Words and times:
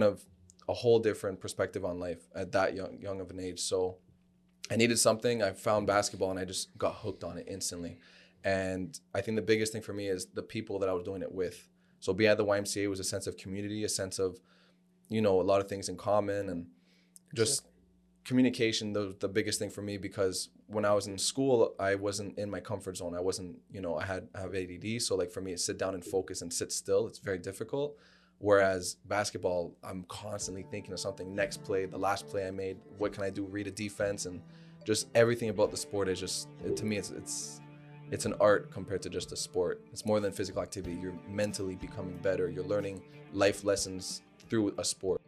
of 0.00 0.24
a 0.68 0.72
whole 0.72 1.00
different 1.00 1.40
perspective 1.40 1.84
on 1.84 1.98
life 1.98 2.28
at 2.34 2.52
that 2.52 2.74
young 2.74 2.98
young 3.00 3.20
of 3.20 3.30
an 3.30 3.40
age. 3.40 3.60
So 3.60 3.96
I 4.70 4.76
needed 4.76 4.98
something. 4.98 5.42
I 5.42 5.52
found 5.52 5.86
basketball 5.86 6.30
and 6.30 6.38
I 6.38 6.44
just 6.44 6.76
got 6.78 6.96
hooked 6.96 7.24
on 7.24 7.38
it 7.38 7.46
instantly. 7.48 7.98
And 8.44 8.98
I 9.14 9.20
think 9.20 9.36
the 9.36 9.42
biggest 9.42 9.72
thing 9.72 9.82
for 9.82 9.92
me 9.92 10.08
is 10.08 10.26
the 10.26 10.42
people 10.42 10.78
that 10.78 10.88
I 10.88 10.92
was 10.92 11.02
doing 11.02 11.22
it 11.22 11.32
with. 11.32 11.66
So 12.00 12.12
being 12.12 12.30
at 12.30 12.38
the 12.38 12.44
YMCA 12.44 12.88
was 12.88 13.00
a 13.00 13.04
sense 13.04 13.26
of 13.26 13.36
community, 13.36 13.82
a 13.82 13.88
sense 13.88 14.20
of, 14.20 14.38
you 15.08 15.20
know, 15.20 15.40
a 15.40 15.42
lot 15.42 15.60
of 15.60 15.68
things 15.68 15.88
in 15.88 15.96
common 15.96 16.48
and 16.48 16.66
just 17.34 17.66
communication 18.24 18.92
the, 18.92 19.16
the 19.18 19.28
biggest 19.28 19.58
thing 19.58 19.70
for 19.70 19.82
me 19.82 19.96
because 19.96 20.50
when 20.66 20.84
I 20.84 20.92
was 20.92 21.06
in 21.06 21.16
school 21.16 21.74
I 21.80 21.94
wasn't 21.94 22.38
in 22.38 22.50
my 22.50 22.60
comfort 22.60 22.98
zone 22.98 23.14
I 23.14 23.20
wasn't 23.20 23.56
you 23.70 23.80
know 23.80 23.96
I 23.96 24.04
had 24.04 24.28
I 24.34 24.40
have 24.40 24.54
ADD 24.54 25.00
so 25.00 25.16
like 25.16 25.30
for 25.30 25.40
me 25.40 25.52
to 25.52 25.56
sit 25.56 25.78
down 25.78 25.94
and 25.94 26.04
focus 26.04 26.42
and 26.42 26.52
sit 26.52 26.70
still 26.70 27.06
it's 27.06 27.20
very 27.20 27.38
difficult 27.38 27.96
whereas 28.38 28.96
basketball 29.06 29.74
I'm 29.82 30.04
constantly 30.08 30.64
thinking 30.70 30.92
of 30.92 31.00
something 31.00 31.34
next 31.34 31.62
play 31.64 31.86
the 31.86 31.98
last 31.98 32.28
play 32.28 32.46
I 32.46 32.50
made 32.50 32.78
what 32.98 33.12
can 33.12 33.24
I 33.24 33.30
do 33.30 33.44
read 33.44 33.66
a 33.66 33.70
defense 33.70 34.26
and 34.26 34.40
just 34.84 35.08
everything 35.14 35.50
about 35.50 35.70
the 35.70 35.76
sport 35.76 36.08
is 36.08 36.20
just 36.20 36.48
it, 36.64 36.76
to 36.76 36.84
me 36.84 36.96
it's 36.96 37.10
it's 37.10 37.60
it's 38.10 38.24
an 38.24 38.34
art 38.40 38.70
compared 38.70 39.02
to 39.02 39.10
just 39.10 39.32
a 39.32 39.36
sport. 39.36 39.82
It's 39.92 40.06
more 40.06 40.18
than 40.18 40.32
physical 40.32 40.62
activity. 40.62 40.98
You're 40.98 41.18
mentally 41.28 41.74
becoming 41.74 42.16
better. 42.22 42.48
You're 42.48 42.64
learning 42.64 43.02
life 43.34 43.64
lessons 43.64 44.22
through 44.48 44.74
a 44.78 44.84
sport 44.84 45.20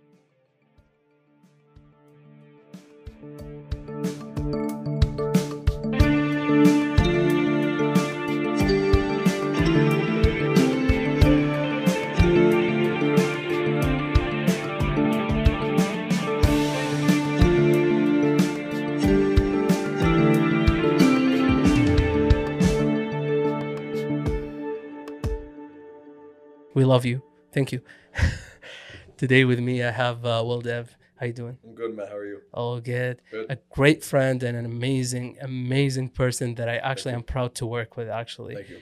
We 26.80 26.86
love 26.86 27.04
you. 27.04 27.22
Thank 27.52 27.72
you. 27.72 27.82
Today 29.18 29.44
with 29.44 29.60
me, 29.60 29.82
I 29.82 29.90
have 29.90 30.24
uh, 30.24 30.42
Will 30.46 30.62
Dev. 30.62 30.96
How 31.18 31.26
you 31.26 31.34
doing? 31.34 31.58
I'm 31.62 31.74
good 31.74 31.94
man 31.94 32.06
how 32.08 32.16
are 32.16 32.24
you 32.24 32.40
All 32.54 32.80
good. 32.80 33.20
Good. 33.30 33.50
A 33.50 33.58
great 33.68 34.02
friend 34.02 34.42
and 34.42 34.56
an 34.56 34.64
amazing, 34.64 35.36
amazing 35.42 36.08
person 36.08 36.54
that 36.54 36.70
I 36.70 36.76
actually 36.78 37.12
am 37.12 37.22
proud 37.22 37.54
to 37.56 37.66
work 37.66 37.98
with. 37.98 38.08
Actually, 38.08 38.54
thank 38.54 38.70
you 38.70 38.78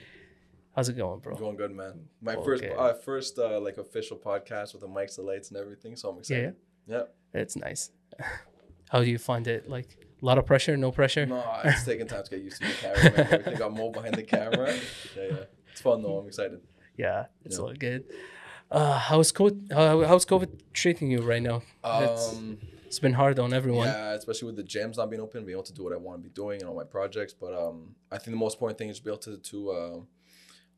how's 0.73 0.87
it 0.87 0.93
going, 0.95 1.19
bro? 1.19 1.35
Going 1.35 1.57
good, 1.57 1.71
man. 1.75 2.05
My 2.21 2.35
Okay. 2.35 2.45
first, 2.45 2.63
uh, 2.63 2.93
first 2.93 3.37
uh, 3.37 3.59
like 3.59 3.75
official 3.77 4.15
podcast 4.15 4.71
with 4.71 4.79
the 4.83 4.87
mics, 4.87 5.17
the 5.17 5.21
lights, 5.23 5.49
and 5.49 5.57
everything. 5.59 5.97
So 5.97 6.07
I'm 6.07 6.15
Yeah, 6.15 6.19
excited. 6.21 6.55
Yeah. 6.87 7.03
it's 7.33 7.57
nice. 7.57 7.91
How 8.91 8.99
do 9.03 9.09
you 9.11 9.17
find 9.17 9.45
it? 9.45 9.69
Like 9.69 9.89
a 10.21 10.25
lot 10.25 10.37
of 10.37 10.45
pressure, 10.45 10.77
no 10.77 10.93
pressure? 10.93 11.25
No, 11.25 11.43
it's 11.65 11.83
taking 11.83 12.07
time 12.07 12.23
to 12.23 12.29
get 12.29 12.39
used 12.39 12.61
to 12.61 12.67
the 12.69 12.73
camera. 12.75 13.03
Man. 13.03 13.19
Everything 13.33 13.57
got 13.57 13.73
more 13.73 13.91
behind 13.91 14.15
the 14.15 14.23
camera. 14.37 14.73
Yeah, 15.17 15.23
yeah. 15.31 15.35
It's 15.73 15.81
fun 15.81 16.01
though. 16.01 16.19
I'm 16.19 16.27
excited. 16.27 16.61
Yeah, 16.99 17.27
it's 17.45 17.57
Yeah. 17.57 17.63
all 17.63 17.73
good. 17.87 18.03
Uh, 18.69 18.97
how's 19.07 19.31
COVID? 19.31 19.71
How, 19.71 20.03
how's 20.09 20.25
COVID 20.25 20.49
treating 20.73 21.09
you 21.09 21.21
right 21.21 21.41
now? 21.41 21.57
It's- 22.03 22.35
Um, 22.35 22.59
It's 22.89 22.99
been 22.99 23.13
hard 23.13 23.37
on 23.39 23.53
everyone. 23.53 23.87
yeah, 23.87 24.13
especially 24.21 24.47
with 24.47 24.55
the 24.61 24.63
gyms 24.73 24.97
not 24.97 25.09
being 25.11 25.21
open, 25.21 25.45
being 25.45 25.55
able 25.59 25.69
to 25.71 25.77
do 25.79 25.83
what 25.85 25.93
I 25.93 25.97
want 25.97 26.15
to 26.19 26.23
be 26.29 26.33
doing 26.43 26.57
and 26.61 26.67
all 26.69 26.75
my 26.83 26.89
projects. 26.97 27.33
But 27.43 27.53
um, 27.63 27.77
I 28.11 28.17
think 28.17 28.31
the 28.37 28.43
most 28.45 28.55
important 28.55 28.77
thing 28.79 28.89
is 28.89 28.97
to 28.99 29.03
be 29.05 29.11
able 29.11 29.19
to 29.29 29.37
to 29.51 29.57
uh, 29.79 29.97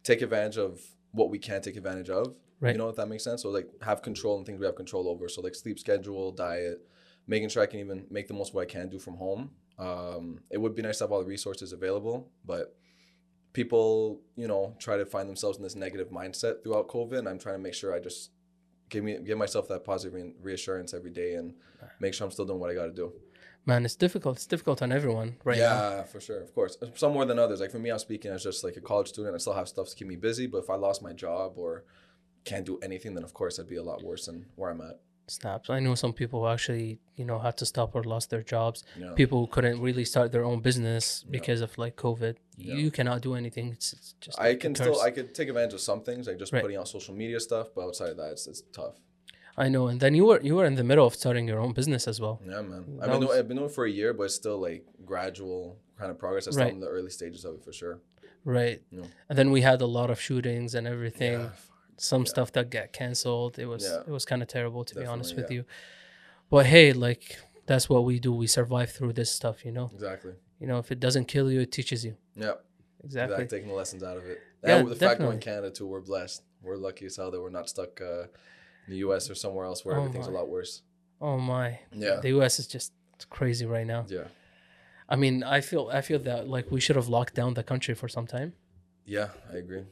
take 0.09 0.21
advantage 0.27 0.57
of 0.67 0.71
what 1.19 1.27
we 1.33 1.39
can 1.47 1.59
take 1.61 1.77
advantage 1.77 2.09
of. 2.09 2.25
Right. 2.59 2.73
You 2.73 2.77
know 2.81 2.89
if 2.89 2.95
that 2.97 3.07
makes 3.13 3.23
sense. 3.29 3.39
So 3.43 3.49
like 3.57 3.67
have 3.89 3.99
control 4.09 4.33
and 4.37 4.45
things 4.45 4.59
we 4.59 4.65
have 4.69 4.75
control 4.83 5.07
over. 5.11 5.25
So 5.29 5.39
like 5.41 5.55
sleep 5.55 5.77
schedule, 5.85 6.25
diet, 6.47 6.77
making 7.33 7.49
sure 7.49 7.63
I 7.63 7.69
can 7.71 7.79
even 7.85 7.99
make 8.17 8.27
the 8.27 8.33
most 8.39 8.49
of 8.49 8.55
what 8.55 8.63
I 8.67 8.71
can 8.77 8.89
do 8.95 8.99
from 8.99 9.15
home. 9.25 9.41
Um, 9.87 10.25
it 10.53 10.59
would 10.61 10.75
be 10.75 10.81
nice 10.87 10.97
to 10.99 11.05
have 11.05 11.11
all 11.13 11.21
the 11.25 11.31
resources 11.37 11.71
available, 11.79 12.17
but 12.51 12.65
people, 13.53 14.21
you 14.35 14.47
know, 14.47 14.75
try 14.79 14.97
to 14.97 15.05
find 15.05 15.27
themselves 15.27 15.57
in 15.57 15.63
this 15.63 15.75
negative 15.75 16.09
mindset 16.09 16.63
throughout 16.63 16.87
COVID. 16.87 17.19
And 17.19 17.27
I'm 17.27 17.39
trying 17.39 17.55
to 17.55 17.61
make 17.61 17.73
sure 17.73 17.93
I 17.93 17.99
just 17.99 18.31
give 18.89 19.03
me 19.03 19.17
give 19.23 19.37
myself 19.37 19.67
that 19.69 19.83
positive 19.83 20.13
re- 20.13 20.33
reassurance 20.41 20.93
every 20.93 21.11
day 21.11 21.35
and 21.35 21.53
make 21.99 22.13
sure 22.13 22.25
I'm 22.25 22.31
still 22.31 22.45
doing 22.45 22.59
what 22.59 22.69
I 22.69 22.73
got 22.73 22.85
to 22.85 22.93
do. 22.93 23.13
Man, 23.65 23.85
it's 23.85 23.95
difficult. 23.95 24.37
It's 24.37 24.47
difficult 24.47 24.81
on 24.81 24.91
everyone 24.91 25.37
right 25.43 25.57
now. 25.59 25.63
yeah, 25.63 26.03
for 26.03 26.19
sure, 26.19 26.41
of 26.41 26.53
course. 26.55 26.77
Some 26.95 27.13
more 27.13 27.25
than 27.25 27.37
others. 27.37 27.59
Like 27.59 27.71
for 27.71 27.77
me, 27.77 27.91
I'm 27.91 27.99
speaking 27.99 28.31
as 28.31 28.43
just 28.43 28.63
like 28.63 28.75
a 28.75 28.81
college 28.81 29.09
student. 29.09 29.35
I 29.35 29.37
still 29.37 29.53
have 29.53 29.67
stuff 29.67 29.89
to 29.89 29.95
keep 29.95 30.07
me 30.07 30.15
busy. 30.15 30.47
But 30.47 30.59
if 30.59 30.69
I 30.69 30.75
lost 30.75 31.03
my 31.03 31.13
job 31.13 31.53
or 31.57 31.83
can't 32.43 32.65
do 32.65 32.79
anything, 32.79 33.13
then 33.13 33.23
of 33.23 33.33
course 33.33 33.59
I'd 33.59 33.67
be 33.67 33.75
a 33.75 33.83
lot 33.83 34.03
worse 34.03 34.25
than 34.25 34.47
where 34.55 34.71
I'm 34.71 34.81
at. 34.81 34.99
Snaps. 35.27 35.69
I 35.69 35.79
know 35.79 35.95
some 35.95 36.13
people 36.13 36.41
who 36.41 36.47
actually, 36.47 36.99
you 37.15 37.23
know, 37.25 37.39
had 37.39 37.55
to 37.57 37.65
stop 37.65 37.95
or 37.95 38.03
lost 38.03 38.29
their 38.29 38.41
jobs. 38.43 38.83
Yeah. 38.99 39.13
People 39.15 39.39
who 39.41 39.47
couldn't 39.47 39.79
really 39.79 40.03
start 40.05 40.31
their 40.31 40.43
own 40.43 40.59
business 40.59 41.23
Yeah. 41.25 41.31
because 41.31 41.61
of 41.61 41.77
like 41.77 41.95
COVID. 41.95 42.35
Yeah. 42.57 42.75
You 42.75 42.91
cannot 42.91 43.21
do 43.21 43.35
anything. 43.35 43.69
It's, 43.71 43.93
it's 43.93 44.13
just 44.19 44.39
I 44.39 44.55
can 44.55 44.75
still. 44.75 44.99
I 45.01 45.11
could 45.11 45.33
take 45.33 45.47
advantage 45.47 45.73
of 45.73 45.81
some 45.81 46.01
things, 46.01 46.27
like 46.27 46.37
just 46.37 46.51
Right. 46.51 46.61
putting 46.61 46.77
out 46.77 46.87
social 46.87 47.15
media 47.15 47.39
stuff. 47.39 47.67
But 47.75 47.85
outside 47.85 48.09
of 48.09 48.17
that, 48.17 48.31
it's, 48.33 48.47
it's 48.47 48.61
tough. 48.73 48.95
I 49.57 49.69
know. 49.69 49.87
And 49.87 49.99
then 49.99 50.15
you 50.15 50.25
were 50.25 50.41
you 50.41 50.55
were 50.55 50.65
in 50.65 50.75
the 50.75 50.83
middle 50.83 51.05
of 51.05 51.13
starting 51.15 51.47
your 51.47 51.59
own 51.59 51.73
business 51.73 52.07
as 52.07 52.19
well. 52.19 52.41
Yeah, 52.45 52.61
man. 52.61 52.97
That 52.99 53.03
I've 53.05 53.11
been, 53.11 53.19
was- 53.19 53.27
doing, 53.29 53.39
I've 53.39 53.47
been 53.47 53.57
doing 53.57 53.69
it 53.69 53.73
for 53.75 53.85
a 53.85 53.91
year, 53.91 54.13
but 54.13 54.23
it's 54.23 54.35
still 54.35 54.59
like 54.59 54.85
gradual 55.05 55.77
kind 55.97 56.11
of 56.11 56.17
progress. 56.17 56.47
I'm 56.47 56.53
still 56.53 56.65
Right. 56.65 56.73
in 56.73 56.79
the 56.79 56.87
early 56.87 57.09
stages 57.09 57.45
of 57.45 57.55
it 57.55 57.63
for 57.63 57.71
sure. 57.73 57.99
Right. 58.43 58.81
Yeah. 58.91 59.03
And 59.29 59.37
then 59.37 59.51
we 59.51 59.61
had 59.61 59.81
a 59.81 59.85
lot 59.85 60.09
of 60.09 60.19
shootings 60.19 60.73
and 60.75 60.87
everything. 60.87 61.51
Yeah, 62.01 62.07
Some 62.09 62.25
stuff 62.25 62.51
that 62.53 62.69
got 62.71 62.91
canceled. 62.93 63.59
It 63.59 63.67
was 63.67 63.83
Yeah. 63.83 64.01
it 64.07 64.09
was 64.17 64.25
kind 64.25 64.41
of 64.41 64.47
terrible 64.47 64.83
to 64.85 64.95
be 64.95 65.05
honest 65.05 65.35
with 65.35 65.45
Definitely, 65.47 65.55
you. 65.57 65.65
But 66.49 66.65
hey, 66.65 66.93
like 66.93 67.37
that's 67.67 67.87
what 67.89 68.03
we 68.05 68.19
do. 68.19 68.31
We 68.33 68.47
survive 68.47 68.89
through 68.91 69.13
this 69.13 69.31
stuff, 69.31 69.63
you 69.65 69.71
know. 69.71 69.89
exactly. 69.93 70.33
You 70.59 70.67
know, 70.67 70.79
if 70.79 70.91
it 70.91 70.99
doesn't 70.99 71.25
kill 71.33 71.51
you, 71.51 71.61
it 71.61 71.71
teaches 71.71 72.03
you. 72.05 72.13
Yeah, 72.35 72.53
Exactly. 73.03 73.35
exactly. 73.35 73.47
Taking 73.47 73.69
the 73.69 73.75
lessons 73.75 74.03
out 74.03 74.17
of 74.17 74.25
it. 74.25 74.39
Yeah, 74.63 74.77
and 74.77 74.89
the 74.89 74.95
fact 74.95 75.19
we're 75.21 75.31
in. 75.33 75.39
Canada 75.39 75.69
too, 75.71 75.87
we're 75.87 76.01
blessed. 76.01 76.43
We're 76.61 76.77
lucky 76.87 77.05
as 77.05 77.15
hell 77.17 77.31
that 77.31 77.41
we're 77.41 77.49
not 77.59 77.67
stuck 77.69 77.99
uh, 78.01 78.23
in 78.85 78.89
the 78.93 78.97
U.S. 79.07 79.29
or 79.29 79.35
somewhere 79.35 79.65
else 79.65 79.83
where 79.85 79.95
Oh 79.95 79.99
everything's 80.01 80.27
a 80.27 80.31
lot 80.39 80.47
worse. 80.49 80.83
Oh 81.19 81.37
my. 81.37 81.79
Yeah. 81.93 82.17
The 82.21 82.29
US 82.39 82.59
is 82.59 82.67
just 82.67 82.91
crazy 83.29 83.65
right 83.65 83.87
now. 83.95 84.05
Yeah, 84.07 84.27
I 85.09 85.15
mean, 85.15 85.43
I 85.43 85.61
feel 85.61 85.89
I 85.99 86.01
feel 86.01 86.19
that 86.29 86.47
like 86.55 86.65
we 86.71 86.79
should 86.81 86.95
have 86.95 87.09
locked 87.17 87.33
down 87.35 87.53
the 87.53 87.63
country 87.63 87.93
for 88.01 88.07
some 88.09 88.27
time. 88.27 88.53
yeah, 89.05 89.29
I 89.53 89.57
agree. 89.57 89.83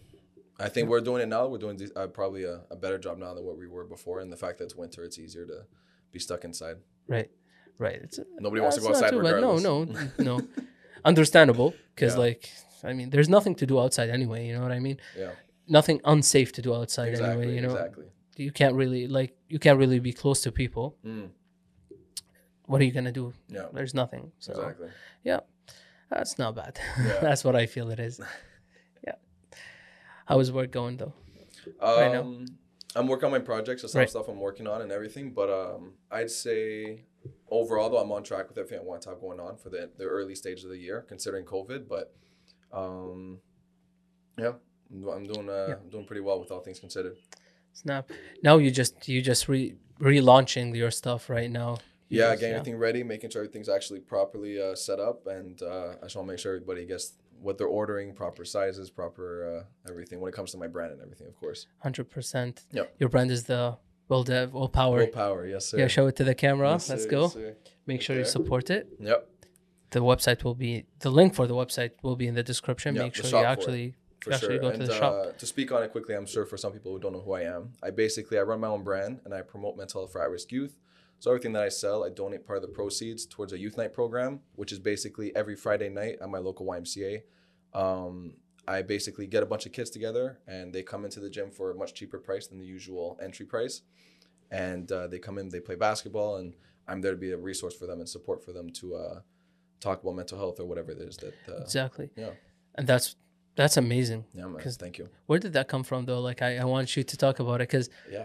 I 0.59 0.69
think 0.69 0.89
we're 0.89 1.01
doing 1.01 1.21
it 1.21 1.27
now. 1.27 1.47
We're 1.47 1.57
doing 1.57 1.79
uh, 1.95 2.07
probably 2.07 2.43
a, 2.43 2.61
a 2.69 2.75
better 2.75 2.97
job 2.97 3.17
now 3.17 3.33
than 3.33 3.45
what 3.45 3.57
we 3.57 3.67
were 3.67 3.85
before. 3.85 4.19
And 4.19 4.31
the 4.31 4.37
fact 4.37 4.57
that 4.57 4.65
it's 4.65 4.75
winter, 4.75 5.03
it's 5.03 5.17
easier 5.17 5.45
to 5.45 5.63
be 6.11 6.19
stuck 6.19 6.43
inside. 6.43 6.77
Right. 7.07 7.29
Right. 7.77 7.99
It's 8.03 8.19
Nobody 8.39 8.61
wants 8.61 8.75
to 8.77 8.81
go 8.81 8.89
outside 8.89 9.13
regardless. 9.15 9.63
No, 9.63 9.83
no, 9.85 9.97
no. 10.19 10.41
Understandable 11.05 11.73
because 11.95 12.13
Yeah. 12.15 12.19
like 12.19 12.49
I 12.83 12.93
mean, 12.93 13.09
there's 13.09 13.29
nothing 13.29 13.55
to 13.55 13.65
do 13.65 13.79
outside 13.79 14.09
anyway. 14.09 14.47
You 14.47 14.53
know 14.53 14.61
what 14.61 14.71
I 14.71 14.79
mean? 14.79 14.97
Yeah, 15.17 15.31
Nothing 15.67 16.01
unsafe 16.03 16.51
to 16.53 16.61
do 16.61 16.73
outside 16.73 17.09
exactly. 17.09 17.43
anyway. 17.43 17.55
You 17.55 17.61
know, 17.61 17.75
exactly. 17.75 18.05
you 18.37 18.51
can't 18.51 18.75
really 18.75 19.07
like 19.07 19.35
you 19.47 19.59
can't 19.59 19.77
really 19.79 19.99
be 19.99 20.11
close 20.13 20.41
to 20.41 20.51
people. 20.51 20.97
Mm, 21.05 21.29
What 22.65 22.81
are 22.81 22.83
you 22.85 22.91
gonna 22.91 23.11
do? 23.11 23.33
yeah, 23.47 23.67
There's 23.73 23.93
nothing. 23.93 24.31
So 24.39 24.53
exactly. 24.53 24.89
yeah, 25.23 25.39
that's 26.09 26.37
not 26.37 26.55
bad. 26.55 26.79
Yeah. 26.97 27.17
that's 27.21 27.43
what 27.43 27.55
I 27.55 27.65
feel 27.65 27.89
it 27.91 27.99
is. 27.99 28.19
yeah. 30.29 30.35
How 30.35 30.39
is 30.39 30.51
work 30.51 30.71
going 30.71 30.97
though? 30.97 31.13
Right 31.81 32.11
now. 32.11 32.21
Um, 32.21 32.45
I'm 32.95 33.07
working 33.07 33.25
on 33.25 33.31
my 33.31 33.39
projects. 33.39 33.81
There's 33.81 33.91
some 33.91 33.99
Right. 33.99 34.09
stuff 34.09 34.27
I'm 34.27 34.39
working 34.39 34.67
on 34.67 34.81
and 34.81 34.91
everything. 34.91 35.31
But 35.31 35.49
um, 35.49 35.93
I'd 36.11 36.31
say 36.31 37.03
overall, 37.49 37.89
though, 37.89 37.97
I'm 37.99 38.11
on 38.11 38.23
track 38.23 38.47
with 38.49 38.57
everything 38.57 38.79
I 38.79 38.83
want 38.83 39.03
to 39.03 39.09
have 39.09 39.19
going 39.21 39.39
on 39.39 39.57
for 39.57 39.69
the 39.69 39.89
the 39.97 40.05
early 40.05 40.35
stages 40.35 40.63
of 40.65 40.71
the 40.71 40.77
year, 40.77 41.05
considering 41.07 41.45
COVID. 41.45 41.87
But 41.87 42.13
um, 42.73 43.39
yeah, 44.37 44.53
I'm 44.91 45.25
doing 45.25 45.49
uh, 45.49 45.65
Yeah. 45.69 45.75
I'm 45.81 45.89
doing 45.89 46.05
pretty 46.05 46.21
well 46.21 46.39
with 46.39 46.51
all 46.51 46.61
things 46.61 46.79
considered. 46.79 47.17
Snap. 47.73 48.09
Now 48.43 48.57
you 48.57 48.71
just 48.71 49.07
you 49.07 49.21
just 49.21 49.47
re 49.47 49.75
relaunching 49.99 50.75
your 50.75 50.91
stuff 50.91 51.29
right 51.29 51.51
now. 51.51 51.77
You 52.07 52.21
Yeah, 52.21 52.29
just- 52.31 52.39
getting 52.41 52.55
everything 52.55 52.77
ready, 52.77 53.03
making 53.03 53.29
sure 53.29 53.43
everything's 53.43 53.69
actually 53.69 53.99
properly 53.99 54.59
uh, 54.59 54.73
set 54.75 54.99
up, 54.99 55.27
and 55.27 55.61
uh, 55.61 55.93
I 56.01 56.05
just 56.05 56.15
want 56.15 56.27
to 56.27 56.31
make 56.33 56.39
sure 56.39 56.55
everybody 56.55 56.85
gets 56.85 57.13
what 57.41 57.57
they're 57.57 57.67
ordering, 57.67 58.13
proper 58.13 58.43
sizes, 58.45 58.89
proper 58.89 59.65
uh, 59.87 59.89
everything 59.89 60.19
when 60.19 60.29
it 60.29 60.35
comes 60.35 60.51
to 60.51 60.57
my 60.57 60.67
brand 60.67 60.91
and 60.93 61.01
everything, 61.01 61.27
of 61.27 61.35
course. 61.39 61.67
Hundred 61.79 62.09
percent. 62.09 62.63
Yep. 62.71 62.95
Your 62.99 63.09
brand 63.09 63.31
is 63.31 63.43
the 63.43 63.77
Will 64.09 64.23
Dev 64.23 64.53
Will 64.53 64.69
Power. 64.69 64.97
Willpower, 64.97 65.47
yes 65.47 65.67
sir. 65.67 65.77
Yeah, 65.79 65.87
show 65.87 66.07
it 66.07 66.15
to 66.17 66.23
the 66.23 66.35
camera. 66.35 66.71
Yes, 66.71 66.89
Let's 66.89 67.03
sir, 67.03 67.09
go. 67.09 67.21
yes. 67.35 67.55
Make 67.85 68.01
sure 68.01 68.15
you 68.17 68.25
support 68.25 68.69
it. 68.69 68.87
Yep. 68.99 69.27
The 69.91 70.01
website 70.01 70.43
will 70.43 70.55
be 70.55 70.85
the 70.99 71.09
link 71.09 71.33
for 71.33 71.47
the 71.47 71.55
website 71.55 71.91
will 72.03 72.15
be 72.15 72.27
in 72.27 72.35
the 72.35 72.43
description. 72.43 72.95
Yeah, 72.95 73.03
Make 73.03 73.13
the 73.15 73.27
sure 73.27 73.39
you 73.41 73.45
actually 73.45 73.95
for 74.21 74.33
actually 74.33 74.59
sure. 74.59 74.59
go 74.59 74.71
to 74.71 74.85
the 74.85 74.93
shop. 74.93 75.13
Uh, 75.13 75.31
to 75.31 75.45
speak 75.45 75.71
on 75.71 75.81
it 75.83 75.91
quickly, 75.91 76.15
I'm 76.15 76.25
sure 76.25 76.45
for 76.45 76.57
some 76.57 76.71
people 76.73 76.91
who 76.91 76.99
don't 76.99 77.13
know 77.13 77.21
who 77.21 77.33
I 77.33 77.41
am, 77.43 77.71
I 77.81 77.89
basically 77.89 78.37
I 78.37 78.41
run 78.41 78.59
my 78.59 78.67
own 78.67 78.83
brand 78.83 79.21
and 79.25 79.33
I 79.33 79.41
promote 79.41 79.77
mental 79.77 80.01
health 80.01 80.11
for 80.11 80.21
at-risk 80.23 80.51
youth. 80.51 80.75
So 81.19 81.31
everything 81.31 81.53
that 81.53 81.63
I 81.63 81.69
sell, 81.69 82.03
I 82.05 82.09
donate 82.09 82.45
part 82.45 82.57
of 82.57 82.61
the 82.61 82.73
proceeds 82.73 83.25
towards 83.25 83.51
a 83.53 83.57
youth 83.59 83.77
night 83.77 83.93
program, 83.93 84.39
which 84.55 84.71
is 84.71 84.79
basically 84.79 85.35
every 85.35 85.55
Friday 85.55 85.89
night 85.89 86.17
at 86.21 86.29
my 86.29 86.37
local 86.37 86.65
YMCA. 86.65 87.21
Um, 87.73 88.35
I 88.67 88.81
basically 88.83 89.27
get 89.27 89.43
a 89.43 89.45
bunch 89.45 89.65
of 89.65 89.71
kids 89.71 89.89
together 89.89 90.39
and 90.47 90.73
they 90.73 90.83
come 90.83 91.03
into 91.03 91.19
the 91.19 91.29
gym 91.29 91.51
for 91.51 91.71
a 91.71 91.75
much 91.75 91.93
cheaper 91.93 92.19
price 92.19 92.47
than 92.47 92.57
the 92.59 92.65
usual 92.65 93.19
entry 93.21 93.45
price. 93.45 93.81
and 94.51 94.91
uh, 94.91 95.07
they 95.07 95.19
come 95.19 95.37
in, 95.37 95.49
they 95.49 95.59
play 95.59 95.75
basketball, 95.75 96.37
and 96.37 96.55
I'm 96.87 97.01
there 97.01 97.11
to 97.11 97.17
be 97.17 97.31
a 97.31 97.37
resource 97.37 97.75
for 97.75 97.85
them 97.85 97.99
and 97.99 98.09
support 98.09 98.43
for 98.43 98.51
them 98.51 98.71
to 98.79 98.95
uh, 98.95 99.19
talk 99.79 100.01
about 100.01 100.15
mental 100.15 100.37
health 100.39 100.59
or 100.59 100.65
whatever 100.65 100.91
it 100.91 100.97
is 100.99 101.17
that. 101.17 101.35
Uh, 101.47 101.61
exactly. 101.61 102.09
Yeah. 102.15 102.31
And 102.75 102.87
that's 102.87 103.15
that's 103.55 103.77
amazing. 103.77 104.25
Yeah, 104.33 104.47
man. 104.47 104.61
Thank 104.61 104.97
you. 104.97 105.09
Where 105.27 105.37
did 105.39 105.53
that 105.53 105.67
come 105.67 105.83
from 105.83 106.05
though? 106.05 106.21
Like 106.21 106.41
I, 106.41 106.57
I 106.57 106.65
want 106.65 106.95
you 106.95 107.03
to 107.03 107.17
talk 107.17 107.39
about 107.39 107.55
it 107.61 107.67
because 107.69 107.89
Yeah. 108.11 108.23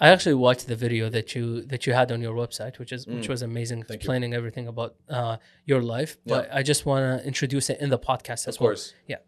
I 0.00 0.08
actually 0.08 0.34
watched 0.34 0.66
the 0.66 0.76
video 0.76 1.08
that 1.08 1.34
you 1.34 1.62
that 1.66 1.86
you 1.86 1.92
had 1.92 2.10
on 2.12 2.20
your 2.20 2.34
website, 2.34 2.78
which 2.78 2.92
is 2.92 3.06
which 3.06 3.26
Mm. 3.26 3.28
was 3.28 3.42
amazing, 3.42 3.78
Thank 3.82 3.90
you. 3.90 3.94
explaining 3.96 4.34
everything 4.34 4.66
about 4.66 4.96
uh, 5.08 5.36
your 5.66 5.82
life. 5.82 6.16
Yeah. 6.24 6.34
But 6.36 6.48
I 6.52 6.62
just 6.62 6.84
want 6.84 7.02
to 7.20 7.26
introduce 7.26 7.70
it 7.70 7.78
in 7.80 7.90
the 7.90 7.98
podcast 7.98 8.48
as 8.48 8.58
well. 8.58 8.58
Of 8.58 8.60
well. 8.60 8.68
course. 8.70 8.94
Yeah. 9.06 9.18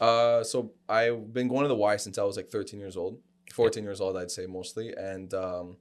Uh, 0.00 0.42
so 0.44 0.72
I've 0.88 1.32
been 1.32 1.48
going 1.48 1.62
to 1.62 1.68
the 1.68 1.76
Y 1.76 1.96
since 1.96 2.18
I 2.18 2.24
was 2.24 2.36
like 2.36 2.48
13 2.50 2.78
years 2.80 2.96
old, 2.96 3.18
14 3.52 3.82
years 3.84 4.00
old, 4.00 4.16
I'd 4.16 4.30
say 4.30 4.46
mostly. 4.46 4.92
And 4.92 5.32
um, 5.32 5.76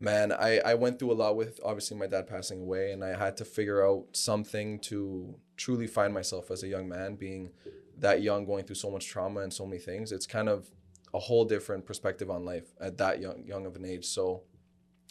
man, 0.00 0.32
I, 0.32 0.58
I 0.58 0.74
went 0.74 0.98
through 0.98 1.12
a 1.12 1.14
lot 1.24 1.36
with 1.36 1.60
obviously 1.64 1.96
my 1.96 2.06
dad 2.08 2.26
passing 2.26 2.60
away, 2.60 2.92
and 2.92 3.04
I 3.04 3.16
had 3.16 3.36
to 3.38 3.44
figure 3.44 3.86
out 3.86 4.06
something 4.12 4.78
to 4.80 5.34
truly 5.56 5.86
find 5.86 6.12
myself 6.12 6.50
as 6.50 6.62
a 6.64 6.68
young 6.68 6.88
man, 6.88 7.14
being 7.14 7.52
that 7.98 8.20
young, 8.22 8.44
going 8.44 8.64
through 8.64 8.74
so 8.76 8.90
much 8.90 9.06
trauma 9.06 9.40
and 9.40 9.52
so 9.52 9.64
many 9.64 9.80
things. 9.80 10.10
It's 10.12 10.26
kind 10.26 10.48
of 10.48 10.70
a 11.14 11.18
whole 11.18 11.44
different 11.44 11.86
perspective 11.86 12.30
on 12.30 12.44
life 12.44 12.72
at 12.80 12.98
that 12.98 13.20
young 13.20 13.44
young 13.44 13.66
of 13.66 13.76
an 13.76 13.84
age. 13.84 14.06
So 14.06 14.42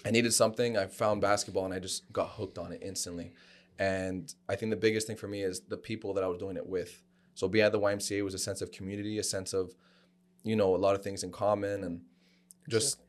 I 0.06 0.12
needed 0.12 0.34
something. 0.34 0.78
I 0.78 0.88
found 0.88 1.22
basketball, 1.22 1.66
and 1.66 1.74
I 1.74 1.80
just 1.80 2.12
got 2.12 2.30
hooked 2.30 2.58
on 2.58 2.72
it 2.72 2.82
instantly. 2.82 3.34
And 3.78 4.34
I 4.50 4.56
think 4.56 4.70
the 4.70 4.78
biggest 4.78 5.08
thing 5.08 5.16
for 5.16 5.28
me 5.28 5.44
is 5.44 5.62
the 5.62 5.78
people 5.78 6.14
that 6.14 6.24
I 6.24 6.28
was 6.28 6.38
doing 6.38 6.58
it 6.58 6.66
with. 6.66 7.02
So 7.34 7.48
being 7.48 7.66
at 7.66 7.72
the 7.72 7.80
YMCA 7.80 8.24
was 8.24 8.34
a 8.34 8.40
sense 8.40 8.62
of 8.62 8.72
community, 8.72 9.18
a 9.18 9.24
sense 9.24 9.54
of, 9.54 9.74
you 10.44 10.56
know, 10.56 10.76
a 10.76 10.78
lot 10.78 10.96
of 10.96 11.04
things 11.04 11.24
in 11.24 11.32
common 11.32 11.84
and 11.84 12.02
just 12.70 13.00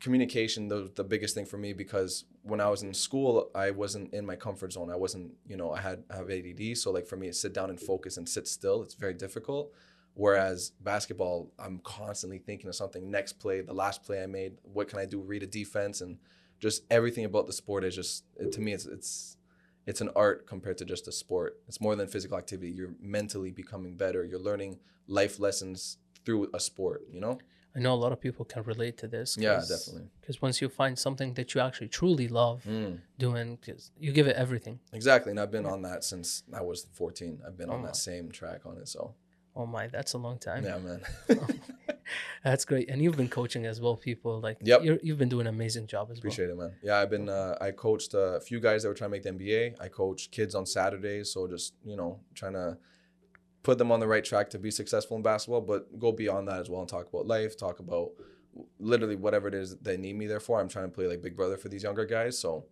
communication 0.00 0.68
the, 0.68 0.90
the 0.96 1.04
biggest 1.04 1.34
thing 1.34 1.46
for 1.46 1.58
me 1.58 1.72
because 1.72 2.24
when 2.42 2.60
I 2.60 2.68
was 2.68 2.82
in 2.82 2.92
school 2.92 3.50
I 3.54 3.70
wasn't 3.70 4.12
in 4.12 4.26
my 4.26 4.34
comfort 4.34 4.72
zone. 4.72 4.90
I 4.90 4.96
wasn't, 4.96 5.32
you 5.46 5.56
know, 5.56 5.72
I 5.72 5.80
had 5.80 6.02
I 6.10 6.16
have 6.16 6.28
ADD, 6.30 6.76
so 6.76 6.90
like 6.90 7.06
for 7.06 7.16
me 7.16 7.28
to 7.28 7.32
sit 7.32 7.52
down 7.52 7.70
and 7.70 7.80
focus 7.80 8.16
and 8.16 8.28
sit 8.28 8.48
still, 8.48 8.82
it's 8.82 8.94
very 8.94 9.14
difficult. 9.14 9.72
Whereas 10.14 10.72
basketball, 10.80 11.50
I'm 11.58 11.78
constantly 11.84 12.38
thinking 12.38 12.68
of 12.68 12.74
something. 12.74 13.10
Next 13.10 13.34
play, 13.34 13.62
the 13.62 13.72
last 13.72 14.02
play 14.02 14.22
I 14.22 14.26
made, 14.26 14.58
what 14.62 14.88
can 14.88 14.98
I 14.98 15.06
do? 15.06 15.20
Read 15.20 15.42
a 15.42 15.46
defense 15.46 16.00
and 16.00 16.18
just 16.60 16.82
everything 16.90 17.24
about 17.24 17.46
the 17.46 17.52
sport 17.52 17.82
is 17.84 17.94
just 17.94 18.24
to 18.52 18.60
me 18.60 18.72
it's 18.72 18.86
it's 18.86 19.36
it's 19.84 20.00
an 20.00 20.10
art 20.14 20.46
compared 20.46 20.78
to 20.78 20.84
just 20.84 21.08
a 21.08 21.12
sport. 21.12 21.58
It's 21.66 21.80
more 21.80 21.96
than 21.96 22.06
physical 22.06 22.38
activity. 22.38 22.70
You're 22.70 22.94
mentally 23.00 23.50
becoming 23.50 23.96
better. 23.96 24.24
You're 24.24 24.38
learning 24.38 24.78
life 25.08 25.40
lessons 25.40 25.96
through 26.24 26.48
a 26.54 26.60
sport, 26.60 27.02
you 27.10 27.18
know? 27.18 27.38
I 27.74 27.80
know 27.80 27.92
a 27.94 27.96
lot 27.96 28.12
of 28.12 28.20
people 28.20 28.44
can 28.44 28.62
relate 28.62 28.96
to 28.98 29.08
this. 29.08 29.36
Yeah, 29.36 29.60
definitely. 29.66 30.08
Because 30.20 30.40
once 30.40 30.60
you 30.60 30.68
find 30.68 30.96
something 30.96 31.34
that 31.34 31.52
you 31.54 31.60
actually 31.60 31.88
truly 31.88 32.28
love 32.28 32.62
Mm, 32.64 33.00
doing, 33.18 33.56
'cause 33.56 33.90
you 33.98 34.12
give 34.12 34.28
it 34.28 34.36
everything. 34.36 34.78
exactly. 34.92 35.30
And 35.30 35.40
I've 35.40 35.50
been 35.50 35.66
on 35.66 35.82
that 35.82 36.04
since 36.04 36.44
I 36.52 36.60
was 36.62 36.84
14. 36.92 37.42
I've 37.44 37.56
been 37.56 37.70
on 37.70 37.80
Oh. 37.80 37.86
that 37.86 37.96
same 37.96 38.30
track 38.30 38.66
on 38.66 38.76
it. 38.76 38.86
So, 38.88 39.16
Oh 39.54 39.66
my, 39.66 39.86
that's 39.88 40.14
a 40.14 40.18
long 40.18 40.38
time. 40.38 40.64
yeah, 40.64 40.78
man. 40.78 41.00
That's 42.44 42.64
great. 42.64 42.90
And 42.90 43.00
you've 43.00 43.16
been 43.16 43.28
coaching 43.28 43.64
as 43.66 43.80
well, 43.80 43.96
people. 43.96 44.40
Like, 44.40 44.58
Yep. 44.62 44.82
you're, 44.84 44.98
you've 45.02 45.18
been 45.18 45.28
doing 45.28 45.46
an 45.46 45.54
amazing 45.54 45.86
job 45.86 46.08
as 46.10 46.16
well. 46.16 46.18
Appreciate 46.20 46.50
it, 46.50 46.56
man. 46.56 46.72
Yeah, 46.82 46.98
I've 46.98 47.08
been, 47.10 47.28
uh, 47.28 47.56
I 47.60 47.70
coached 47.70 48.14
a 48.14 48.40
few 48.40 48.58
guys 48.60 48.82
that 48.82 48.88
were 48.88 48.94
trying 48.94 49.10
to 49.10 49.12
make 49.12 49.22
the 49.22 49.30
NBA. 49.30 49.76
I 49.80 49.88
coach 49.88 50.30
kids 50.30 50.54
on 50.54 50.66
Saturdays. 50.66 51.32
So 51.32 51.46
just, 51.46 51.74
you 51.84 51.96
know, 51.96 52.18
trying 52.34 52.54
to 52.54 52.76
put 53.62 53.78
them 53.78 53.92
on 53.92 54.00
the 54.00 54.06
right 54.08 54.24
track 54.24 54.50
to 54.50 54.58
be 54.58 54.70
successful 54.70 55.16
in 55.16 55.22
basketball, 55.22 55.60
but 55.60 55.98
go 55.98 56.10
beyond 56.12 56.48
that 56.48 56.60
as 56.60 56.68
well 56.68 56.80
and 56.80 56.88
talk 56.88 57.08
about 57.08 57.26
life, 57.26 57.56
talk 57.56 57.78
about 57.78 58.10
literally 58.80 59.16
whatever 59.16 59.46
it 59.48 59.54
is 59.54 59.70
that 59.70 59.84
they 59.84 59.96
need 59.96 60.16
me 60.16 60.26
there 60.26 60.40
for. 60.40 60.60
I'm 60.60 60.68
trying 60.68 60.86
to 60.86 60.90
play 60.94 61.06
like 61.06 61.22
big 61.22 61.36
brother 61.36 61.56
for 61.56 61.68
these 61.68 61.82
younger 61.84 62.04
guys. 62.04 62.36
So 62.38 62.64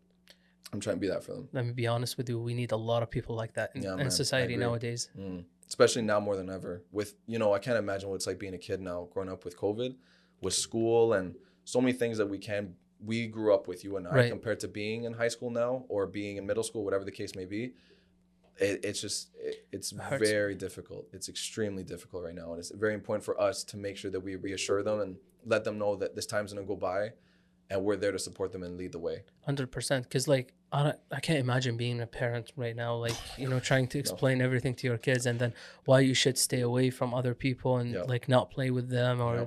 I'm 0.72 0.80
trying 0.80 0.96
to 0.96 1.00
be 1.00 1.08
that 1.08 1.22
for 1.22 1.32
them. 1.34 1.48
Let 1.52 1.64
me 1.64 1.72
be 1.72 1.86
honest 1.86 2.16
with 2.18 2.28
you. 2.28 2.40
We 2.40 2.54
need 2.54 2.72
a 2.72 2.76
lot 2.76 3.02
of 3.04 3.10
people 3.10 3.36
like 3.36 3.54
that 3.54 3.70
in, 3.76 3.82
Yeah, 3.82 3.96
in 3.98 4.10
society 4.10 4.56
nowadays. 4.56 5.08
Mm. 5.18 5.44
Especially 5.70 6.02
now 6.02 6.20
more 6.20 6.36
than 6.36 6.50
ever. 6.50 6.82
With 6.92 7.14
you 7.26 7.38
know, 7.38 7.54
I 7.54 7.58
can't 7.60 7.78
imagine 7.78 8.08
what 8.10 8.16
it's 8.16 8.26
like 8.26 8.38
being 8.38 8.54
a 8.54 8.58
kid 8.58 8.80
now, 8.80 9.08
growing 9.12 9.30
up 9.30 9.44
with 9.46 9.56
COVID, 9.56 9.94
with 10.42 10.52
school, 10.54 11.12
and 11.14 11.36
so 11.64 11.80
many 11.80 11.92
things 11.94 12.18
that 12.18 12.26
we 12.26 12.38
can 12.38 12.74
we 13.02 13.26
grew 13.26 13.54
up 13.54 13.66
with 13.66 13.82
you 13.82 13.96
and 13.96 14.06
I 14.06 14.10
Right. 14.14 14.30
compared 14.30 14.60
to 14.60 14.68
being 14.68 15.04
in 15.04 15.14
high 15.14 15.28
school 15.28 15.48
now 15.48 15.86
or 15.88 16.06
being 16.06 16.36
in 16.36 16.44
middle 16.46 16.62
school, 16.62 16.84
whatever 16.84 17.02
the 17.04 17.10
case 17.12 17.34
may 17.34 17.46
be. 17.46 17.72
It, 18.58 18.84
it's 18.84 19.00
just 19.00 19.30
it, 19.38 19.64
it's 19.72 19.96
hurts. 19.96 20.28
very 20.28 20.54
difficult. 20.54 21.06
It's 21.14 21.28
extremely 21.30 21.82
difficult 21.82 22.24
right 22.24 22.34
now, 22.34 22.50
and 22.50 22.58
it's 22.58 22.70
very 22.72 22.92
important 22.92 23.24
for 23.24 23.40
us 23.40 23.64
to 23.64 23.78
make 23.78 23.96
sure 23.96 24.10
that 24.10 24.20
we 24.20 24.36
reassure 24.36 24.82
them 24.82 25.00
and 25.00 25.16
let 25.46 25.64
them 25.64 25.78
know 25.78 25.96
that 25.96 26.14
this 26.14 26.26
time's 26.26 26.52
gonna 26.52 26.66
go 26.66 26.76
by, 26.76 27.12
and 27.70 27.82
we're 27.84 27.96
there 27.96 28.12
to 28.12 28.18
support 28.18 28.52
them 28.52 28.62
and 28.62 28.76
lead 28.76 28.92
the 28.92 28.98
way. 28.98 29.22
Hundred 29.46 29.70
percent. 29.70 30.04
Because 30.04 30.26
like 30.28 30.52
I 30.72 30.82
don't, 30.82 30.98
I 31.12 31.20
can't 31.20 31.38
imagine 31.38 31.76
being 31.76 32.00
a 32.00 32.06
parent 32.06 32.52
right 32.56 32.74
now. 32.76 32.96
Like 32.96 33.14
you 33.38 33.48
know, 33.48 33.60
trying 33.60 33.86
to 33.88 33.98
explain 34.04 34.40
everything 34.42 34.74
to 34.74 34.86
your 34.86 34.98
kids 34.98 35.26
and 35.26 35.38
then 35.38 35.52
why 35.84 36.00
you 36.00 36.14
should 36.14 36.36
stay 36.38 36.60
away 36.60 36.90
from 36.90 37.14
other 37.14 37.34
people 37.34 37.76
and 37.78 37.94
like 38.08 38.28
not 38.28 38.50
play 38.50 38.70
with 38.70 38.88
them 38.90 39.20
or 39.20 39.34
Yeah. 39.34 39.46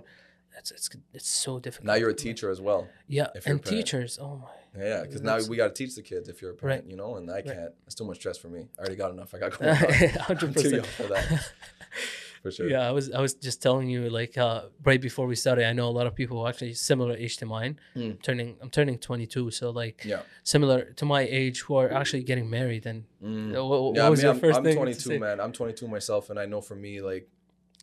it's 0.59 0.71
it's 0.71 0.89
it's 1.13 1.27
so 1.29 1.59
difficult. 1.59 1.87
Now 1.87 1.95
you're 1.95 2.09
a 2.09 2.15
teacher 2.15 2.49
as 2.49 2.61
well. 2.61 2.87
Yeah, 3.07 3.27
and 3.45 3.63
teachers. 3.63 4.17
Oh 4.21 4.37
my. 4.37 4.47
Yeah, 4.75 5.03
because 5.03 5.21
now 5.21 5.37
we 5.47 5.55
got 5.55 5.67
to 5.67 5.73
teach 5.83 5.93
the 5.95 6.01
kids 6.01 6.27
if 6.29 6.41
you're 6.41 6.51
a 6.51 6.55
parent, 6.55 6.83
Right. 6.85 6.89
you 6.89 6.97
know, 6.97 7.17
and 7.17 7.29
I 7.29 7.43
can't. 7.43 7.73
It's 7.85 7.93
too 7.93 8.05
much 8.05 8.17
stress 8.17 8.39
for 8.39 8.47
me. 8.47 8.61
I 8.77 8.79
already 8.81 8.95
got 8.95 9.11
enough. 9.11 9.35
I 9.35 9.37
got 9.37 9.57
going 9.59 9.69
on. 9.69 9.75
Hundred 9.77 10.47
I'm 10.47 10.53
too 10.55 10.69
young 10.69 10.81
percent. 10.81 10.87
for 10.87 11.03
that. 11.13 11.51
For 12.43 12.51
sure. 12.51 12.67
Yeah, 12.69 12.87
I 12.87 12.91
was 12.91 13.05
I 13.09 13.21
was 13.21 13.33
just 13.47 13.61
telling 13.61 13.87
you 13.89 14.09
like 14.19 14.37
uh, 14.37 14.63
right 14.83 15.01
before 15.01 15.25
we 15.31 15.35
started. 15.35 15.63
I 15.65 15.71
know 15.73 15.87
a 15.87 15.95
lot 15.99 16.07
of 16.07 16.13
people 16.13 16.35
who 16.41 16.47
actually 16.47 16.73
similar 16.73 17.15
age 17.15 17.37
to 17.37 17.45
mine. 17.45 17.79
Mm. 17.95 18.21
Turning, 18.21 18.57
I'm 18.61 18.69
turning 18.69 18.97
22, 18.99 19.49
so 19.51 19.69
like 19.69 20.03
Yeah. 20.03 20.21
similar 20.43 20.79
to 20.99 21.05
my 21.05 21.21
age 21.21 21.61
who 21.61 21.75
are 21.81 21.89
actually 21.99 22.23
getting 22.23 22.49
married. 22.49 22.85
And 22.85 23.05
Mm. 23.23 23.55
uh, 23.55 23.65
what, 23.65 23.81
what 23.83 23.95
Yeah, 23.95 24.07
I 24.07 24.09
was 24.09 24.19
mean, 24.19 24.25
your 24.25 24.33
I'm, 24.35 24.41
1st 24.41 24.55
I'm 24.57 24.63
thing? 24.65 24.73
to 24.75 24.79
22, 24.83 24.99
say? 24.99 25.17
man. 25.17 25.39
I'm 25.39 25.53
22 25.53 25.87
myself, 25.87 26.29
and 26.29 26.37
I 26.37 26.45
know 26.45 26.59
for 26.59 26.75
me, 26.75 27.01
like, 27.01 27.29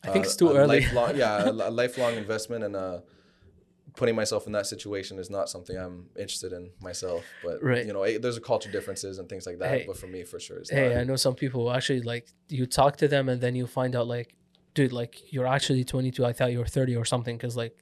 I 0.04 0.08
think 0.12 0.24
uh, 0.24 0.28
it's 0.28 0.36
too 0.36 0.50
early. 0.52 0.80
Lifelong, 0.80 1.16
yeah, 1.16 1.48
a, 1.70 1.70
lifelong 1.82 2.14
investment 2.16 2.62
and 2.64 2.76
uh, 2.76 3.00
putting 3.96 4.14
myself 4.14 4.46
in 4.46 4.52
that 4.52 4.66
situation 4.66 5.18
is 5.18 5.30
not 5.30 5.48
something 5.48 5.76
I'm 5.76 6.06
interested 6.18 6.52
in 6.52 6.70
myself. 6.80 7.24
But 7.42 7.62
Right. 7.62 7.86
you 7.86 7.92
know, 7.94 8.02
eh, 8.02 8.18
there's 8.22 8.36
a 8.36 8.40
culture 8.52 8.70
differences 8.70 9.18
and 9.18 9.26
things 9.28 9.46
like 9.46 9.58
that. 9.60 9.70
Hey. 9.70 9.84
but 9.86 9.96
for 9.96 10.06
me, 10.06 10.22
for 10.24 10.38
sure, 10.38 10.58
it's 10.58 10.70
hey, 10.70 10.90
not. 10.90 10.98
I 10.98 11.04
know 11.04 11.16
some 11.16 11.34
people 11.34 11.62
who 11.64 11.70
actually 11.70 12.02
like 12.02 12.28
you 12.48 12.66
talk 12.66 12.96
to 12.98 13.08
them 13.08 13.28
and 13.30 13.40
then 13.40 13.54
you 13.54 13.66
find 13.66 13.96
out 13.96 14.06
like, 14.06 14.34
dude, 14.74 14.92
like 14.92 15.32
you're 15.32 15.46
actually 15.46 15.84
22. 15.84 16.24
I 16.24 16.32
thought 16.32 16.52
you 16.52 16.58
were 16.58 16.66
30 16.66 16.96
or 16.96 17.04
something 17.04 17.36
because 17.36 17.56
like 17.56 17.76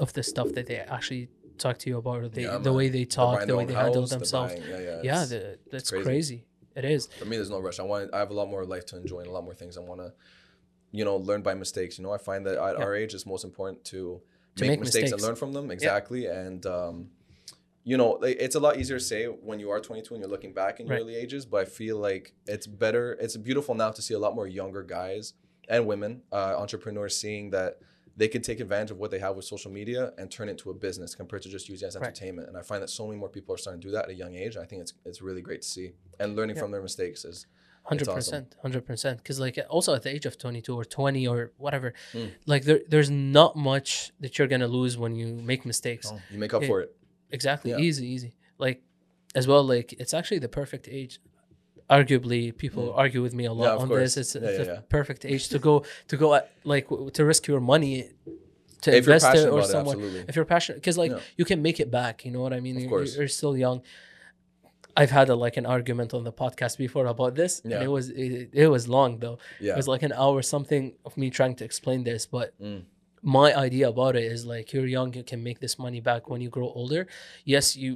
of 0.00 0.12
the 0.14 0.22
stuff 0.22 0.52
that 0.52 0.66
they 0.66 0.76
actually 0.76 1.28
talk 1.58 1.78
to 1.78 1.90
you 1.90 1.98
about, 1.98 2.18
or 2.22 2.28
they, 2.28 2.42
Yeah, 2.42 2.58
the 2.58 2.70
man. 2.70 2.74
way 2.74 2.88
they 2.88 3.04
talk, 3.04 3.46
the 3.46 3.56
way 3.56 3.64
they 3.64 3.74
handle 3.74 4.02
house, 4.02 4.10
they're 4.10 4.18
themselves. 4.20 4.54
buying- 4.54 4.70
yeah, 4.70 4.78
yeah. 4.80 5.00
yeah, 5.02 5.24
the, 5.26 5.58
that's 5.70 5.90
crazy. 5.90 6.04
crazy. 6.04 6.46
It 6.74 6.86
is. 6.86 7.06
for 7.18 7.26
me 7.26 7.36
there's 7.36 7.50
no 7.50 7.60
rush 7.60 7.78
i 7.78 7.82
want 7.82 8.08
i 8.14 8.18
have 8.18 8.30
a 8.30 8.34
lot 8.34 8.48
more 8.48 8.64
life 8.64 8.86
to 8.86 8.96
enjoy 8.96 9.18
and 9.18 9.26
a 9.28 9.30
lot 9.30 9.44
more 9.44 9.52
things 9.52 9.76
i 9.76 9.80
want 9.80 10.00
to 10.00 10.10
you 10.90 11.04
know 11.04 11.16
learn 11.18 11.42
by 11.42 11.52
mistakes 11.52 11.98
you 11.98 12.02
know 12.04 12.12
i 12.12 12.16
find 12.16 12.46
that 12.46 12.56
at 12.56 12.78
Yeah. 12.78 12.84
our 12.84 12.94
age 12.94 13.12
it's 13.12 13.26
most 13.26 13.44
important 13.44 13.84
to, 13.92 14.22
To 14.56 14.62
make, 14.62 14.70
make 14.70 14.80
mistakes, 14.80 15.02
mistakes. 15.02 15.12
and 15.12 15.20
learn 15.22 15.36
from 15.36 15.52
them 15.52 15.70
exactly 15.70 16.24
and 16.24 16.64
um 16.64 17.10
you 17.84 17.98
know 17.98 18.16
it's 18.22 18.54
a 18.54 18.60
lot 18.60 18.78
easier 18.78 18.98
to 18.98 19.04
say 19.04 19.26
when 19.26 19.60
you 19.60 19.68
are 19.68 19.80
22 19.80 20.14
and 20.14 20.22
you're 20.22 20.30
looking 20.30 20.54
back 20.54 20.80
in 20.80 20.86
your 20.86 20.96
Right. 20.96 21.02
early 21.02 21.14
ages 21.14 21.44
but 21.44 21.60
i 21.60 21.64
feel 21.66 21.98
like 21.98 22.32
it's 22.46 22.66
better 22.66 23.18
it's 23.20 23.36
beautiful 23.36 23.74
now 23.74 23.90
to 23.90 24.00
see 24.00 24.14
a 24.14 24.18
lot 24.18 24.34
more 24.34 24.48
younger 24.48 24.82
guys 24.82 25.34
and 25.72 25.80
women 25.92 26.12
uh, 26.32 26.54
entrepreneurs 26.64 27.14
seeing 27.16 27.50
that 27.50 27.72
they 28.20 28.28
can 28.34 28.42
take 28.42 28.60
advantage 28.60 28.90
of 28.90 28.98
what 28.98 29.10
they 29.10 29.18
have 29.26 29.34
with 29.36 29.46
social 29.54 29.72
media 29.80 30.12
and 30.18 30.30
turn 30.30 30.46
it 30.48 30.52
into 30.56 30.68
a 30.70 30.74
business 30.86 31.14
compared 31.14 31.42
to 31.42 31.48
just 31.48 31.66
using 31.68 31.86
it 31.86 31.88
as 31.88 31.96
Right. 31.96 32.06
entertainment. 32.08 32.46
And 32.48 32.56
I 32.60 32.62
find 32.70 32.80
that 32.82 32.90
so 32.90 33.06
many 33.08 33.18
more 33.18 33.30
people 33.36 33.54
are 33.54 33.58
starting 33.64 33.80
to 33.80 33.88
do 33.88 33.92
that 33.96 34.04
at 34.04 34.10
a 34.10 34.14
young 34.24 34.34
age. 34.44 34.54
I 34.64 34.66
think 34.68 34.78
it's 34.84 34.92
it's 35.08 35.20
really 35.28 35.40
great 35.48 35.62
to 35.62 35.68
see. 35.76 35.86
And 36.20 36.28
learning 36.38 36.56
Yeah. 36.56 36.62
from 36.62 36.70
their 36.74 36.82
mistakes 36.90 37.20
is 37.24 37.46
Hundred 37.84 38.06
percent, 38.18 38.54
hundred 38.66 38.84
percent. 38.90 39.16
Because 39.20 39.38
like 39.46 39.56
also 39.76 39.90
at 39.98 40.02
the 40.06 40.12
age 40.16 40.26
of 40.30 40.34
twenty 40.44 40.60
two 40.66 40.76
or 40.80 40.84
twenty 40.98 41.24
or 41.32 41.38
whatever, 41.64 41.88
Mm. 42.12 42.30
like 42.52 42.62
there 42.68 42.80
there's 42.92 43.10
not 43.10 43.52
much 43.56 44.12
that 44.22 44.32
you're 44.38 44.46
gonna 44.54 44.68
lose 44.80 44.94
when 45.02 45.12
you 45.20 45.26
make 45.52 45.62
mistakes. 45.72 46.06
Oh, 46.12 46.20
you 46.32 46.38
make 46.44 46.54
up 46.56 46.62
Yeah. 46.62 46.68
for 46.70 46.78
it. 46.84 46.90
Exactly, 47.38 47.70
Yeah. 47.72 47.78
easy, 47.86 48.06
easy. 48.14 48.32
Like 48.66 48.78
as 49.34 49.44
well, 49.50 49.64
like 49.74 49.88
it's 50.02 50.14
actually 50.18 50.38
the 50.46 50.52
perfect 50.60 50.86
age. 51.00 51.14
Arguably, 51.98 52.42
people 52.64 52.84
argue 53.02 53.22
with 53.26 53.34
me 53.40 53.44
a 53.52 53.52
lot 53.52 53.64
Mm. 53.66 53.76
Yeah, 53.76 53.82
on 53.82 53.88
course. 53.88 54.14
this. 54.14 54.16
It's 54.22 54.32
Yeah, 54.34 54.40
the 54.40 54.52
yeah, 54.64 54.72
yeah. 54.74 54.80
perfect 54.98 55.20
age 55.32 55.44
to 55.54 55.58
go 55.68 55.74
to 56.10 56.14
go 56.22 56.28
at, 56.38 56.44
like 56.74 56.86
to 57.16 57.22
risk 57.32 57.42
your 57.50 57.60
money 57.74 57.94
to 58.84 58.88
If 58.90 58.96
invest 59.04 59.26
it 59.38 59.46
or 59.54 59.60
it, 59.60 59.66
someone. 59.74 59.98
if 60.28 60.32
you're 60.36 60.50
passionate, 60.54 60.78
because 60.80 60.96
like 61.04 61.12
you 61.38 61.44
can 61.50 61.58
make 61.68 61.78
it 61.84 61.90
back. 62.00 62.14
You 62.24 62.30
know 62.34 62.42
what 62.46 62.52
I 62.58 62.60
mean? 62.66 62.76
Of 62.76 62.82
You're- 62.82 62.92
course. 62.94 63.10
you're 63.16 63.28
still 63.40 63.56
young. 63.66 63.78
I've 65.00 65.10
had 65.10 65.28
a, 65.30 65.36
like 65.46 65.56
an 65.56 65.64
argument 65.76 66.12
on 66.12 66.22
the 66.28 66.32
podcast 66.42 66.74
before 66.76 67.06
about 67.06 67.32
this, 67.40 67.52
and 67.64 67.72
it 67.86 67.90
was 67.96 68.04
it, 68.10 68.50
it 68.64 68.68
was 68.76 68.82
long 68.96 69.10
though. 69.24 69.38
Yeah. 69.60 69.72
It 69.72 69.76
was 69.82 69.88
like 69.94 70.02
an 70.02 70.12
hour 70.12 70.38
something 70.42 70.84
of 71.06 71.12
me 71.16 71.26
trying 71.38 71.54
to 71.60 71.64
explain 71.70 72.00
this, 72.10 72.22
but 72.26 72.48
Mm. 72.60 72.82
my 73.40 73.48
idea 73.66 73.86
about 73.94 74.14
it 74.20 74.24
is 74.34 74.40
like 74.54 74.66
you're 74.74 74.86
young, 74.98 75.08
you 75.14 75.24
can 75.32 75.40
make 75.48 75.58
this 75.64 75.78
money 75.78 76.00
back 76.10 76.22
when 76.30 76.40
you 76.44 76.50
grow 76.56 76.68
older. 76.80 77.02
Yes, 77.54 77.64
you 77.82 77.90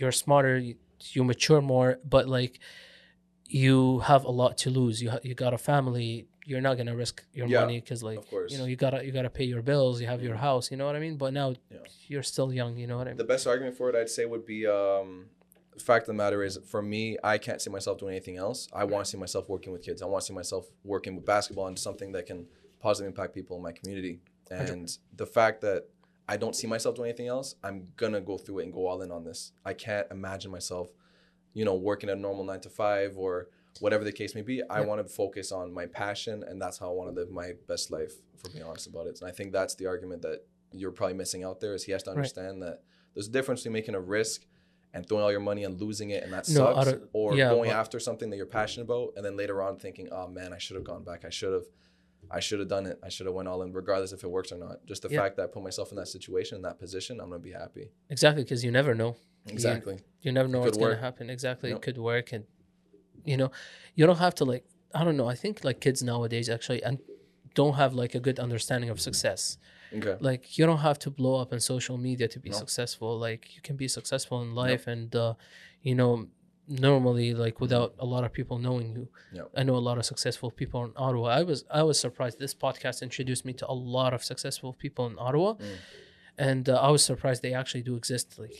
you're 0.00 0.16
smarter, 0.24 0.56
you, 0.58 0.74
you 1.14 1.22
mature 1.32 1.60
more, 1.74 1.90
but 2.14 2.24
like 2.38 2.54
you 3.52 3.98
have 4.00 4.24
a 4.24 4.30
lot 4.30 4.56
to 4.58 4.70
lose. 4.70 5.02
You 5.02 5.10
ha- 5.10 5.18
you 5.22 5.34
got 5.34 5.52
a 5.54 5.58
family, 5.58 6.26
you're 6.46 6.60
not 6.60 6.76
gonna 6.76 6.94
risk 6.96 7.24
your 7.32 7.46
Yeah, 7.48 7.60
money 7.60 7.80
because 7.80 8.02
like 8.02 8.18
of 8.18 8.50
you 8.50 8.58
know 8.58 8.64
you 8.64 8.76
gotta 8.76 9.04
you 9.04 9.12
gotta 9.12 9.30
pay 9.30 9.44
your 9.44 9.62
bills 9.62 10.00
you 10.00 10.06
have 10.06 10.22
your 10.22 10.36
house 10.36 10.70
you 10.70 10.76
know 10.78 10.86
what 10.86 10.96
i 10.96 10.98
mean 10.98 11.16
but 11.16 11.32
now 11.34 11.48
Yeah. 11.70 11.78
you're 12.08 12.22
still 12.34 12.50
young 12.52 12.76
you 12.78 12.86
know 12.88 12.96
what 12.96 13.06
i 13.06 13.10
mean 13.10 13.18
The 13.18 13.24
best 13.34 13.46
argument 13.46 13.76
for 13.76 13.88
it, 13.90 13.94
I'd 13.94 14.08
say, 14.08 14.24
would 14.24 14.46
be 14.46 14.66
um, 14.66 15.26
the 15.76 15.80
fact 15.80 16.02
of 16.04 16.06
the 16.08 16.14
matter 16.14 16.42
is, 16.42 16.58
for 16.72 16.82
me, 16.82 17.18
I 17.22 17.36
can't 17.38 17.60
see 17.62 17.70
myself 17.70 17.98
doing 17.98 18.12
anything 18.16 18.36
else. 18.36 18.68
I 18.72 18.84
want 18.84 19.04
to 19.04 19.10
see 19.10 19.18
myself 19.18 19.48
working 19.48 19.72
with 19.72 19.82
kids. 19.82 20.00
I 20.02 20.06
want 20.06 20.22
to 20.22 20.26
see 20.28 20.34
myself 20.34 20.64
working 20.84 21.14
with 21.16 21.24
basketball 21.24 21.66
and 21.68 21.78
something 21.78 22.10
that 22.12 22.26
can 22.26 22.46
positively 22.80 23.08
impact 23.12 23.34
people 23.34 23.56
in 23.58 23.62
my 23.62 23.72
community. 23.72 24.20
And 24.50 24.86
the 25.16 25.26
fact 25.26 25.60
that 25.66 25.80
I 26.28 26.36
don't 26.36 26.56
see 26.56 26.66
myself 26.66 26.96
doing 26.96 27.08
anything 27.10 27.28
else, 27.28 27.54
I'm 27.62 27.88
gonna 27.96 28.20
go 28.20 28.36
through 28.38 28.58
it 28.60 28.64
and 28.64 28.72
go 28.72 28.86
all 28.88 29.00
in 29.02 29.10
on 29.12 29.22
this. 29.24 29.52
I 29.64 29.72
can't 29.74 30.06
imagine 30.10 30.50
myself, 30.50 30.90
you 31.54 31.64
know, 31.64 31.74
working 31.74 32.10
a 32.10 32.14
normal 32.16 32.44
nine 32.44 32.60
to 32.60 32.70
five 32.70 33.16
or 33.16 33.48
whatever 33.80 34.04
the 34.04 34.12
case 34.12 34.34
may 34.34 34.42
be. 34.42 34.62
I 34.68 34.80
Yeah. 34.80 34.86
want 34.86 35.06
to 35.06 35.12
focus 35.12 35.52
on 35.52 35.72
my 35.72 35.86
passion, 35.86 36.42
and 36.42 36.60
that's 36.60 36.78
how 36.78 36.90
I 36.90 36.94
want 36.94 37.10
to 37.14 37.20
live 37.20 37.30
my 37.30 37.52
best 37.66 37.90
life. 37.90 38.14
For 38.36 38.48
being 38.50 38.64
honest 38.64 38.86
about 38.86 39.06
it, 39.06 39.20
and 39.20 39.28
I 39.28 39.32
think 39.32 39.52
that's 39.52 39.74
the 39.74 39.86
argument 39.86 40.22
that 40.22 40.46
you're 40.72 40.92
probably 40.92 41.14
missing 41.14 41.44
out 41.44 41.60
there 41.60 41.74
is 41.74 41.84
he 41.84 41.92
has 41.92 42.02
to 42.04 42.10
Right. 42.10 42.16
understand 42.16 42.62
that 42.62 42.82
there's 43.14 43.28
a 43.28 43.30
difference 43.30 43.60
between 43.60 43.74
making 43.74 43.94
a 43.94 44.00
risk 44.00 44.46
and 44.94 45.06
throwing 45.06 45.22
all 45.24 45.30
your 45.30 45.40
money 45.40 45.62
and 45.64 45.78
losing 45.80 46.08
it 46.10 46.22
and 46.22 46.32
that 46.32 46.48
No, 46.48 46.54
sucks 46.54 46.92
of- 46.92 47.08
or 47.12 47.34
yeah, 47.36 47.50
going 47.50 47.68
but- 47.70 47.76
after 47.76 48.00
something 48.00 48.30
that 48.30 48.36
you're 48.38 48.46
passionate 48.46 48.84
about 48.84 49.12
and 49.16 49.24
then 49.24 49.36
later 49.36 49.60
on 49.62 49.76
thinking 49.78 50.08
oh 50.10 50.26
man 50.26 50.52
i 50.52 50.58
should 50.58 50.74
have 50.76 50.82
gone 50.84 51.04
back 51.04 51.24
i 51.24 51.28
should 51.28 51.52
have 51.52 51.66
i 52.30 52.40
should 52.40 52.58
have 52.60 52.68
done 52.68 52.86
it 52.86 52.98
i 53.02 53.08
should 53.08 53.26
have 53.26 53.34
went 53.34 53.46
all 53.46 53.62
in 53.62 53.72
regardless 53.72 54.12
if 54.12 54.24
it 54.24 54.28
works 54.28 54.50
or 54.52 54.56
not 54.58 54.84
just 54.86 55.02
the 55.02 55.08
Yeah. 55.10 55.20
fact 55.20 55.36
that 55.36 55.42
i 55.44 55.46
put 55.46 55.62
myself 55.62 55.90
in 55.92 55.96
that 55.96 56.08
situation 56.08 56.56
in 56.56 56.62
that 56.62 56.78
position 56.78 57.20
i'm 57.20 57.28
gonna 57.30 57.40
be 57.40 57.52
happy 57.52 57.92
exactly 58.08 58.42
because 58.42 58.64
you 58.64 58.70
never 58.72 58.94
know 58.94 59.16
exactly. 59.46 59.98
You 60.22 60.32
never 60.32 60.48
know 60.48 60.60
It 60.60 60.66
what's 60.66 60.78
gonna 60.78 60.96
happen. 60.96 61.30
Exactly. 61.30 61.70
Yep. 61.70 61.78
it 61.78 61.82
could 61.82 61.98
work 61.98 62.32
and 62.32 62.44
you 63.24 63.36
know 63.36 63.50
you 63.94 64.06
don't 64.06 64.18
have 64.18 64.34
to 64.36 64.44
like 64.44 64.64
i 64.94 65.04
don't 65.04 65.16
know. 65.16 65.28
I 65.28 65.34
think 65.34 65.64
like 65.64 65.80
kids 65.80 66.02
nowadays 66.02 66.48
actually 66.48 66.82
and 66.82 66.98
don't 67.54 67.74
have 67.74 67.94
like 67.94 68.14
a 68.14 68.20
good 68.20 68.38
understanding 68.38 68.90
of 68.90 69.00
success. 69.00 69.58
Okay. 69.96 70.16
Like 70.20 70.56
you 70.58 70.66
don't 70.66 70.78
have 70.88 70.98
to 71.00 71.10
blow 71.10 71.36
up 71.42 71.52
on 71.52 71.60
social 71.60 71.96
media 71.98 72.28
to 72.28 72.38
be 72.38 72.50
No. 72.50 72.56
successful. 72.56 73.18
Like 73.18 73.54
you 73.56 73.60
can 73.62 73.76
be 73.76 73.88
successful 73.88 74.40
in 74.42 74.54
life 74.54 74.86
and 74.86 75.14
uh 75.14 75.34
you 75.82 75.94
know 75.94 76.26
normally 76.68 77.34
like 77.34 77.60
without 77.60 77.94
a 77.98 78.06
lot 78.06 78.22
of 78.24 78.32
people 78.32 78.58
knowing 78.58 78.92
you. 78.92 79.08
Yep. 79.32 79.50
i 79.56 79.62
know 79.64 79.74
a 79.74 79.84
lot 79.88 79.98
of 79.98 80.04
successful 80.04 80.50
people 80.50 80.84
in 80.84 80.92
ottawa. 80.96 81.28
I 81.40 81.42
was 81.42 81.64
i 81.70 81.82
was 81.82 81.98
surprised. 81.98 82.38
This 82.38 82.54
podcast 82.54 83.02
introduced 83.02 83.44
me 83.44 83.52
to 83.54 83.66
a 83.68 83.76
lot 83.96 84.14
of 84.14 84.22
successful 84.22 84.72
people 84.72 85.06
in 85.06 85.16
ottawa. 85.18 85.54
Mm. 85.54 85.76
and 86.50 86.68
uh, 86.68 86.86
i 86.86 86.90
was 86.90 87.02
surprised 87.04 87.42
they 87.42 87.54
actually 87.62 87.82
do 87.90 87.94
exist 87.96 88.26
like 88.38 88.58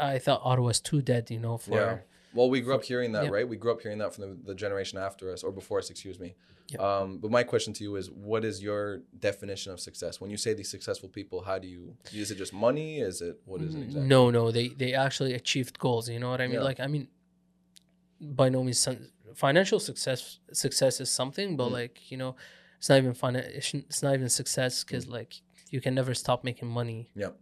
i 0.00 0.18
thought 0.18 0.40
ottawa's 0.44 0.80
too 0.80 1.00
dead 1.02 1.30
you 1.30 1.38
know 1.38 1.58
for 1.58 1.74
Yeah. 1.74 1.98
Well, 2.34 2.50
we 2.50 2.60
grew 2.60 2.74
up 2.74 2.84
hearing 2.84 3.12
that, 3.12 3.24
yeah. 3.24 3.30
right? 3.30 3.48
We 3.48 3.56
grew 3.56 3.72
up 3.72 3.80
hearing 3.80 3.98
that 3.98 4.14
from 4.14 4.22
the, 4.24 4.36
the 4.48 4.54
generation 4.54 4.98
after 4.98 5.32
us 5.32 5.42
or 5.42 5.50
before 5.50 5.78
us, 5.78 5.88
excuse 5.88 6.20
me. 6.20 6.34
Yeah. 6.68 6.80
Um, 6.80 7.18
but 7.18 7.30
my 7.30 7.42
question 7.42 7.72
to 7.72 7.82
you 7.82 7.96
is, 7.96 8.10
what 8.10 8.44
is 8.44 8.62
your 8.62 9.00
definition 9.18 9.72
of 9.72 9.80
success? 9.80 10.20
When 10.20 10.30
you 10.30 10.36
say 10.36 10.52
these 10.52 10.68
successful 10.70 11.08
people, 11.08 11.42
how 11.42 11.58
do 11.58 11.66
you? 11.66 11.96
Is 12.12 12.30
it 12.30 12.36
just 12.36 12.52
money? 12.52 13.00
Is 13.00 13.22
it 13.22 13.40
what 13.46 13.62
is 13.62 13.74
it 13.74 13.78
exactly? 13.80 14.06
No, 14.06 14.30
no, 14.30 14.50
they 14.50 14.68
they 14.68 14.92
actually 14.92 15.32
achieved 15.32 15.78
goals. 15.78 16.06
You 16.10 16.20
know 16.20 16.28
what 16.28 16.42
I 16.42 16.46
mean? 16.48 16.56
Yeah. 16.56 16.70
Like, 16.70 16.80
I 16.80 16.86
mean, 16.86 17.08
by 18.20 18.50
no 18.50 18.62
means 18.62 18.86
financial 19.34 19.80
success 19.80 20.38
success 20.52 21.00
is 21.00 21.10
something, 21.10 21.56
but 21.56 21.68
Mm. 21.70 21.72
like 21.80 22.10
you 22.10 22.18
know, 22.18 22.36
it's 22.78 22.88
not 22.90 22.98
even 22.98 23.14
fun. 23.14 23.36
It's 23.36 23.72
it's 23.74 24.02
not 24.02 24.14
even 24.14 24.28
success 24.28 24.84
because 24.84 25.08
like 25.08 25.40
you 25.70 25.80
can 25.80 25.94
never 25.94 26.14
stop 26.14 26.44
making 26.44 26.68
money. 26.68 27.10
Yep. 27.14 27.36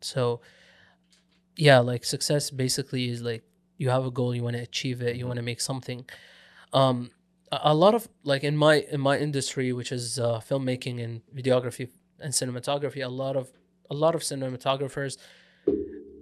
So, 0.00 0.40
yeah, 1.56 1.78
like 1.78 2.04
success 2.04 2.50
basically 2.50 3.08
is 3.08 3.22
like 3.22 3.44
you 3.76 3.90
have 3.90 4.04
a 4.06 4.10
goal, 4.10 4.34
you 4.34 4.42
want 4.42 4.56
to 4.56 4.62
achieve 4.62 5.02
it, 5.02 5.16
you 5.16 5.26
want 5.26 5.36
to 5.36 5.42
make 5.42 5.60
something. 5.60 6.04
Um, 6.72 7.10
a, 7.52 7.60
a 7.64 7.74
lot 7.74 7.94
of 7.94 8.08
like 8.24 8.44
in 8.44 8.56
my 8.56 8.86
in 8.90 9.00
my 9.00 9.18
industry, 9.18 9.72
which 9.72 9.92
is 9.92 10.18
uh, 10.18 10.40
filmmaking 10.40 11.02
and 11.02 11.22
videography 11.34 11.88
and 12.20 12.32
cinematography, 12.32 13.04
a 13.04 13.08
lot 13.08 13.36
of 13.36 13.52
a 13.90 13.94
lot 13.94 14.14
of 14.14 14.22
cinematographers 14.22 15.18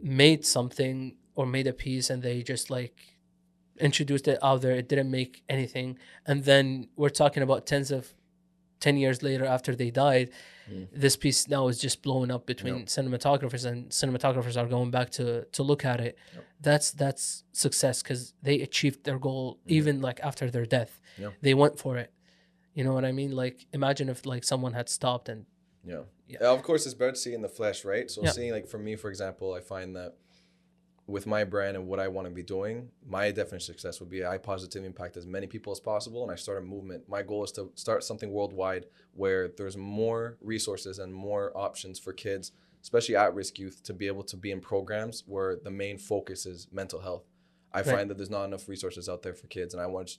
made 0.03 0.45
something 0.45 1.17
or 1.35 1.47
made 1.47 1.67
a 1.67 1.73
piece 1.73 2.11
and 2.11 2.23
they 2.23 2.43
just 2.43 2.71
like 2.71 2.95
introduced 3.79 4.29
it 4.29 4.39
out 4.43 4.61
there. 4.62 4.73
It 4.73 4.89
didn't 4.89 5.11
make 5.11 5.43
anything, 5.49 5.99
and 6.27 6.45
then 6.45 6.89
we're 6.97 7.09
talking 7.09 7.43
about 7.43 7.67
tens 7.67 7.91
of. 7.91 8.15
10 8.83 8.97
years 9.05 9.19
later 9.29 9.45
after 9.57 9.73
they 9.81 9.91
died 10.07 10.29
Mm. 10.71 10.87
this 11.05 11.17
piece 11.25 11.41
now 11.57 11.62
is 11.73 11.79
just 11.87 11.99
blowing 12.07 12.31
up 12.35 12.45
between 12.53 12.77
Yep. 12.79 12.87
cinematographers 12.97 13.65
and 13.71 13.79
cinematographers 14.01 14.57
are 14.61 14.69
going 14.77 14.91
back 14.99 15.09
to 15.19 15.25
to 15.57 15.62
look 15.71 15.83
at 15.93 15.99
it 16.09 16.15
Yep. 16.35 16.45
that's 16.69 16.89
that's 17.03 17.25
success 17.65 17.97
because 18.03 18.23
they 18.47 18.57
achieved 18.69 18.99
their 19.07 19.19
goal 19.29 19.45
Mhm. 19.55 19.77
even 19.79 19.95
like 20.09 20.19
after 20.29 20.47
their 20.55 20.67
death 20.77 20.93
Yeah. 21.23 21.31
they 21.47 21.55
went 21.62 21.75
for 21.85 21.93
it 22.03 22.11
you 22.77 22.83
know 22.85 22.95
what 22.97 23.05
i 23.11 23.12
mean 23.21 23.33
like 23.45 23.57
imagine 23.81 24.07
if 24.15 24.21
like 24.33 24.45
someone 24.53 24.73
had 24.81 24.89
stopped 24.99 25.29
and 25.33 25.41
Yeah. 25.93 26.05
Yeah. 26.33 26.53
Of 26.57 26.62
course, 26.69 26.83
it's 26.87 26.95
better 27.01 27.17
to 27.19 27.23
see 27.27 27.35
in 27.39 27.43
the 27.49 27.55
flesh, 27.59 27.79
right? 27.93 28.07
So 28.12 28.19
seeing 28.37 28.53
like 28.57 28.67
for 28.73 28.79
me, 28.87 28.93
for 29.03 29.09
example, 29.15 29.49
I 29.59 29.61
find 29.75 29.89
that 30.01 30.12
with 31.07 31.27
my 31.27 31.43
brand 31.45 31.77
and 31.77 31.87
what 31.89 31.99
I 31.99 32.09
want 32.09 32.27
to 32.29 32.33
be 32.33 32.43
doing, 32.45 32.89
my 33.07 33.31
definition 33.33 33.57
of 33.75 33.81
success 33.81 34.01
would 34.01 34.09
be 34.09 34.25
I 34.25 34.39
positively 34.39 34.87
impact 34.87 35.17
as 35.17 35.27
many 35.27 35.47
people 35.47 35.73
as 35.73 35.81
possible, 35.81 36.23
and 36.23 36.31
I 36.31 36.37
start 36.37 36.59
a 36.59 36.61
movement. 36.65 37.09
My 37.09 37.23
goal 37.23 37.43
is 37.45 37.53
to 37.53 37.71
start 37.75 38.05
something 38.05 38.31
worldwide 38.31 38.87
where 39.15 39.49
there's 39.49 39.77
more 39.77 40.37
resources 40.41 40.99
and 41.01 41.13
more 41.13 41.53
options 41.57 41.99
for 41.99 42.13
kids, 42.13 42.53
especially 42.83 43.17
at-risk 43.17 43.59
youth, 43.59 43.83
to 43.85 43.93
be 43.93 44.07
able 44.07 44.23
to 44.23 44.37
be 44.37 44.53
in 44.53 44.61
programs 44.61 45.25
where 45.27 45.57
the 45.57 45.71
main 45.71 45.99
focus 45.99 46.47
is 46.47 46.69
mental 46.73 47.01
health. 47.01 47.25
I 47.73 47.79
Right. 47.79 47.87
find 47.87 48.11
that 48.11 48.17
there's 48.17 48.31
not 48.31 48.45
enough 48.45 48.69
resources 48.69 49.09
out 49.09 49.23
there 49.23 49.35
for 49.35 49.49
kids, 49.49 49.75
and 49.75 49.83
I 49.83 49.87
want 49.87 50.19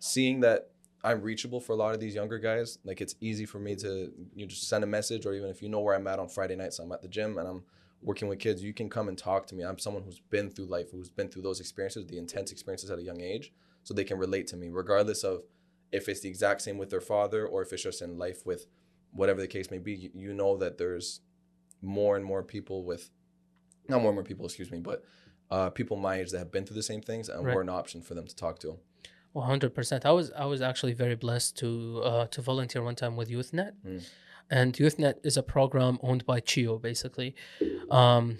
seeing 0.00 0.40
that 0.40 0.70
I'm 1.04 1.20
reachable 1.20 1.60
for 1.60 1.74
a 1.74 1.76
lot 1.76 1.94
of 1.94 2.00
these 2.00 2.14
younger 2.14 2.38
guys. 2.38 2.78
Like 2.82 3.00
it's 3.02 3.14
easy 3.20 3.44
for 3.44 3.58
me 3.58 3.76
to 3.76 4.10
you 4.34 4.46
just 4.46 4.68
send 4.68 4.82
a 4.82 4.86
message, 4.86 5.26
or 5.26 5.34
even 5.34 5.48
if 5.50 5.62
you 5.62 5.68
know 5.68 5.80
where 5.80 5.94
I'm 5.94 6.06
at 6.06 6.18
on 6.18 6.28
Friday 6.28 6.56
nights, 6.56 6.78
I'm 6.78 6.90
at 6.92 7.02
the 7.02 7.08
gym 7.08 7.36
and 7.38 7.46
I'm 7.46 7.62
working 8.04 8.28
with 8.28 8.38
kids. 8.38 8.62
You 8.62 8.72
can 8.74 8.88
come 8.88 9.08
and 9.08 9.16
talk 9.18 9.46
to 9.48 9.54
me. 9.54 9.64
I'm 9.64 9.78
someone 9.78 10.02
who's 10.04 10.20
been 10.20 10.50
through 10.50 10.66
life, 10.66 10.90
who's 10.92 11.08
been 11.10 11.28
through 11.28 11.42
those 11.42 11.58
experiences, 11.60 12.06
the 12.06 12.18
intense 12.18 12.52
experiences 12.52 12.90
at 12.90 12.98
a 12.98 13.02
young 13.02 13.20
age, 13.20 13.52
so 13.82 13.92
they 13.94 14.04
can 14.04 14.18
relate 14.18 14.46
to 14.48 14.56
me, 14.56 14.68
regardless 14.70 15.24
of 15.24 15.42
if 15.90 16.08
it's 16.08 16.20
the 16.20 16.28
exact 16.28 16.60
same 16.62 16.76
with 16.78 16.90
their 16.90 17.00
father 17.00 17.46
or 17.46 17.62
if 17.62 17.72
it's 17.72 17.82
just 17.82 18.02
in 18.02 18.18
life 18.18 18.44
with 18.44 18.66
whatever 19.12 19.40
the 19.40 19.46
case 19.48 19.70
may 19.70 19.78
be. 19.78 20.10
You, 20.14 20.32
know 20.34 20.56
that 20.58 20.76
there's 20.78 21.20
more 21.82 22.16
and 22.16 22.24
more 22.24 22.42
people 22.42 22.84
with, 22.84 23.10
not 23.88 24.00
more 24.02 24.10
and 24.10 24.16
more 24.16 24.24
people, 24.24 24.44
excuse 24.44 24.70
me, 24.70 24.78
but 24.80 25.02
uh, 25.50 25.70
people 25.70 25.96
my 25.96 26.16
age 26.16 26.30
that 26.32 26.38
have 26.38 26.52
been 26.52 26.64
through 26.66 26.76
the 26.76 26.82
same 26.82 27.00
things, 27.00 27.28
and 27.28 27.44
Right. 27.44 27.54
we're 27.54 27.62
an 27.62 27.68
option 27.68 28.02
for 28.02 28.14
them 28.14 28.26
to 28.26 28.34
talk 28.34 28.58
to. 28.60 28.78
One 29.32 29.46
hundred 29.46 29.74
percent. 29.74 30.06
I 30.06 30.12
was 30.12 30.30
I 30.32 30.44
was 30.44 30.62
actually 30.62 30.92
very 30.94 31.16
blessed 31.16 31.56
to 31.58 32.00
uh, 32.04 32.26
to 32.28 32.40
volunteer 32.40 32.82
one 32.82 32.94
time 32.94 33.16
with 33.16 33.28
YouthNet, 33.28 33.72
Mm. 33.84 34.06
And 34.50 34.74
YouthNet 34.74 35.14
is 35.24 35.36
a 35.36 35.42
program 35.42 35.98
owned 36.02 36.24
by 36.26 36.40
CHEO. 36.40 36.80
Basically, 36.80 37.34
um, 37.90 38.38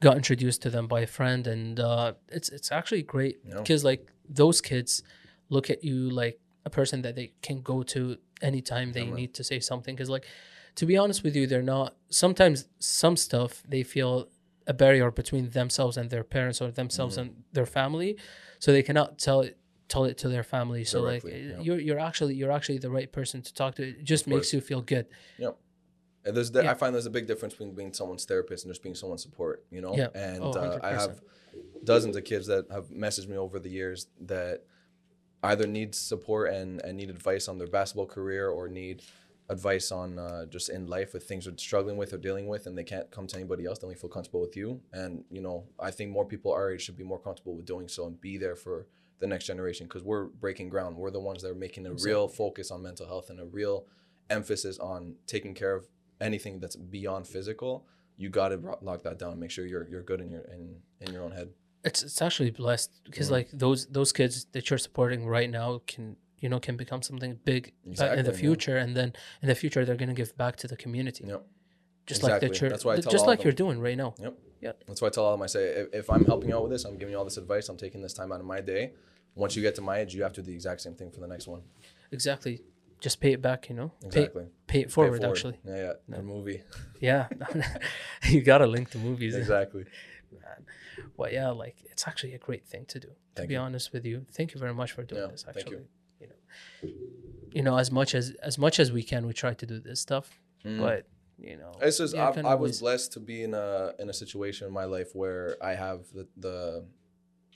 got 0.00 0.16
introduced 0.16 0.62
to 0.62 0.70
them 0.70 0.86
by 0.86 1.00
a 1.00 1.06
friend, 1.06 1.46
and 1.46 1.78
uh, 1.80 2.12
it's 2.28 2.48
it's 2.48 2.70
actually 2.72 3.02
great 3.02 3.40
Yeah. 3.44 3.58
because 3.58 3.84
like 3.84 4.06
those 4.28 4.60
kids 4.60 5.02
look 5.48 5.68
at 5.70 5.82
you 5.84 6.08
like 6.10 6.38
a 6.64 6.70
person 6.70 7.02
that 7.02 7.16
they 7.16 7.32
can 7.42 7.60
go 7.60 7.82
to 7.82 8.16
anytime 8.40 8.92
they 8.92 9.00
Yeah, 9.00 9.06
man. 9.06 9.16
need 9.16 9.34
to 9.34 9.44
say 9.44 9.58
something. 9.60 9.94
Because 9.94 10.08
like 10.10 10.26
to 10.76 10.86
be 10.86 10.96
honest 10.96 11.22
with 11.24 11.34
you, 11.36 11.46
they're 11.46 11.62
not. 11.76 11.96
Sometimes 12.08 12.66
some 12.78 13.16
stuff 13.16 13.62
they 13.68 13.82
feel 13.82 14.28
a 14.66 14.72
barrier 14.72 15.10
between 15.10 15.50
themselves 15.50 15.96
and 15.96 16.08
their 16.08 16.22
parents 16.24 16.60
or 16.62 16.70
themselves 16.70 17.16
Mhm. 17.16 17.20
and 17.22 17.44
their 17.52 17.66
family, 17.66 18.16
so 18.60 18.70
they 18.72 18.82
cannot 18.82 19.18
tell 19.18 19.40
it 19.40 19.58
tell 19.92 20.04
it 20.10 20.16
to 20.18 20.28
their 20.28 20.42
family. 20.54 20.84
So 20.84 21.00
like 21.02 21.22
Directly, 21.22 21.32
uh, 21.32 21.56
yeah. 21.56 21.60
you're 21.66 21.80
you're 21.86 21.98
actually 22.08 22.34
you're 22.40 22.50
actually 22.58 22.78
the 22.78 22.90
right 22.98 23.10
person 23.18 23.42
to 23.42 23.52
talk 23.60 23.74
to. 23.76 23.82
It 23.90 24.04
just 24.12 24.24
Of 24.24 24.28
makes 24.32 24.46
course. 24.46 24.52
you 24.54 24.60
feel 24.60 24.80
good. 24.80 25.06
Yeah. 25.38 25.50
And 26.24 26.36
there's 26.36 26.50
the, 26.52 26.62
Yeah. 26.62 26.70
I 26.70 26.74
find 26.74 26.94
there's 26.94 27.06
a 27.14 27.16
big 27.18 27.26
difference 27.26 27.54
between 27.54 27.74
being 27.74 27.92
someone's 27.92 28.24
therapist 28.24 28.64
and 28.64 28.70
just 28.72 28.82
being 28.82 28.94
someone's 28.94 29.22
support, 29.22 29.56
you 29.70 29.80
know? 29.84 29.94
Yeah. 29.96 30.08
And 30.14 30.40
Oh, 30.42 30.52
uh, 30.52 30.78
I 30.82 30.90
have 31.02 31.20
dozens 31.84 32.14
of 32.16 32.22
kids 32.24 32.46
that 32.46 32.64
have 32.70 32.86
messaged 33.06 33.28
me 33.28 33.36
over 33.36 33.58
the 33.58 33.68
years 33.80 34.06
that 34.32 34.56
either 35.42 35.66
need 35.66 35.94
support 35.94 36.52
and, 36.58 36.80
and 36.84 36.96
need 36.96 37.10
advice 37.10 37.48
on 37.48 37.58
their 37.58 37.66
basketball 37.78 38.06
career 38.06 38.48
or 38.48 38.68
need 38.68 39.02
advice 39.48 39.90
on 39.90 40.08
uh, 40.18 40.46
just 40.46 40.68
in 40.70 40.86
life 40.86 41.12
with 41.12 41.24
things 41.24 41.44
they're 41.46 41.58
struggling 41.58 41.96
with 41.96 42.12
or 42.14 42.18
dealing 42.18 42.46
with 42.46 42.66
and 42.66 42.78
they 42.78 42.84
can't 42.84 43.10
come 43.10 43.26
to 43.26 43.36
anybody 43.36 43.66
else. 43.66 43.78
They 43.80 43.86
only 43.88 43.96
feel 43.96 44.08
comfortable 44.16 44.40
with 44.40 44.56
you. 44.56 44.80
And, 44.92 45.24
you 45.36 45.42
know, 45.42 45.64
I 45.80 45.90
think 45.90 46.10
more 46.12 46.24
people 46.24 46.52
our 46.52 46.70
age 46.72 46.82
should 46.82 46.96
be 46.96 47.04
more 47.04 47.18
comfortable 47.18 47.54
with 47.56 47.66
doing 47.66 47.88
so 47.88 48.06
and 48.06 48.18
be 48.20 48.38
there 48.38 48.54
for 48.56 48.86
the 49.18 49.26
next 49.26 49.44
generation 49.46 49.86
because 49.86 50.02
we're 50.02 50.24
breaking 50.26 50.68
ground. 50.68 50.96
We're 50.96 51.10
the 51.10 51.20
ones 51.20 51.42
that 51.42 51.50
are 51.50 51.54
making 51.54 51.86
a 51.86 51.94
real 51.94 52.28
focus 52.28 52.70
on 52.70 52.82
mental 52.82 53.06
health 53.06 53.30
and 53.30 53.38
a 53.40 53.44
real 53.46 53.86
emphasis 54.30 54.78
on 54.78 55.14
taking 55.26 55.54
care 55.54 55.74
of 55.74 55.86
anything 56.20 56.60
that's 56.60 56.76
beyond 56.76 57.26
physical. 57.26 57.86
You 58.16 58.28
got 58.30 58.48
to 58.48 58.58
lock 58.82 59.02
that 59.04 59.18
down. 59.18 59.38
Make 59.38 59.50
sure 59.50 59.66
you're 59.66 59.88
you're 59.88 60.02
good 60.02 60.20
in 60.20 60.30
your 60.30 60.42
in 60.42 60.76
in 61.00 61.12
your 61.12 61.22
own 61.22 61.32
head. 61.32 61.48
It's 61.84 62.02
it's 62.02 62.20
actually 62.22 62.50
blessed 62.50 62.90
because 63.04 63.28
Mhm. 63.28 63.32
like 63.38 63.48
those 63.52 63.86
those 63.86 64.12
kids 64.12 64.46
that 64.52 64.68
you're 64.70 64.78
supporting 64.78 65.26
right 65.26 65.50
now 65.50 65.80
can 65.86 66.16
you 66.38 66.48
know 66.48 66.60
can 66.60 66.76
become 66.76 67.02
something 67.02 67.38
big 67.44 67.62
uh, 67.68 67.70
in 67.86 67.90
Exactly, 67.92 68.22
the 68.22 68.30
yeah. 68.32 68.36
future, 68.36 68.76
and 68.76 68.96
then 68.96 69.12
in 69.42 69.48
the 69.48 69.54
future 69.54 69.84
they're 69.84 69.96
gonna 69.96 70.14
give 70.14 70.36
back 70.36 70.56
to 70.56 70.68
the 70.68 70.76
community. 70.76 71.24
Yep. 71.26 71.44
Just 72.06 72.22
like 72.22 72.40
that 72.40 72.46
Exactly. 72.46 72.60
you're 72.66 72.70
That's 72.70 72.84
why 72.84 72.92
I 72.94 73.00
tell 73.00 73.12
just 73.12 73.26
like 73.26 73.40
of 73.40 73.44
you're 73.44 73.52
doing 73.64 73.78
right 73.80 73.96
now. 73.96 74.14
That's 74.62 75.00
why 75.02 75.08
I 75.08 75.10
tell 75.10 75.24
all 75.24 75.34
of 75.34 75.38
them. 75.38 75.44
I 75.44 75.46
say 75.46 75.64
if, 75.68 75.88
if 75.94 76.10
I'm 76.10 76.24
helping 76.24 76.48
you 76.50 76.56
out 76.56 76.62
with 76.62 76.72
this, 76.72 76.84
I'm 76.84 76.96
giving 76.96 77.12
you 77.12 77.18
all 77.18 77.24
this 77.24 77.36
advice. 77.36 77.68
I'm 77.68 77.76
taking 77.76 78.00
this 78.02 78.12
time 78.14 78.30
out 78.32 78.40
of 78.40 78.46
my 78.46 78.60
day. 78.60 78.92
Once 79.34 79.56
you 79.56 79.62
get 79.62 79.74
to 79.76 79.80
my 79.82 79.98
age, 79.98 80.14
you 80.14 80.22
have 80.22 80.32
to 80.34 80.42
do 80.42 80.46
the 80.46 80.54
exact 80.54 80.80
same 80.82 80.94
thing 80.94 81.10
for 81.10 81.20
the 81.20 81.26
next 81.26 81.46
one. 81.46 81.62
Exactly. 82.12 82.62
just 83.00 83.20
pay 83.20 83.32
it 83.32 83.42
back. 83.42 83.68
You 83.68 83.74
know, 83.76 83.92
Exactly. 84.04 84.44
pay, 84.44 84.50
pay 84.66 84.80
it 84.80 84.84
Pay 84.86 84.90
forward, 84.90 85.24
Actually, 85.24 85.58
Yeah, 85.64 85.76
yeah. 85.76 85.92
The 86.16 86.22
movie. 86.22 86.62
yeah, 87.00 87.28
you 88.28 88.42
gotta 88.42 88.66
link 88.66 88.90
the 88.90 88.98
movies. 88.98 89.34
exactly. 89.34 89.84
man. 90.32 90.66
But 91.16 91.32
yeah, 91.32 91.48
like 91.50 91.76
it's 91.90 92.06
actually 92.06 92.34
a 92.34 92.38
great 92.38 92.66
thing 92.66 92.84
to 92.86 93.00
do. 93.00 93.08
To 93.08 93.14
Thank 93.36 93.48
be 93.48 93.54
you. 93.54 93.60
honest 93.60 93.92
with 93.92 94.04
you, 94.04 94.26
thank 94.32 94.52
you 94.54 94.60
very 94.60 94.74
much 94.74 94.92
for 94.92 95.02
doing 95.02 95.22
Yeah, 95.22 95.28
this. 95.28 95.44
Actually, 95.48 95.72
you. 95.72 95.86
you. 96.20 96.26
know, 96.28 96.90
you 97.52 97.62
know, 97.62 97.76
as 97.78 97.90
much 97.90 98.14
as 98.14 98.30
as 98.42 98.58
much 98.58 98.78
as 98.78 98.92
we 98.92 99.02
can, 99.02 99.26
we 99.26 99.32
try 99.32 99.54
to 99.54 99.66
do 99.66 99.78
this 99.80 100.00
stuff. 100.00 100.40
Mm. 100.64 100.78
But 100.80 101.06
you 101.42 101.56
know, 101.56 101.72
It's 101.80 101.98
just 101.98 102.14
Yeah, 102.14 102.32
I, 102.44 102.52
I 102.52 102.54
was 102.54 102.80
blessed 102.80 103.12
to 103.14 103.20
be 103.20 103.42
in 103.42 103.52
a 103.52 103.92
in 103.98 104.08
a 104.08 104.12
situation 104.12 104.68
in 104.68 104.72
my 104.72 104.84
life 104.84 105.10
where 105.12 105.56
I 105.60 105.74
have 105.74 106.06
the, 106.14 106.28
the 106.36 106.84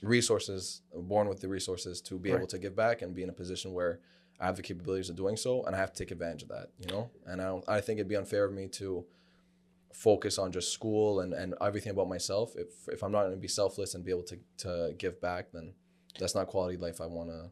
resources, 0.01 0.81
born 0.93 1.29
with 1.29 1.39
the 1.39 1.47
resources 1.47 2.01
to 2.01 2.19
be 2.19 2.31
able 2.31 2.47
to 2.47 2.59
give 2.59 2.75
back 2.75 3.01
and 3.01 3.15
be 3.15 3.23
in 3.23 3.29
a 3.29 3.33
position 3.33 3.73
where 3.73 3.99
I 4.39 4.45
have 4.45 4.57
the 4.57 4.61
capabilities 4.61 5.09
of 5.09 5.15
doing 5.15 5.37
so, 5.37 5.63
and 5.63 5.75
I 5.75 5.79
have 5.79 5.93
to 5.93 5.97
take 5.97 6.11
advantage 6.11 6.43
of 6.43 6.49
that. 6.49 6.67
You 6.79 6.87
know, 6.87 7.09
and 7.25 7.41
I 7.41 7.45
don't, 7.45 7.63
I 7.67 7.81
think 7.81 7.99
it'd 7.99 8.09
be 8.09 8.17
unfair 8.17 8.43
of 8.43 8.53
me 8.53 8.67
to 8.73 9.05
focus 9.93 10.37
on 10.37 10.51
just 10.51 10.73
school 10.73 11.21
and, 11.21 11.33
and 11.33 11.55
everything 11.61 11.91
about 11.91 12.09
myself. 12.09 12.55
If 12.55 12.89
if 12.89 13.03
I'm 13.03 13.11
not 13.13 13.21
going 13.21 13.31
to 13.31 13.37
be 13.37 13.47
selfless 13.47 13.95
and 13.95 14.03
be 14.03 14.11
able 14.11 14.23
to 14.23 14.37
to 14.57 14.93
give 14.97 15.21
back, 15.21 15.51
then 15.53 15.73
that's 16.19 16.35
not 16.35 16.47
quality 16.47 16.77
life 16.77 16.99
I 16.99 17.05
wanna 17.05 17.51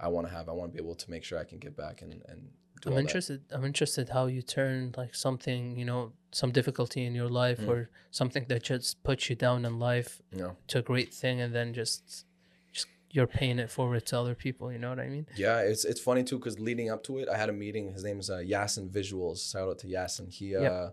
I 0.00 0.08
wanna 0.08 0.28
have. 0.28 0.48
I 0.48 0.52
want 0.52 0.72
to 0.72 0.76
be 0.76 0.82
able 0.82 0.96
to 0.96 1.10
make 1.10 1.22
sure 1.22 1.38
I 1.38 1.44
can 1.44 1.58
give 1.58 1.76
back 1.76 2.02
and 2.02 2.22
and. 2.28 2.48
Do 2.80 2.88
I'm 2.88 2.92
all 2.92 2.96
that. 2.96 3.00
interested. 3.02 3.40
I'm 3.50 3.64
interested 3.64 4.08
how 4.10 4.26
you 4.26 4.42
turn 4.42 4.94
like 4.96 5.14
something, 5.14 5.76
you 5.78 5.84
know, 5.84 6.12
some 6.32 6.50
difficulty 6.52 7.04
in 7.04 7.14
your 7.14 7.28
life 7.28 7.60
Mm. 7.60 7.68
or 7.68 7.90
something 8.10 8.44
that 8.48 8.62
just 8.62 9.02
puts 9.02 9.28
you 9.30 9.36
down 9.36 9.64
in 9.64 9.78
life 9.78 10.22
know. 10.32 10.56
to 10.68 10.78
a 10.78 10.82
great 10.82 11.12
thing, 11.14 11.40
and 11.40 11.54
then 11.54 11.72
just 11.74 12.24
just 12.72 12.86
you're 13.10 13.26
paying 13.26 13.58
it 13.58 13.70
forward 13.70 14.04
to 14.06 14.18
other 14.18 14.34
people. 14.34 14.70
You 14.72 14.78
know 14.78 14.90
what 14.90 15.00
I 15.00 15.08
mean? 15.08 15.26
Yeah, 15.36 15.60
it's 15.60 15.84
it's 15.84 16.00
funny 16.00 16.22
too 16.24 16.38
because 16.38 16.58
leading 16.60 16.88
up 16.90 17.02
to 17.04 17.18
it, 17.18 17.28
I 17.28 17.36
had 17.36 17.48
a 17.48 17.52
meeting. 17.64 17.92
His 17.92 18.04
name 18.04 18.20
is 18.20 18.28
uh, 18.30 18.36
Yasin 18.38 18.90
Visuals. 18.90 19.50
Shout 19.52 19.68
out 19.68 19.78
to 19.80 19.86
Yasin. 19.86 20.30
He 20.32 20.54
uh, 20.56 20.62
Yeah. 20.62 20.88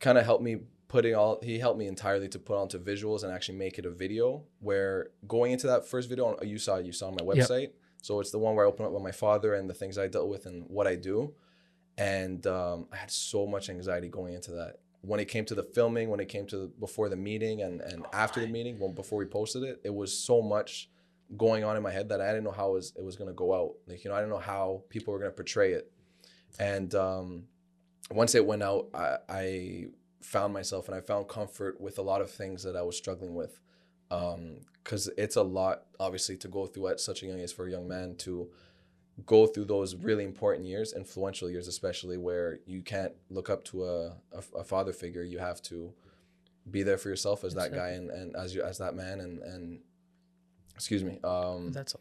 kind 0.00 0.18
of 0.18 0.24
helped 0.24 0.42
me 0.42 0.54
putting 0.88 1.14
all. 1.14 1.38
He 1.42 1.58
helped 1.58 1.78
me 1.78 1.86
entirely 1.86 2.28
to 2.28 2.38
put 2.38 2.56
onto 2.56 2.78
visuals 2.78 3.22
and 3.22 3.30
actually 3.32 3.58
make 3.58 3.78
it 3.78 3.84
a 3.86 3.90
video. 3.90 4.44
Where 4.60 5.10
going 5.26 5.52
into 5.52 5.66
that 5.66 5.86
first 5.86 6.08
video, 6.08 6.36
uh, 6.40 6.44
you 6.44 6.58
saw 6.58 6.78
you 6.78 6.92
saw 6.92 7.08
on 7.08 7.16
my 7.20 7.34
Yep. 7.34 7.46
So 8.08 8.20
it's 8.20 8.30
the 8.30 8.38
one 8.38 8.56
where 8.56 8.64
I 8.64 8.68
open 8.68 8.86
up 8.86 8.92
with 8.92 9.02
my 9.02 9.12
father 9.12 9.52
and 9.52 9.68
the 9.68 9.74
things 9.74 9.98
I 9.98 10.08
dealt 10.08 10.30
with 10.30 10.46
and 10.46 10.64
what 10.66 10.86
I 10.86 10.94
do. 10.94 11.34
And 11.98 12.46
um, 12.46 12.88
I 12.90 12.96
had 12.96 13.10
so 13.10 13.46
much 13.46 13.68
anxiety 13.68 14.08
going 14.08 14.32
into 14.32 14.52
that. 14.52 14.76
When 15.02 15.20
it 15.20 15.26
came 15.26 15.44
to 15.44 15.54
the 15.54 15.62
filming, 15.62 16.08
when 16.08 16.18
it 16.18 16.30
came 16.30 16.46
to 16.46 16.56
the, 16.56 16.66
before 16.68 17.10
the 17.10 17.16
meeting 17.16 17.60
and, 17.60 17.82
and 17.82 18.06
after 18.14 18.40
the 18.40 18.46
meeting, 18.46 18.78
well, 18.78 18.88
before 18.88 19.18
we 19.18 19.26
posted 19.26 19.62
it, 19.62 19.82
it 19.84 19.94
was 19.94 20.18
so 20.18 20.40
much 20.40 20.88
going 21.36 21.64
on 21.64 21.76
in 21.76 21.82
my 21.82 21.90
head 21.90 22.08
that 22.08 22.22
I 22.22 22.28
didn't 22.28 22.44
know 22.44 22.50
how 22.50 22.70
it 22.70 22.74
was, 22.76 22.94
it 22.96 23.04
was 23.04 23.16
going 23.16 23.28
to 23.28 23.34
go 23.34 23.52
out. 23.52 23.74
Like, 23.86 24.02
you 24.02 24.10
know, 24.10 24.16
I 24.16 24.20
didn't 24.20 24.30
know 24.30 24.38
how 24.38 24.84
people 24.88 25.12
were 25.12 25.18
going 25.18 25.30
to 25.30 25.36
portray 25.36 25.72
it. 25.72 25.92
And 26.58 26.94
um, 26.94 27.44
once 28.10 28.34
it 28.34 28.46
went 28.46 28.62
out, 28.62 28.88
I, 28.94 29.16
I 29.28 29.84
found 30.22 30.54
myself 30.54 30.88
and 30.88 30.96
I 30.96 31.02
found 31.02 31.28
comfort 31.28 31.78
with 31.78 31.98
a 31.98 32.02
lot 32.02 32.22
of 32.22 32.30
things 32.30 32.62
that 32.62 32.74
I 32.74 32.80
was 32.80 32.96
struggling 32.96 33.34
with. 33.34 33.60
Because 34.88 35.10
it's 35.18 35.36
a 35.36 35.42
lot, 35.42 35.82
obviously, 36.00 36.38
to 36.38 36.48
go 36.48 36.64
through 36.64 36.88
at 36.88 36.98
such 36.98 37.22
a 37.22 37.26
young 37.26 37.40
age 37.40 37.52
for 37.54 37.66
a 37.66 37.70
young 37.70 37.86
man 37.86 38.16
to 38.20 38.48
go 39.26 39.46
through 39.46 39.66
those 39.66 39.94
really 39.94 40.24
important 40.24 40.64
years, 40.66 40.94
influential 40.94 41.50
years, 41.50 41.68
especially 41.68 42.16
where 42.16 42.60
you 42.64 42.80
can't 42.80 43.12
look 43.28 43.50
up 43.50 43.64
to 43.64 43.84
a, 43.84 44.06
a, 44.32 44.60
a 44.60 44.64
father 44.64 44.94
figure. 44.94 45.22
You 45.22 45.40
have 45.40 45.60
to 45.64 45.92
be 46.70 46.82
there 46.82 46.96
for 46.96 47.10
yourself 47.10 47.44
as 47.44 47.52
that 47.52 47.74
guy 47.74 47.90
and, 47.90 48.08
and 48.10 48.34
as 48.34 48.54
you 48.54 48.62
as 48.62 48.78
that 48.78 48.94
man 48.94 49.20
and 49.20 49.40
and 49.42 49.80
excuse 50.74 51.04
me. 51.04 51.18
Um, 51.22 51.70
That's 51.70 51.94
all. 51.94 52.00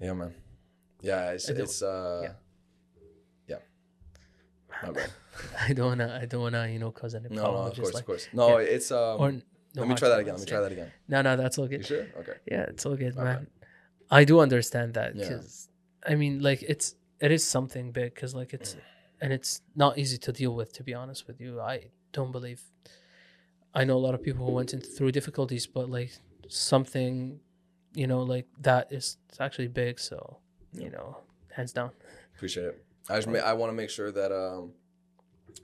yeah, 0.00 0.14
man. 0.14 0.34
Yeah, 1.02 1.30
it's 1.30 1.48
it's 1.48 1.82
uh, 1.82 2.20
yeah. 2.24 2.32
yeah. 3.46 4.82
My 4.82 4.90
bad. 4.90 5.12
I 5.68 5.72
don't 5.72 5.86
wanna. 5.86 6.18
I 6.20 6.26
don't 6.26 6.40
wanna. 6.40 6.66
You 6.66 6.80
know, 6.80 6.90
cause 6.90 7.14
any 7.14 7.28
No, 7.28 7.42
problem. 7.42 7.62
no, 7.62 7.70
of 7.70 7.76
course, 7.76 7.94
like, 7.94 8.02
of 8.02 8.06
course. 8.06 8.28
No, 8.32 8.58
yeah. 8.58 8.66
it's 8.74 8.90
um. 8.90 9.20
Or 9.20 9.34
no 9.78 9.82
let 9.82 9.88
me 9.88 9.94
try 9.94 10.08
that 10.08 10.20
again. 10.20 10.34
Let 10.34 10.40
me 10.40 10.46
try 10.46 10.60
that 10.60 10.72
again. 10.72 10.90
No, 11.08 11.22
no, 11.22 11.36
that's 11.36 11.56
all 11.58 11.66
good. 11.66 11.80
You 11.80 11.84
sure? 11.86 12.06
Okay. 12.20 12.34
Yeah, 12.50 12.62
it's 12.72 12.84
all 12.86 12.96
good, 12.96 13.14
My 13.16 13.24
man. 13.24 13.36
bad. 13.36 13.46
I 14.10 14.24
do 14.24 14.40
understand 14.40 14.94
that 14.94 15.14
Yeah. 15.14 15.28
because 15.28 15.68
I 16.06 16.14
mean, 16.14 16.40
like, 16.40 16.62
it's 16.62 16.94
it 17.20 17.30
is 17.32 17.42
something 17.44 17.92
big 17.92 18.14
because 18.14 18.34
like 18.34 18.52
it's 18.54 18.76
and 19.22 19.32
it's 19.32 19.60
not 19.74 19.98
easy 19.98 20.18
to 20.18 20.32
deal 20.32 20.54
with. 20.54 20.72
To 20.74 20.82
be 20.82 20.94
honest 20.94 21.26
with 21.26 21.40
you, 21.40 21.60
I 21.60 21.90
don't 22.12 22.32
believe. 22.32 22.62
I 23.74 23.84
know 23.84 23.96
a 23.96 24.04
lot 24.06 24.14
of 24.14 24.22
people 24.22 24.46
who 24.46 24.52
went 24.52 24.72
into 24.74 24.86
through 24.88 25.12
difficulties, 25.12 25.66
but 25.66 25.90
like 25.90 26.12
something, 26.48 27.40
you 27.94 28.06
know, 28.06 28.22
like 28.22 28.46
that 28.62 28.92
is 28.92 29.16
it's 29.28 29.40
actually 29.40 29.68
big. 29.68 29.98
So 30.00 30.38
you 30.72 30.90
know, 30.90 31.16
hands 31.56 31.72
down. 31.72 31.90
Appreciate 32.36 32.66
it. 32.66 32.84
I 33.10 33.16
just 33.16 33.28
ma- 33.28 33.38
I 33.38 33.52
want 33.54 33.70
to 33.70 33.74
make 33.76 33.90
sure 33.90 34.10
that 34.12 34.32
um, 34.32 34.72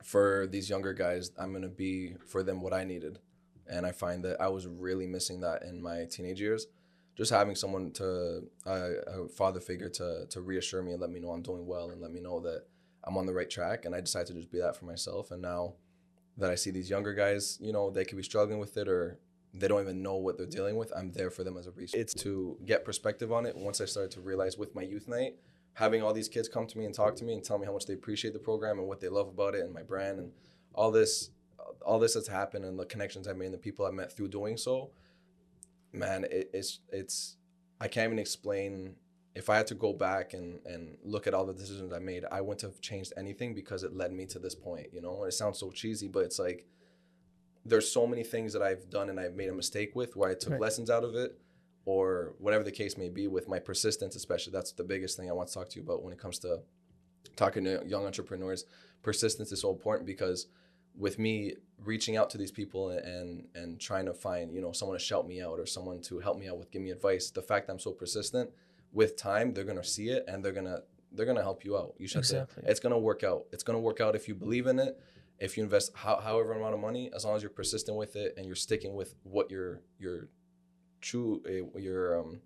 for 0.03 0.47
these 0.51 0.69
younger 0.69 0.93
guys, 0.93 1.31
I'm 1.38 1.53
gonna 1.53 1.69
be 1.69 2.15
for 2.27 2.43
them 2.43 2.61
what 2.61 2.73
I 2.73 2.85
needed, 2.85 3.19
and 3.68 3.87
I 3.87 3.92
find 3.92 4.24
that 4.24 4.40
I 4.40 4.48
was 4.48 4.66
really 4.66 5.07
missing 5.07 5.40
that 5.40 5.62
in 5.62 5.83
my 5.83 6.07
teenage 6.11 6.40
years. 6.40 6.66
Just 7.16 7.31
having 7.31 7.55
someone 7.55 7.92
to 7.92 8.42
uh, 8.66 8.90
a 9.07 9.29
father 9.29 9.61
figure 9.61 9.88
to 9.90 10.27
to 10.29 10.40
reassure 10.40 10.83
me 10.83 10.92
and 10.92 11.00
let 11.00 11.11
me 11.11 11.20
know 11.20 11.31
I'm 11.31 11.42
doing 11.42 11.66
well 11.66 11.90
and 11.90 12.00
let 12.00 12.11
me 12.11 12.20
know 12.20 12.40
that 12.40 12.64
I'm 13.05 13.16
on 13.16 13.27
the 13.27 13.33
right 13.33 13.48
track. 13.48 13.85
And 13.85 13.94
I 13.94 14.00
decided 14.00 14.29
to 14.29 14.35
just 14.35 14.50
be 14.50 14.59
that 14.61 14.77
for 14.77 14.85
myself. 14.85 15.31
And 15.31 15.40
now 15.40 15.74
that 16.37 16.50
I 16.50 16.57
see 16.57 16.70
these 16.70 16.90
younger 16.90 17.14
guys, 17.14 17.59
you 17.61 17.72
know, 17.72 17.90
they 17.90 18.05
could 18.05 18.16
be 18.16 18.24
struggling 18.24 18.59
with 18.59 18.77
it 18.77 18.88
or 18.88 19.18
they 19.53 19.68
don't 19.68 19.81
even 19.81 20.03
know 20.03 20.16
what 20.16 20.37
they're 20.37 20.46
dealing 20.46 20.77
with. 20.77 20.92
I'm 20.96 21.12
there 21.12 21.31
for 21.31 21.44
them 21.44 21.57
as 21.57 21.66
a 21.66 21.70
resource. 21.70 22.00
It's 22.00 22.14
to 22.22 22.59
get 22.64 22.85
perspective 22.85 23.33
on 23.33 23.46
it. 23.46 23.57
Once 23.57 23.81
I 23.81 23.85
started 23.85 24.11
to 24.12 24.20
realize 24.20 24.59
with 24.59 24.74
my 24.74 24.83
youth 24.83 25.07
night, 25.07 25.37
having 25.74 26.03
all 26.03 26.12
these 26.12 26.29
kids 26.29 26.48
come 26.48 26.66
to 26.66 26.79
me 26.79 26.85
and 26.85 26.94
talk 26.94 27.14
to 27.16 27.24
me 27.24 27.35
and 27.35 27.44
tell 27.44 27.59
me 27.59 27.66
how 27.66 27.72
much 27.72 27.87
they 27.87 27.94
appreciate 27.94 28.33
the 28.33 28.40
program 28.40 28.79
and 28.79 28.88
what 28.88 29.00
they 29.00 29.09
love 29.09 29.29
about 29.29 29.55
it 29.55 29.64
and 29.64 29.72
my 29.72 29.83
brand 29.83 30.18
and 30.18 30.33
all 30.74 30.90
this, 30.90 31.31
all 31.85 31.98
this 31.98 32.14
has 32.14 32.27
happened 32.29 32.64
and 32.64 32.79
the 32.79 32.87
connections 32.87 33.29
I 33.29 33.33
made 33.33 33.46
and 33.46 33.55
the 33.55 33.59
people 33.59 33.87
I 33.87 33.90
met 33.90 34.14
through 34.16 34.29
doing 34.29 34.57
so, 34.57 34.90
man, 35.92 36.24
it, 36.24 36.50
it's 36.53 36.81
it's 36.92 37.37
I 37.81 37.88
can't 37.88 38.07
even 38.07 38.18
explain. 38.18 38.96
If 39.35 39.50
I 39.50 39.57
had 39.57 39.66
to 39.68 39.74
go 39.74 39.92
back 39.92 40.33
and 40.33 40.61
and 40.64 40.96
look 41.05 41.27
at 41.27 41.35
all 41.35 41.44
the 41.44 41.53
decisions 41.53 41.92
I 41.92 41.98
made, 41.98 42.24
I 42.31 42.40
wouldn't 42.40 42.62
have 42.62 42.81
changed 42.81 43.12
anything 43.16 43.55
because 43.55 43.83
it 43.83 43.94
led 43.96 44.12
me 44.12 44.27
to 44.27 44.38
this 44.38 44.55
point. 44.55 44.88
You 44.92 45.00
know, 45.03 45.22
and 45.22 45.29
it 45.29 45.35
sounds 45.35 45.59
so 45.59 45.70
cheesy, 45.70 46.09
but 46.09 46.20
it's 46.20 46.38
like 46.38 46.66
there's 47.64 47.90
so 47.90 48.07
many 48.07 48.22
things 48.22 48.53
that 48.53 48.62
I've 48.62 48.90
done 48.90 49.09
and 49.11 49.18
I've 49.18 49.35
made 49.35 49.48
a 49.48 49.55
mistake 49.55 49.96
with 49.96 50.16
where 50.16 50.31
I 50.31 50.35
took 50.35 50.53
Right. 50.53 50.61
lessons 50.61 50.90
out 50.90 51.03
of 51.03 51.14
it 51.14 51.38
or 51.87 52.35
whatever 52.38 52.62
the 52.62 52.70
case 52.70 52.96
may 52.98 53.09
be 53.09 53.27
with 53.27 53.48
my 53.48 53.59
persistence 53.59 54.16
especially 54.16 54.53
that's 54.53 54.72
the 54.72 54.85
biggest 54.85 55.16
thing 55.16 55.31
I 55.31 55.33
want 55.33 55.48
to 55.48 55.55
talk 55.55 55.68
to 55.70 55.77
you 55.77 55.83
about 55.83 56.03
when 56.03 56.12
it 56.12 56.18
comes 56.18 56.38
to 56.40 56.61
talking 57.37 57.64
to 57.64 57.83
young 57.87 58.05
entrepreneurs 58.05 58.64
persistence 59.03 59.50
is 59.50 59.61
so 59.62 59.70
important 59.70 60.07
because 60.07 60.46
with 60.97 61.19
me 61.19 61.55
reaching 61.79 62.17
out 62.17 62.31
to 62.31 62.39
these 62.39 62.53
people 62.53 62.91
and 62.91 63.47
and 63.55 63.81
trying 63.81 64.07
to 64.07 64.15
find 64.15 64.53
you 64.55 64.61
know 64.61 64.73
someone 64.73 64.97
to 64.99 65.05
shout 65.05 65.27
me 65.27 65.43
out 65.43 65.59
or 65.59 65.67
someone 65.67 66.01
to 66.01 66.19
help 66.21 66.39
me 66.39 66.49
out 66.49 66.57
with 66.59 66.71
give 66.71 66.81
me 66.83 66.91
advice 66.91 67.31
the 67.31 67.43
fact 67.43 67.67
that 67.67 67.73
I'm 67.73 67.79
so 67.79 67.93
persistent 67.93 68.51
with 68.93 69.17
time 69.17 69.53
they're 69.53 69.65
to 69.77 69.85
see 69.85 70.09
it 70.09 70.25
and 70.29 70.45
they're 70.45 70.53
to 70.67 70.83
they're 71.13 71.27
to 71.37 71.43
help 71.43 71.65
you 71.65 71.77
out 71.77 71.95
you 71.99 72.07
should 72.07 72.19
Exactly. 72.19 72.63
it's 72.67 72.81
going 72.81 72.93
to 72.93 72.99
work 72.99 73.23
out 73.25 73.45
it's 73.53 73.63
to 73.77 73.81
work 73.81 74.01
out 74.01 74.15
if 74.15 74.29
you 74.29 74.35
believe 74.35 74.67
in 74.67 74.79
it 74.79 74.99
if 75.41 75.57
you 75.57 75.65
invest 75.65 75.91
how, 75.95 76.17
however 76.21 76.53
amount 76.53 76.75
of 76.75 76.81
money 76.81 77.11
as 77.15 77.25
long 77.25 77.35
as 77.37 77.43
you're 77.43 77.51
persistent 77.51 77.97
with 77.97 78.15
it 78.17 78.35
and 78.37 78.47
you're 78.47 78.55
sticking 78.55 78.95
with 78.95 79.15
what 79.25 79.51
your 79.51 79.81
your 79.99 80.29
true 81.01 81.43
uh, 81.47 81.79
your 81.79 82.19
um 82.21 82.41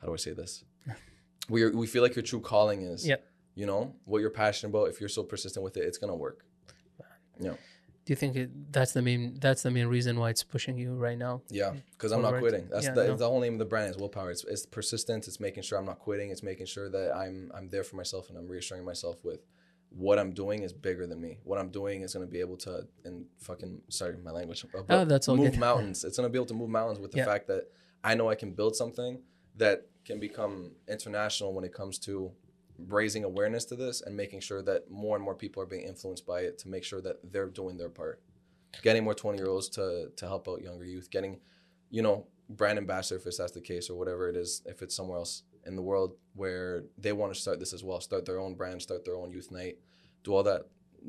how 0.00 0.06
do 0.06 0.12
i 0.14 0.16
say 0.16 0.32
this 0.32 0.64
we 1.48 1.68
we 1.70 1.86
feel 1.86 2.02
like 2.02 2.14
your 2.14 2.22
true 2.22 2.40
calling 2.40 2.82
is 2.82 3.06
Yep. 3.06 3.24
you 3.56 3.66
know 3.66 3.94
what 4.04 4.20
you're 4.20 4.30
passionate 4.30 4.70
about 4.70 4.88
if 4.88 5.00
you're 5.00 5.08
so 5.08 5.22
persistent 5.24 5.64
with 5.64 5.76
it 5.76 5.84
it's 5.84 5.98
gonna 5.98 6.14
work 6.14 6.44
yeah. 7.40 7.54
Do 8.06 8.12
you 8.12 8.16
think 8.16 8.34
it, 8.34 8.72
that's 8.72 8.92
the 8.92 9.02
main 9.02 9.38
that's 9.40 9.62
the 9.62 9.70
main 9.70 9.86
reason 9.86 10.18
why 10.18 10.30
it's 10.30 10.42
pushing 10.42 10.76
you 10.78 10.94
right 10.94 11.18
now? 11.18 11.42
yeah 11.50 11.74
because 11.92 12.12
i'm 12.12 12.22
not 12.22 12.38
quitting. 12.38 12.66
That's 12.70 12.86
Yeah, 12.86 12.94
the, 12.94 13.06
no. 13.08 13.16
the 13.16 13.28
whole 13.28 13.40
name 13.40 13.54
of 13.54 13.58
the 13.60 13.64
brand 13.66 13.90
is 13.90 13.96
willpower. 13.96 14.30
It's, 14.30 14.44
it's 14.44 14.66
persistence. 14.66 15.28
It's 15.28 15.38
making 15.40 15.62
sure 15.64 15.78
i'm 15.78 15.84
not 15.86 15.98
quitting. 15.98 16.30
It's 16.30 16.42
making 16.42 16.66
sure 16.66 16.88
that 16.90 17.14
i'm 17.14 17.52
i'm 17.54 17.68
there 17.68 17.84
for 17.84 17.96
myself 17.96 18.28
and 18.28 18.36
i'm 18.38 18.48
reassuring 18.48 18.84
myself 18.84 19.16
with 19.22 19.40
what 19.90 20.18
i'm 20.18 20.32
doing 20.32 20.62
is 20.62 20.72
bigger 20.72 21.06
than 21.06 21.20
me. 21.20 21.38
What 21.44 21.58
i'm 21.58 21.68
doing 21.70 22.02
is 22.02 22.14
going 22.14 22.26
to 22.26 22.32
be 22.32 22.40
able 22.40 22.56
to 22.58 22.86
and 23.04 23.26
fucking 23.38 23.82
sorry 23.90 24.16
my 24.16 24.30
language 24.32 24.64
uh, 24.74 24.82
Oh, 24.88 25.04
that's 25.04 25.28
all 25.28 25.36
move 25.36 25.52
good. 25.52 25.60
mountains. 25.68 26.02
It's 26.04 26.16
going 26.16 26.28
to 26.28 26.32
be 26.32 26.38
able 26.38 26.46
to 26.54 26.54
move 26.54 26.70
mountains 26.70 26.98
with 26.98 27.12
the 27.12 27.18
Yeah. 27.18 27.26
fact 27.32 27.46
that 27.48 27.64
i 28.02 28.14
know 28.14 28.28
i 28.30 28.34
can 28.42 28.52
build 28.60 28.74
something 28.74 29.20
that 29.56 29.86
can 30.08 30.18
become 30.18 30.72
international 30.88 31.52
when 31.54 31.64
it 31.64 31.74
comes 31.74 31.98
to 31.98 32.32
raising 32.88 33.24
awareness 33.24 33.64
to 33.66 33.76
this 33.76 34.00
and 34.00 34.16
making 34.16 34.40
sure 34.40 34.62
that 34.62 34.90
more 34.90 35.16
and 35.16 35.24
more 35.24 35.34
people 35.34 35.62
are 35.62 35.66
being 35.66 35.86
influenced 35.86 36.26
by 36.26 36.40
it 36.40 36.58
to 36.58 36.68
make 36.68 36.84
sure 36.84 37.00
that 37.00 37.16
they're 37.32 37.48
doing 37.48 37.76
their 37.76 37.88
part 37.88 38.20
getting 38.82 39.04
more 39.04 39.14
20 39.14 39.38
year 39.38 39.48
olds 39.48 39.68
to 39.68 40.10
to 40.16 40.26
help 40.26 40.48
out 40.48 40.62
younger 40.62 40.84
youth 40.84 41.10
getting 41.10 41.40
you 41.90 42.02
know 42.02 42.26
brand 42.48 42.78
ambassador 42.78 43.16
if 43.16 43.36
that's 43.36 43.52
the 43.52 43.60
case 43.60 43.90
or 43.90 43.96
whatever 43.96 44.28
it 44.28 44.36
is 44.36 44.62
if 44.66 44.82
it's 44.82 44.94
somewhere 44.94 45.18
else 45.18 45.42
in 45.66 45.76
the 45.76 45.82
world 45.82 46.14
where 46.34 46.84
they 46.96 47.12
want 47.12 47.32
to 47.32 47.40
start 47.40 47.58
this 47.60 47.72
as 47.72 47.84
well 47.84 48.00
start 48.00 48.24
their 48.24 48.38
own 48.38 48.54
brand 48.54 48.80
start 48.80 49.04
their 49.04 49.16
own 49.16 49.30
youth 49.30 49.50
night 49.50 49.76
do 50.24 50.34
all 50.34 50.42
that 50.42 50.62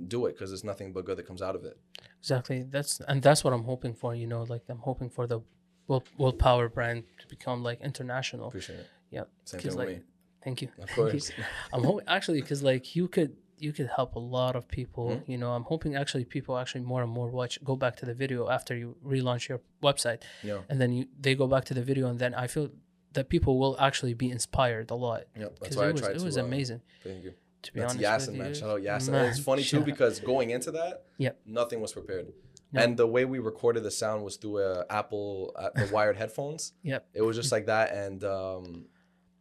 do 0.07 0.25
it 0.25 0.33
because 0.33 0.49
there's 0.49 0.63
nothing 0.63 0.91
but 0.93 1.05
good 1.05 1.17
that 1.17 1.27
comes 1.27 1.41
out 1.41 1.55
of 1.55 1.63
it 1.63 1.77
Exactly. 2.21 2.61
That's 2.61 3.01
and 3.07 3.21
that's 3.21 3.43
what 3.43 3.51
I'm 3.51 3.63
hoping 3.63 3.95
for. 3.95 4.13
You 4.13 4.27
know, 4.27 4.43
like 4.43 4.61
I'm 4.69 4.77
hoping 4.77 5.09
for 5.09 5.25
the 5.25 5.41
will 5.87 6.03
willpower 6.17 6.69
brand 6.69 7.03
to 7.19 7.27
become 7.27 7.63
like 7.63 7.81
international. 7.81 8.47
appreciate 8.49 8.79
it 8.79 8.87
Yeah, 9.09 9.23
same 9.43 9.61
thing 9.61 9.75
with 9.75 9.87
me 9.87 9.99
Thank 10.43 10.61
you. 10.61 10.69
Of 10.81 10.89
course. 10.95 11.31
I'm 11.73 11.83
hoping 11.83 12.07
actually 12.07 12.41
because 12.41 12.63
like 12.63 12.95
you 12.95 13.07
could 13.07 13.35
you 13.57 13.71
could 13.71 13.89
help 13.95 14.15
a 14.15 14.19
lot 14.19 14.55
of 14.55 14.67
people. 14.67 15.09
Mhm. 15.09 15.29
You 15.29 15.37
know, 15.37 15.51
I'm 15.51 15.63
hoping 15.63 15.95
actually 15.95 16.25
people 16.25 16.57
actually 16.57 16.81
more 16.81 17.03
and 17.03 17.11
more 17.11 17.27
watch 17.29 17.63
go 17.63 17.75
back 17.75 17.95
to 17.97 18.05
the 18.07 18.13
video 18.13 18.49
after 18.49 18.75
you 18.75 18.95
relaunch 19.05 19.47
your 19.49 19.61
website, 19.83 20.21
Yeah. 20.43 20.61
and 20.69 20.81
then 20.81 20.91
you 20.93 21.05
they 21.19 21.35
go 21.35 21.47
back 21.47 21.65
to 21.65 21.73
the 21.75 21.83
video, 21.83 22.07
and 22.07 22.17
then 22.19 22.33
I 22.33 22.47
feel 22.47 22.69
that 23.13 23.29
people 23.29 23.59
will 23.59 23.75
actually 23.79 24.13
be 24.15 24.31
inspired 24.31 24.89
a 24.89 24.95
lot 24.95 25.23
Yep. 25.37 25.59
That's 25.59 25.75
why 25.75 25.83
it 25.85 25.89
I 25.89 25.91
was 25.91 26.01
tried 26.01 26.15
it 26.15 26.19
to. 26.19 26.25
was 26.25 26.37
uh, 26.37 26.43
amazing. 26.45 26.81
Thank 27.03 27.23
you. 27.25 27.33
To 27.63 27.73
be 27.73 27.79
That's 27.81 27.93
honest 27.93 28.09
Yasin, 28.09 28.31
with 28.31 28.37
man. 28.39 28.47
you. 28.49 28.55
Shout 28.55 28.69
out 28.71 28.81
Yasin. 28.81 29.11
Man, 29.11 29.25
it's 29.25 29.39
funny 29.39 29.63
too 29.63 29.81
because 29.91 30.19
going 30.19 30.49
into 30.49 30.71
that, 30.71 31.03
Yep. 31.17 31.41
nothing 31.45 31.81
was 31.81 31.93
prepared. 31.93 32.33
No. 32.71 32.81
And 32.81 32.97
the 32.97 33.05
way 33.05 33.25
we 33.25 33.37
recorded 33.39 33.83
the 33.83 33.91
sound 33.91 34.23
was 34.23 34.37
through 34.37 34.59
a 34.59 34.85
Apple 34.89 35.51
uh, 35.57 35.69
the 35.75 35.87
wired 35.93 36.15
headphones. 36.15 36.73
Yep. 36.83 37.05
It 37.13 37.21
was 37.21 37.35
just 37.35 37.51
like 37.51 37.65
that, 37.67 37.91
and 37.93 38.23
um, 38.23 38.85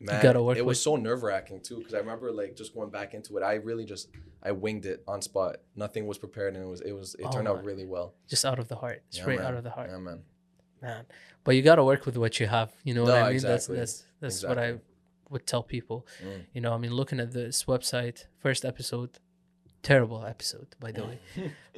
man, 0.00 0.22
gotta 0.22 0.42
work 0.42 0.56
it 0.58 0.64
was 0.64 0.80
so 0.82 0.96
nerve 0.96 1.22
wracking 1.22 1.60
too. 1.60 1.78
Because 1.78 1.94
I 1.94 1.98
remember 1.98 2.32
like 2.32 2.56
just 2.56 2.74
going 2.74 2.90
back 2.90 3.14
into 3.14 3.36
it, 3.38 3.42
I 3.42 3.54
really 3.54 3.84
just 3.84 4.08
I 4.42 4.52
winged 4.52 4.86
it 4.86 5.02
on 5.06 5.20
spot. 5.22 5.56
Nothing 5.76 6.06
was 6.06 6.18
prepared, 6.18 6.54
and 6.54 6.64
it 6.64 6.68
was 6.68 6.80
it 6.80 6.92
was 6.92 7.14
it 7.16 7.24
Oh 7.26 7.30
turned 7.32 7.48
out 7.48 7.64
really 7.64 7.86
well. 7.86 8.14
just 8.28 8.44
out 8.44 8.58
of 8.58 8.68
the 8.68 8.76
heart, 8.76 9.02
straight 9.10 9.38
man. 9.38 9.46
out 9.48 9.54
of 9.54 9.64
the 9.64 9.70
heart, 9.70 9.90
Yeah, 9.90 9.98
man. 9.98 10.20
man. 10.82 11.04
But 11.44 11.56
you 11.56 11.62
got 11.62 11.76
to 11.76 11.84
work 11.84 12.04
with 12.06 12.16
what 12.16 12.38
you 12.40 12.46
have. 12.46 12.72
You 12.84 12.94
know 12.94 13.04
what 13.04 13.12
I 13.14 13.22
mean? 13.24 13.32
exactly. 13.34 13.76
That's 13.76 14.04
that's 14.20 14.40
that's 14.40 14.44
what 14.48 14.58
I 14.58 14.78
would 15.30 15.46
tell 15.46 15.62
people. 15.62 16.06
Mm. 16.24 16.44
You 16.54 16.60
know, 16.60 16.72
I 16.72 16.78
mean, 16.78 16.92
looking 16.92 17.20
at 17.20 17.32
this 17.32 17.64
website, 17.64 18.24
first 18.38 18.64
episode, 18.64 19.10
terrible 19.82 20.24
episode 20.26 20.68
by 20.80 20.92
the 20.92 21.02
way. 21.08 21.18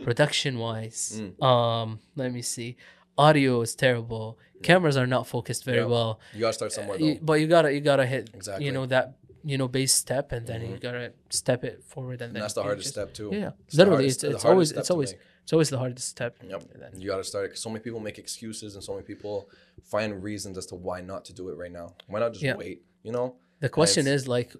Production 0.03 0.59
wise, 0.59 1.21
Mm. 1.21 1.43
um, 1.43 2.01
let 2.17 2.33
me 2.33 2.43
see, 2.43 2.77
audio 3.19 3.61
is 3.63 3.75
terrible. 3.75 4.39
Cameras 4.63 4.97
are 4.97 5.07
not 5.07 5.27
focused 5.27 5.65
very 5.65 5.79
Yeah. 5.79 5.85
well. 5.87 6.21
You 6.35 6.41
gotta 6.41 6.53
start 6.53 6.73
somewhere 6.73 6.99
though. 6.99 7.17
but 7.23 7.35
you 7.41 7.47
gotta 7.47 7.73
you 7.73 7.81
gotta 7.81 8.07
hit 8.07 8.31
Exactly. 8.35 8.65
you 8.67 8.73
know 8.73 8.87
that 8.87 9.15
you 9.45 9.59
know 9.59 9.67
base 9.69 9.93
step 9.93 10.31
and 10.33 10.47
then 10.47 10.61
you 10.63 10.77
Mhm. 10.77 10.81
gotta 10.81 11.13
step 11.31 11.65
it 11.65 11.83
forward 11.83 12.15
and 12.23 12.29
And 12.29 12.37
then 12.37 12.41
that's 12.43 12.55
the 12.55 12.63
hardest 12.63 12.85
just- 12.85 12.95
step 12.95 13.13
too. 13.13 13.31
Yeah, 13.33 13.51
It's 13.67 13.75
literally, 13.77 14.05
hardest- 14.05 14.25
it's, 14.25 14.35
it's 14.35 14.45
always 14.45 14.71
it's 14.73 14.91
always 14.91 15.15
it's 15.43 15.53
always 15.53 15.71
the 15.71 15.79
hardest 15.79 16.09
step. 16.09 16.37
Yep. 16.47 16.63
Then- 16.79 17.01
You 17.01 17.09
got 17.09 17.17
to 17.17 17.25
start 17.25 17.47
it 17.47 17.49
because 17.49 17.61
so 17.63 17.69
many 17.71 17.83
people 17.83 17.99
make 17.99 18.19
excuses 18.19 18.77
and 18.77 18.85
so 18.85 18.93
many 18.93 19.05
people 19.05 19.49
find 19.83 20.23
reasons 20.23 20.57
as 20.57 20.67
to 20.67 20.77
why 20.77 21.01
not 21.01 21.25
to 21.25 21.33
do 21.33 21.49
it 21.49 21.55
right 21.55 21.73
now. 21.73 21.97
Why 22.07 22.21
not 22.21 22.31
just 22.35 22.45
Yeah. 22.45 22.55
wait? 22.55 22.83
You 23.03 23.11
know? 23.11 23.35
The 23.59 23.69
question 23.69 24.07
is 24.07 24.29
like, 24.29 24.55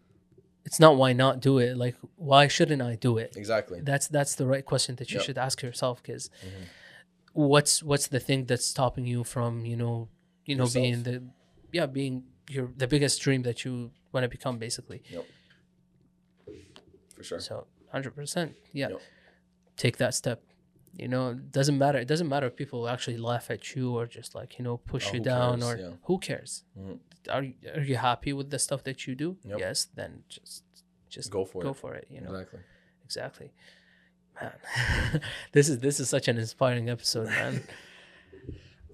it's 0.65 0.81
not 0.81 0.97
why 0.97 1.13
not 1.13 1.39
do 1.41 1.59
it. 1.59 1.77
Like, 1.77 1.95
why 2.17 2.49
shouldn't 2.49 2.83
I 2.83 2.97
do 2.97 3.19
it? 3.19 3.37
Exactly. 3.37 3.81
That's 3.81 4.09
that's 4.09 4.35
the 4.35 4.47
right 4.47 4.65
question 4.65 4.97
that 4.97 5.11
you 5.13 5.19
Yep. 5.19 5.27
should 5.27 5.39
ask 5.39 5.63
yourself. 5.63 6.03
Because 6.03 6.29
Mhm. 6.45 6.65
What's 7.33 7.83
what's 7.83 8.09
the 8.09 8.21
thing 8.21 8.45
that's 8.47 8.67
stopping 8.67 9.07
you 9.07 9.25
from 9.25 9.65
you 9.65 9.77
know 9.77 10.09
you 10.45 10.55
know 10.57 10.67
being 10.67 11.03
the 11.03 11.23
yeah 11.73 11.87
being 11.87 12.25
your 12.51 12.71
the 12.77 12.87
biggest 12.87 13.21
dream 13.23 13.43
that 13.43 13.65
you 13.65 13.91
want 14.13 14.25
to 14.25 14.29
become 14.29 14.59
basically. 14.59 15.03
For 17.17 17.23
sure. 17.25 17.41
So 17.41 17.67
hundred 17.91 18.15
percent, 18.15 18.55
yeah. 18.73 18.89
Yep. 18.89 19.01
Take 19.77 19.97
that 19.99 20.15
step. 20.15 20.43
You 20.97 21.09
know, 21.09 21.31
it 21.31 21.51
doesn't 21.53 21.79
matter. 21.79 21.99
It 21.99 22.09
doesn't 22.09 22.29
matter 22.29 22.47
if 22.47 22.57
people 22.57 22.87
actually 22.89 23.17
laugh 23.17 23.51
at 23.51 23.75
you 23.75 23.95
or 23.97 24.07
just 24.07 24.35
like 24.35 24.59
you 24.59 24.65
know 24.65 24.77
push 24.77 25.09
Oh, 25.11 25.15
you 25.15 25.21
down 25.21 25.61
cares? 25.61 25.73
or 25.73 25.77
Yeah. 25.79 25.91
who 26.05 26.19
cares. 26.19 26.65
Mhm. 26.79 26.99
Are 27.31 27.43
you, 27.43 27.55
are 27.75 27.81
you 27.81 27.97
happy 27.97 28.33
with 28.33 28.51
the 28.51 28.59
stuff 28.59 28.83
that 28.85 29.07
you 29.07 29.15
do? 29.15 29.39
Yep. 29.45 29.59
Yes, 29.59 29.87
then 29.95 30.25
just 30.29 30.65
just 31.09 31.31
Go 31.31 31.45
for 31.45 31.63
go 31.63 31.69
it. 31.69 31.71
Go 31.71 31.75
for 31.75 31.95
it. 31.95 32.07
You 32.11 32.21
know, 32.21 32.31
Exactly. 32.35 32.61
exactly. 33.05 33.51
Man, 34.41 35.21
this 35.53 35.69
is 35.69 35.79
this 35.79 36.01
is 36.01 36.09
such 36.09 36.29
an 36.29 36.39
inspiring 36.39 36.89
episode, 36.89 37.29
man. 37.29 37.63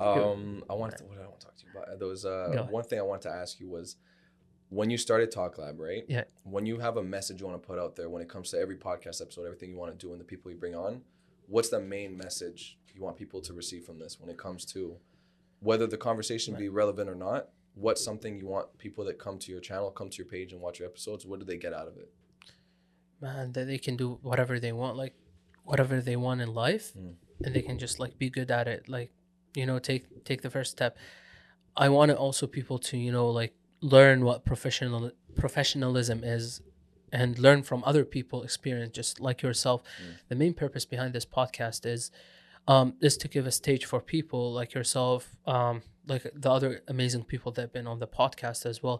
Um, 0.01 0.63
I 0.71 0.75
wanted 0.75 0.99
to, 0.99 1.05
what 1.07 1.17
did 1.17 1.25
I 1.25 1.27
want 1.27 1.41
to 1.41 1.47
talk 1.47 1.57
to 1.57 1.65
you 1.65 1.71
about? 1.73 1.99
There 1.99 2.07
was 2.07 2.25
uh, 2.25 2.69
one 2.71 2.85
thing 2.85 3.01
I 3.01 3.03
wanted 3.03 3.23
to 3.23 3.31
ask 3.35 3.59
you 3.59 3.69
was 3.69 3.97
when 4.69 4.91
you 4.91 4.97
started 4.97 5.33
Talk 5.33 5.59
Lab, 5.59 5.81
right? 5.81 6.05
Yeah. 6.07 6.23
When 6.45 6.67
you 6.67 6.79
have 6.79 6.99
a 6.99 7.03
message 7.03 7.41
you 7.41 7.49
want 7.49 7.61
to 7.61 7.67
put 7.67 7.81
out 7.81 7.97
there 7.97 8.09
when 8.09 8.23
it 8.23 8.29
comes 8.29 8.53
to 8.53 8.61
every 8.61 8.77
podcast 8.77 9.21
episode, 9.21 9.45
everything 9.45 9.73
you 9.73 9.77
want 9.77 9.99
to 9.99 10.07
do 10.07 10.13
and 10.13 10.21
the 10.21 10.25
people 10.25 10.53
you 10.53 10.57
bring 10.57 10.77
on, 10.77 11.01
what's 11.49 11.69
the 11.69 11.81
main 11.81 12.17
message 12.17 12.79
you 12.95 13.03
want 13.03 13.17
people 13.17 13.41
to 13.41 13.53
receive 13.53 13.85
from 13.85 13.99
this 13.99 14.21
when 14.21 14.31
it 14.31 14.39
comes 14.39 14.65
to 14.67 14.97
whether 15.59 15.89
the 15.89 15.97
conversation 15.97 16.55
be 16.55 16.69
relevant 16.69 17.11
or 17.11 17.17
not? 17.17 17.49
What's 17.75 18.05
something 18.05 18.39
you 18.39 18.47
want 18.47 18.79
people 18.79 19.05
that 19.07 19.19
come 19.19 19.37
to 19.41 19.51
your 19.51 19.61
channel, 19.61 19.91
come 19.91 20.11
to 20.11 20.17
your 20.17 20.27
page 20.27 20.53
and 20.53 20.61
watch 20.61 20.79
your 20.79 20.89
episodes, 20.89 21.27
what 21.27 21.41
do 21.41 21.45
they 21.45 21.57
get 21.57 21.73
out 21.73 21.89
of 21.89 21.97
it? 21.97 22.13
man, 23.21 23.53
that 23.53 23.67
they 23.67 23.79
can 23.79 23.97
do 23.97 24.19
whatever 24.23 24.61
they 24.61 24.73
want, 24.73 24.97
like 24.97 25.15
whatever 25.71 26.01
they 26.09 26.17
want 26.27 26.41
in 26.47 26.51
life, 26.67 26.87
Mm. 26.97 27.15
and 27.45 27.51
they 27.55 27.63
can 27.69 27.79
just 27.79 27.97
like 28.03 28.13
be 28.25 28.29
good 28.39 28.51
at 28.51 28.67
it. 28.75 28.89
Like, 28.97 29.11
you 29.59 29.67
know, 29.69 29.79
take 29.91 30.03
take 30.29 30.41
the 30.47 30.51
first 30.57 30.71
step. 30.77 30.93
I 31.85 31.89
want 31.97 32.11
also 32.27 32.45
people 32.59 32.79
to 32.89 32.95
you 33.07 33.13
know 33.17 33.29
like 33.41 33.53
learn 33.97 34.19
what 34.29 34.39
professional 34.53 35.03
professionalism 35.43 36.19
is, 36.37 36.47
and 37.13 37.39
learn 37.47 37.61
from 37.63 37.81
other 37.91 38.05
people 38.17 38.39
experience, 38.49 38.93
just 39.01 39.13
like 39.29 39.39
yourself. 39.47 39.79
The 40.31 40.35
main 40.43 40.55
purpose 40.63 40.85
behind 40.95 41.11
this 41.15 41.27
podcast 41.39 41.81
is. 41.97 42.11
Um, 42.77 42.89
is 43.01 43.17
to 43.23 43.29
give 43.35 43.47
a 43.47 43.51
stage 43.63 43.85
for 43.87 43.99
people 43.99 44.43
like 44.61 44.75
yourself, 44.79 45.21
um, 45.47 45.81
like 46.13 46.25
the 46.45 46.51
other 46.57 46.71
amazing 46.87 47.25
people 47.33 47.51
that 47.53 47.63
have 47.63 47.73
been 47.73 47.87
on 47.87 47.99
the 47.99 48.07
podcast 48.07 48.67
as 48.67 48.83
well, 48.83 48.99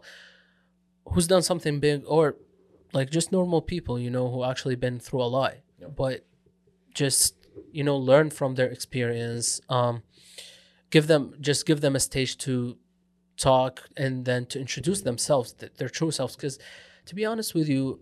who's 1.11 1.27
done 1.27 1.43
something 1.43 1.79
big 1.79 2.03
or 2.07 2.35
like 2.93 3.11
just 3.11 3.31
normal 3.31 3.61
people, 3.61 3.99
you 3.99 4.09
know, 4.09 4.25
who 4.31 4.43
actually 4.43 4.73
been 4.75 4.99
through 4.99 5.21
a 5.21 5.29
lot, 5.39 5.53
Yep. 5.81 5.95
but 5.95 6.25
just 6.93 7.35
you 7.71 7.83
know 7.83 7.97
learn 7.97 8.29
from 8.29 8.55
their 8.55 8.67
experience. 8.67 9.61
Um, 9.69 10.03
give 10.89 11.07
them 11.07 11.33
just 11.39 11.65
give 11.65 11.81
them 11.81 11.95
a 11.95 11.99
stage 11.99 12.37
to 12.39 12.77
talk 13.37 13.81
and 13.95 14.25
then 14.25 14.45
to 14.47 14.59
introduce 14.59 15.01
themselves, 15.01 15.53
th- 15.53 15.73
their 15.77 15.89
true 15.89 16.11
selves. 16.11 16.35
Because 16.35 16.59
to 17.05 17.15
be 17.15 17.25
honest 17.25 17.53
with 17.55 17.69
you, 17.69 17.99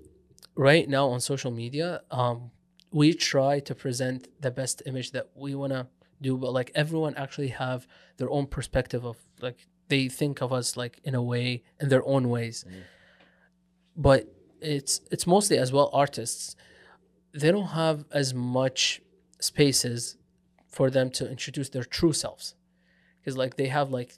right 0.55 0.89
now 0.89 1.07
on 1.09 1.19
social 1.19 1.51
media, 1.51 2.01
um, 2.11 2.51
we 2.91 3.13
try 3.13 3.59
to 3.59 3.75
present 3.75 4.27
the 4.41 4.49
best 4.51 4.81
image 4.85 5.11
that 5.11 5.27
we 5.35 5.53
wanna 5.53 5.87
do, 6.21 6.37
but 6.37 6.51
like 6.53 6.71
everyone 6.73 7.13
actually 7.15 7.49
have 7.49 7.87
their 8.17 8.29
own 8.31 8.47
perspective 8.47 9.05
of 9.05 9.17
like 9.41 9.67
they 9.89 10.07
think 10.09 10.41
of 10.41 10.51
us 10.51 10.75
like 10.75 10.99
in 11.03 11.13
a 11.15 11.21
way 11.21 11.63
in 11.79 11.89
their 11.89 12.05
own 12.07 12.29
ways 12.29 12.65
Mhm. 12.67 12.81
but 13.95 14.27
it's 14.61 15.01
it's 15.11 15.27
mostly 15.27 15.57
as 15.57 15.71
well 15.71 15.89
artists 15.93 16.55
they 17.41 17.51
don't 17.51 17.71
have 17.83 18.05
as 18.21 18.33
much 18.33 19.01
spaces 19.39 20.17
for 20.67 20.89
them 20.89 21.09
to 21.17 21.23
introduce 21.29 21.69
their 21.69 21.83
true 21.83 22.13
selves. 22.13 22.55
Because 23.19 23.37
like 23.37 23.55
they 23.57 23.67
have 23.67 23.89
like 23.91 24.11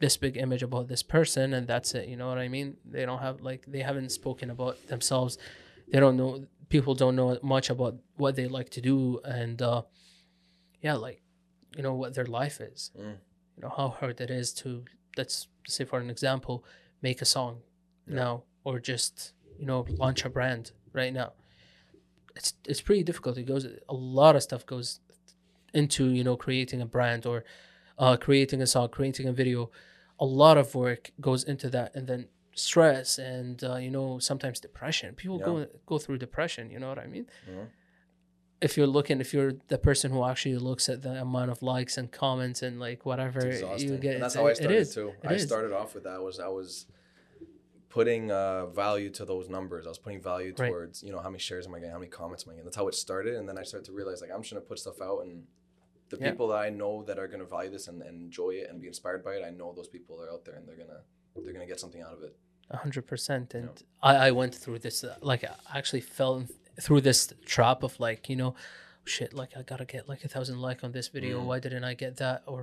this 0.00 0.16
big 0.16 0.36
image 0.36 0.62
about 0.62 0.86
this 0.88 1.02
person 1.02 1.52
and 1.56 1.66
that's 1.66 1.92
it 1.98 2.08
you 2.08 2.16
know 2.16 2.28
what 2.28 2.38
i 2.38 2.48
mean? 2.56 2.76
They 2.94 3.04
don't 3.08 3.22
have 3.28 3.40
like 3.40 3.62
they 3.74 3.80
haven't 3.90 4.10
spoken 4.20 4.48
about 4.50 4.74
themselves. 4.92 5.38
They 5.90 5.98
don't 6.00 6.16
know 6.16 6.32
people 6.68 6.94
don't 6.94 7.16
know 7.16 7.38
much 7.42 7.70
about 7.70 7.94
what 8.16 8.36
they 8.36 8.46
like 8.58 8.70
to 8.76 8.80
do 8.80 8.98
and 9.24 9.60
uh 9.62 9.82
yeah 10.86 10.94
like 11.06 11.20
you 11.76 11.82
know 11.82 11.94
what 11.94 12.14
their 12.14 12.26
life 12.40 12.60
is. 12.60 12.90
Mm. 12.98 13.16
you 13.56 13.62
know 13.62 13.72
how 13.76 13.88
hard 13.98 14.20
it 14.20 14.30
is 14.30 14.52
to 14.60 14.84
let's 15.16 15.48
say 15.66 15.84
for 15.84 15.98
an 16.04 16.10
example 16.16 16.56
make 17.02 17.20
a 17.22 17.24
song 17.36 17.54
Yeah. 18.06 18.14
now 18.22 18.34
or 18.66 18.74
just 18.92 19.14
you 19.60 19.66
know 19.70 19.80
launch 20.02 20.20
a 20.24 20.30
brand 20.36 20.64
right 20.92 21.12
now 21.22 21.30
it's 22.38 22.50
it's 22.70 22.80
pretty 22.80 23.02
difficult 23.10 23.36
it 23.36 23.44
goes 23.54 23.64
a 23.88 23.94
lot 24.18 24.34
of 24.36 24.42
stuff 24.48 24.62
goes 24.74 25.00
into 25.74 26.02
you 26.18 26.24
know 26.24 26.36
creating 26.36 26.80
a 26.80 26.86
brand 26.86 27.22
or 27.26 27.38
uh, 27.98 28.16
creating 28.16 28.60
a 28.62 28.66
song 28.66 28.88
creating 28.98 29.26
a 29.28 29.32
video 29.42 29.70
a 30.20 30.24
lot 30.24 30.56
of 30.62 30.74
work 30.74 31.02
goes 31.20 31.42
into 31.52 31.68
that 31.76 31.88
and 31.96 32.06
then 32.10 32.22
stress 32.54 33.18
and 33.18 33.62
uh, 33.64 33.76
you 33.76 33.90
know 33.96 34.18
sometimes 34.18 34.58
depression 34.60 35.14
people 35.14 35.38
go 35.38 35.66
go 35.86 35.96
through 35.98 36.18
depression 36.26 36.70
you 36.70 36.78
know 36.82 36.88
what 36.92 36.98
i 36.98 37.06
mean 37.06 37.26
Mhm. 37.48 37.66
if 38.60 38.76
you're 38.76 38.92
looking 38.98 39.20
if 39.20 39.30
you're 39.34 39.54
the 39.68 39.78
person 39.78 40.10
who 40.12 40.24
actually 40.24 40.56
looks 40.68 40.88
at 40.88 41.02
the 41.02 41.14
amount 41.26 41.50
of 41.54 41.58
likes 41.62 41.94
and 41.98 42.10
comments 42.10 42.60
and 42.66 42.74
like 42.86 43.00
whatever 43.10 43.40
you 43.78 43.96
get 43.98 44.14
and 44.14 44.22
that's 44.22 44.34
it- 44.34 44.38
how 44.40 44.46
I 44.48 44.54
started 44.54 44.76
is. 44.76 44.94
too. 44.94 45.08
It 45.22 45.28
I 45.30 45.34
is. 45.34 45.42
started 45.50 45.72
off 45.72 45.90
with 45.94 46.04
that 46.08 46.20
was 46.28 46.36
I 46.40 46.48
was 46.48 46.86
putting 47.98 48.24
uh, 48.42 48.66
value 48.84 49.10
to 49.18 49.24
those 49.32 49.46
numbers. 49.56 49.82
I 49.88 49.90
was 49.94 49.98
putting 50.06 50.22
value 50.32 50.52
Right. 50.56 50.68
towards 50.70 50.96
you 51.06 51.12
know 51.14 51.20
how 51.24 51.30
many 51.32 51.42
shares 51.48 51.64
am 51.66 51.74
I 51.74 51.78
getting, 51.80 51.94
how 51.96 52.02
many 52.04 52.10
comments 52.20 52.42
am 52.44 52.48
I 52.50 52.52
getting. 52.54 52.66
That's 52.68 52.80
how 52.82 52.88
it 52.92 52.96
started, 53.06 53.34
and 53.38 53.44
then 53.48 53.56
I 53.62 53.64
started 53.70 53.86
to 53.90 53.94
realize 54.00 54.18
like 54.24 54.32
I'm 54.34 54.42
just 54.42 54.52
gonna 54.54 54.68
put 54.72 54.78
stuff 54.86 55.00
out, 55.08 55.18
and 55.24 55.32
the 56.12 56.16
Yeah. 56.18 56.28
people 56.30 56.46
that 56.52 56.60
I 56.66 56.70
know 56.80 56.92
that 57.08 57.16
are 57.22 57.28
gonna 57.32 57.50
value 57.56 57.70
this 57.76 57.86
and, 57.90 57.98
and 58.08 58.14
enjoy 58.28 58.50
it 58.60 58.66
and 58.68 58.74
be 58.84 58.88
inspired 58.94 59.22
by 59.28 59.32
it, 59.38 59.42
I 59.50 59.52
know 59.58 59.68
those 59.80 59.90
people 59.96 60.14
are 60.22 60.30
out 60.34 60.42
there 60.46 60.56
and 60.58 60.64
they're 60.66 60.80
gonna 60.84 61.00
they're 61.42 61.52
gonna 61.58 61.72
get 61.74 61.80
something 61.84 62.02
out 62.06 62.14
of 62.18 62.22
it. 62.28 62.34
A 62.76 62.78
hundred 62.84 63.04
percent. 63.12 63.46
And 63.58 63.70
Yeah. 63.76 64.10
I, 64.10 64.12
I 64.28 64.30
went 64.40 64.54
through 64.62 64.78
this, 64.86 64.98
uh, 65.04 65.16
like, 65.32 65.42
I 65.44 65.54
actually 65.80 66.04
fell 66.18 66.36
through 66.84 67.02
this 67.10 67.20
trap 67.54 67.78
of 67.88 67.92
like, 68.06 68.20
you 68.32 68.36
know, 68.42 68.52
shit, 69.14 69.30
like, 69.40 69.52
I 69.60 69.62
gotta 69.72 69.84
get 69.94 70.02
like 70.12 70.22
a 70.28 70.30
thousand 70.34 70.58
like 70.68 70.80
on 70.86 70.90
this 70.98 71.08
video. 71.16 71.34
Mm. 71.40 71.46
Why 71.48 71.58
didn't 71.64 71.84
I 71.92 71.94
get 72.04 72.12
that? 72.24 72.38
Or 72.52 72.60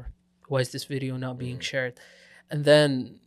why 0.51 0.59
is 0.65 0.71
this 0.75 0.85
video 0.95 1.13
not 1.25 1.35
being 1.45 1.57
Mhm. 1.59 1.69
shared? 1.71 1.93
And 2.51 2.59
then 2.71 3.19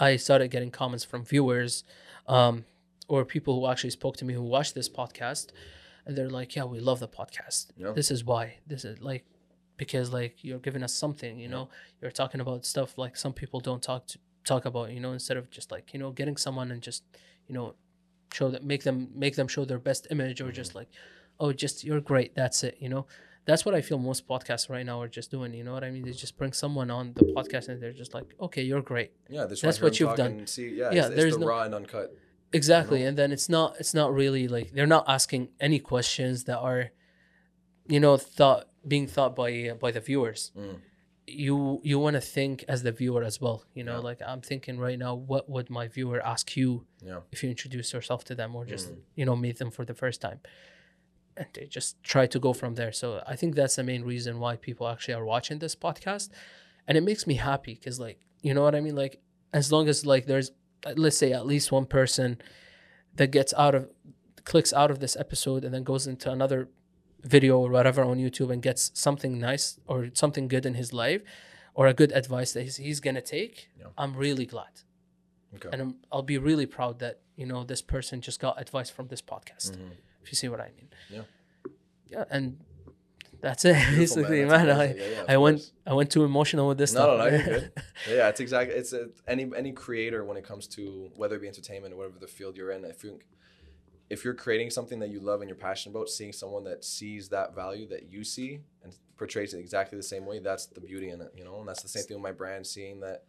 I 0.00 0.16
started 0.16 0.48
getting 0.48 0.72
comments 0.72 1.04
from 1.04 1.24
viewers 1.24 1.84
um, 2.26 2.64
or 3.06 3.24
people 3.24 3.60
who 3.60 3.70
actually 3.70 3.90
spoke 3.90 4.16
to 4.16 4.24
me 4.24 4.34
who 4.34 4.42
watched 4.42 4.74
this 4.74 4.88
podcast. 4.88 5.50
And 6.06 6.16
they're 6.16 6.30
like, 6.30 6.56
yeah, 6.56 6.64
we 6.64 6.80
love 6.80 6.98
the 6.98 7.06
podcast. 7.06 7.66
Yeah. 7.76 7.92
This 7.92 8.10
is 8.10 8.24
why. 8.24 8.56
This 8.66 8.84
is 8.84 9.00
like, 9.00 9.24
because 9.76 10.12
like 10.12 10.42
you're 10.42 10.58
giving 10.58 10.82
us 10.82 10.94
something, 10.94 11.38
you 11.38 11.48
know, 11.48 11.68
you're 12.00 12.10
talking 12.10 12.40
about 12.40 12.64
stuff 12.64 12.98
like 12.98 13.16
some 13.16 13.32
people 13.32 13.60
don't 13.60 13.82
talk 13.82 14.06
to 14.08 14.18
talk 14.44 14.64
about 14.64 14.90
you 14.90 15.00
know 15.00 15.12
instead 15.12 15.36
of 15.36 15.50
just 15.50 15.70
like 15.70 15.92
you 15.92 16.00
know 16.00 16.10
getting 16.10 16.36
someone 16.36 16.70
and 16.70 16.82
just 16.82 17.04
you 17.46 17.54
know 17.54 17.74
show 18.32 18.48
that 18.48 18.64
make 18.64 18.82
them 18.84 19.08
make 19.14 19.36
them 19.36 19.48
show 19.48 19.64
their 19.64 19.78
best 19.78 20.06
image 20.10 20.40
or 20.40 20.50
just 20.52 20.74
like 20.74 20.88
oh 21.38 21.52
just 21.52 21.84
you're 21.84 22.00
great 22.00 22.34
that's 22.34 22.64
it 22.64 22.76
you 22.80 22.88
know 22.88 23.06
that's 23.46 23.64
what 23.64 23.74
i 23.74 23.80
feel 23.80 23.98
most 23.98 24.26
podcasts 24.28 24.68
right 24.68 24.84
now 24.86 25.00
are 25.00 25.08
just 25.08 25.30
doing 25.30 25.52
you 25.54 25.64
know 25.64 25.72
what 25.72 25.82
i 25.84 25.90
mean 25.90 26.04
they 26.04 26.12
just 26.12 26.36
bring 26.36 26.52
someone 26.52 26.90
on 26.90 27.12
the 27.14 27.24
podcast 27.36 27.68
and 27.68 27.82
they're 27.82 27.92
just 27.92 28.12
like 28.14 28.26
okay 28.40 28.62
you're 28.62 28.82
great 28.82 29.10
Yeah, 29.28 29.46
That's 29.46 29.80
what 29.80 29.98
you've 29.98 30.16
done. 30.16 30.46
See, 30.46 30.68
yeah, 30.80 30.90
Yeah, 30.92 31.06
it's, 31.06 31.16
there's 31.16 31.24
it's 31.34 31.36
the 31.36 31.40
no- 31.40 31.46
raw 31.52 31.62
and 31.62 31.74
uncut. 31.74 32.08
exactly 32.52 33.00
and 33.04 33.16
then 33.16 33.30
it's 33.32 33.48
not 33.48 33.68
it's 33.80 33.94
not 33.94 34.12
really 34.12 34.46
like 34.56 34.72
they're 34.72 34.86
not 34.98 35.04
asking 35.08 35.48
any 35.60 35.78
questions 35.78 36.44
that 36.44 36.58
are 36.58 36.90
you 37.88 38.00
know 38.04 38.16
thought 38.16 38.68
being 38.86 39.06
thought 39.06 39.34
by 39.36 39.50
by 39.84 39.90
the 39.90 40.00
viewers 40.00 40.52
Mm. 40.56 40.76
you 41.26 41.80
you 41.90 41.96
want 42.04 42.14
to 42.14 42.20
think 42.20 42.64
as 42.74 42.82
the 42.82 42.92
viewer 43.00 43.22
as 43.30 43.40
well 43.40 43.58
you 43.78 43.84
know 43.88 43.98
Yeah. 43.98 44.08
like 44.10 44.20
i'm 44.30 44.40
thinking 44.50 44.78
right 44.86 44.98
now 44.98 45.12
what 45.14 45.48
would 45.52 45.68
my 45.78 45.86
viewer 45.96 46.20
ask 46.34 46.56
you 46.56 46.68
Yeah. 47.08 47.20
if 47.32 47.42
you 47.42 47.48
introduce 47.50 47.88
yourself 47.96 48.20
to 48.24 48.34
them 48.40 48.50
or 48.56 48.64
just 48.74 48.86
Mm. 48.90 48.98
you 49.18 49.24
know 49.28 49.36
meet 49.46 49.56
them 49.58 49.70
for 49.70 49.84
the 49.90 49.94
first 50.02 50.20
time 50.20 50.40
and 51.36 51.46
they 51.54 51.66
just 51.66 52.02
try 52.02 52.26
to 52.26 52.38
go 52.38 52.52
from 52.52 52.74
there 52.74 52.92
so 52.92 53.22
i 53.26 53.34
think 53.36 53.54
that's 53.54 53.76
the 53.76 53.82
main 53.84 54.02
reason 54.04 54.38
why 54.38 54.56
people 54.56 54.86
actually 54.88 55.14
are 55.14 55.24
watching 55.24 55.58
this 55.58 55.74
podcast 55.76 56.28
and 56.86 56.96
it 56.98 57.02
makes 57.02 57.26
me 57.26 57.34
happy 57.34 57.74
because 57.74 57.98
like 58.00 58.18
you 58.42 58.52
know 58.54 58.62
what 58.62 58.74
i 58.74 58.80
mean 58.80 58.96
like 58.96 59.20
as 59.52 59.70
long 59.72 59.88
as 59.88 60.04
like 60.06 60.26
there's 60.26 60.50
uh, 60.86 60.92
let's 60.96 61.16
say 61.16 61.32
at 61.32 61.46
least 61.46 61.70
one 61.72 61.86
person 61.86 62.38
that 63.14 63.28
gets 63.30 63.52
out 63.56 63.74
of 63.74 63.88
clicks 64.44 64.72
out 64.72 64.90
of 64.90 64.98
this 65.00 65.16
episode 65.16 65.64
and 65.64 65.72
then 65.74 65.82
goes 65.84 66.06
into 66.06 66.30
another 66.30 66.68
video 67.22 67.58
or 67.58 67.70
whatever 67.70 68.02
on 68.02 68.16
youtube 68.18 68.50
and 68.52 68.62
gets 68.62 68.90
something 68.94 69.38
nice 69.38 69.78
or 69.86 70.08
something 70.14 70.48
good 70.48 70.64
in 70.64 70.74
his 70.74 70.92
life 70.92 71.22
or 71.74 71.86
a 71.86 71.94
good 71.94 72.10
advice 72.12 72.52
that 72.52 72.62
he's, 72.62 72.76
he's 72.76 73.00
gonna 73.00 73.20
take 73.20 73.68
Yeah. 73.78 73.86
i'm 73.98 74.14
really 74.16 74.46
glad 74.46 74.72
Okay. 75.56 75.68
and 75.72 75.82
I'm, 75.82 75.94
I'll 76.12 76.22
be 76.22 76.38
really 76.38 76.64
proud 76.66 77.00
that 77.00 77.18
you 77.36 77.44
know 77.44 77.64
this 77.64 77.82
person 77.82 78.20
just 78.20 78.38
got 78.40 78.60
advice 78.60 78.88
from 78.88 79.08
this 79.08 79.20
podcast. 79.20 79.72
Mhm. 79.72 79.90
If 80.22 80.30
you 80.32 80.36
see 80.36 80.48
what 80.48 80.60
I 80.60 80.70
mean. 80.76 80.88
Yeah. 81.10 81.22
Yeah, 82.08 82.24
and 82.30 82.58
that's 83.40 83.64
it. 83.64 83.74
Beautiful, 83.74 83.96
Basically, 83.98 84.44
That's 84.44 84.64
man, 84.66 84.76
I. 84.76 84.94
Yeah, 84.94 85.02
yeah, 85.06 85.24
I 85.28 85.36
went 85.36 85.58
course. 85.58 85.72
I 85.86 85.92
went 85.94 86.10
too 86.10 86.24
emotional 86.24 86.68
with 86.68 86.78
this 86.78 86.92
No, 86.92 87.00
stuff. 87.02 87.18
no, 87.18 87.24
no, 87.24 87.36
you're 87.36 87.44
good. 87.60 87.72
Yeah, 88.08 88.28
it's 88.28 88.40
exactly. 88.40 88.74
It's 88.76 88.92
a, 88.92 89.08
any 89.28 89.50
any 89.56 89.72
creator 89.72 90.24
when 90.24 90.36
it 90.36 90.44
comes 90.44 90.66
to 90.68 91.10
whether 91.16 91.36
it 91.36 91.40
be 91.42 91.48
entertainment 91.48 91.94
or 91.94 91.98
whatever 91.98 92.18
the 92.18 92.26
field 92.26 92.56
you're 92.56 92.72
in. 92.72 92.84
If 92.84 93.04
you 93.04 93.18
if 94.10 94.24
you're 94.24 94.34
creating 94.34 94.70
something 94.70 94.98
that 94.98 95.10
you 95.10 95.20
love 95.20 95.40
and 95.40 95.48
you're 95.48 95.56
passionate 95.56 95.94
about, 95.96 96.08
seeing 96.08 96.32
someone 96.32 96.64
that 96.64 96.84
sees 96.84 97.28
that 97.28 97.54
value 97.54 97.86
that 97.88 98.10
you 98.10 98.24
see 98.24 98.58
and 98.82 98.92
portrays 99.16 99.54
it 99.54 99.60
exactly 99.60 99.96
the 99.96 100.02
same 100.02 100.26
way, 100.26 100.40
that's 100.40 100.66
the 100.66 100.80
beauty 100.80 101.10
in 101.10 101.20
it, 101.20 101.32
you 101.36 101.44
know. 101.44 101.60
And 101.60 101.68
that's 101.68 101.82
the 101.82 101.88
same 101.88 102.02
thing 102.04 102.16
with 102.16 102.24
my 102.24 102.32
brand. 102.32 102.66
Seeing 102.66 103.00
that 103.00 103.22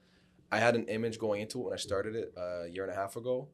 I 0.51 0.57
had 0.57 0.75
an 0.75 0.87
image 0.87 1.19
going 1.19 1.41
into 1.41 1.59
it 1.59 1.63
when 1.65 1.73
I 1.73 1.77
started 1.77 2.15
it 2.15 2.33
uh, 2.35 2.63
a 2.63 2.67
year 2.67 2.83
and 2.83 2.91
a 2.91 2.95
half 2.95 3.15
ago, 3.15 3.47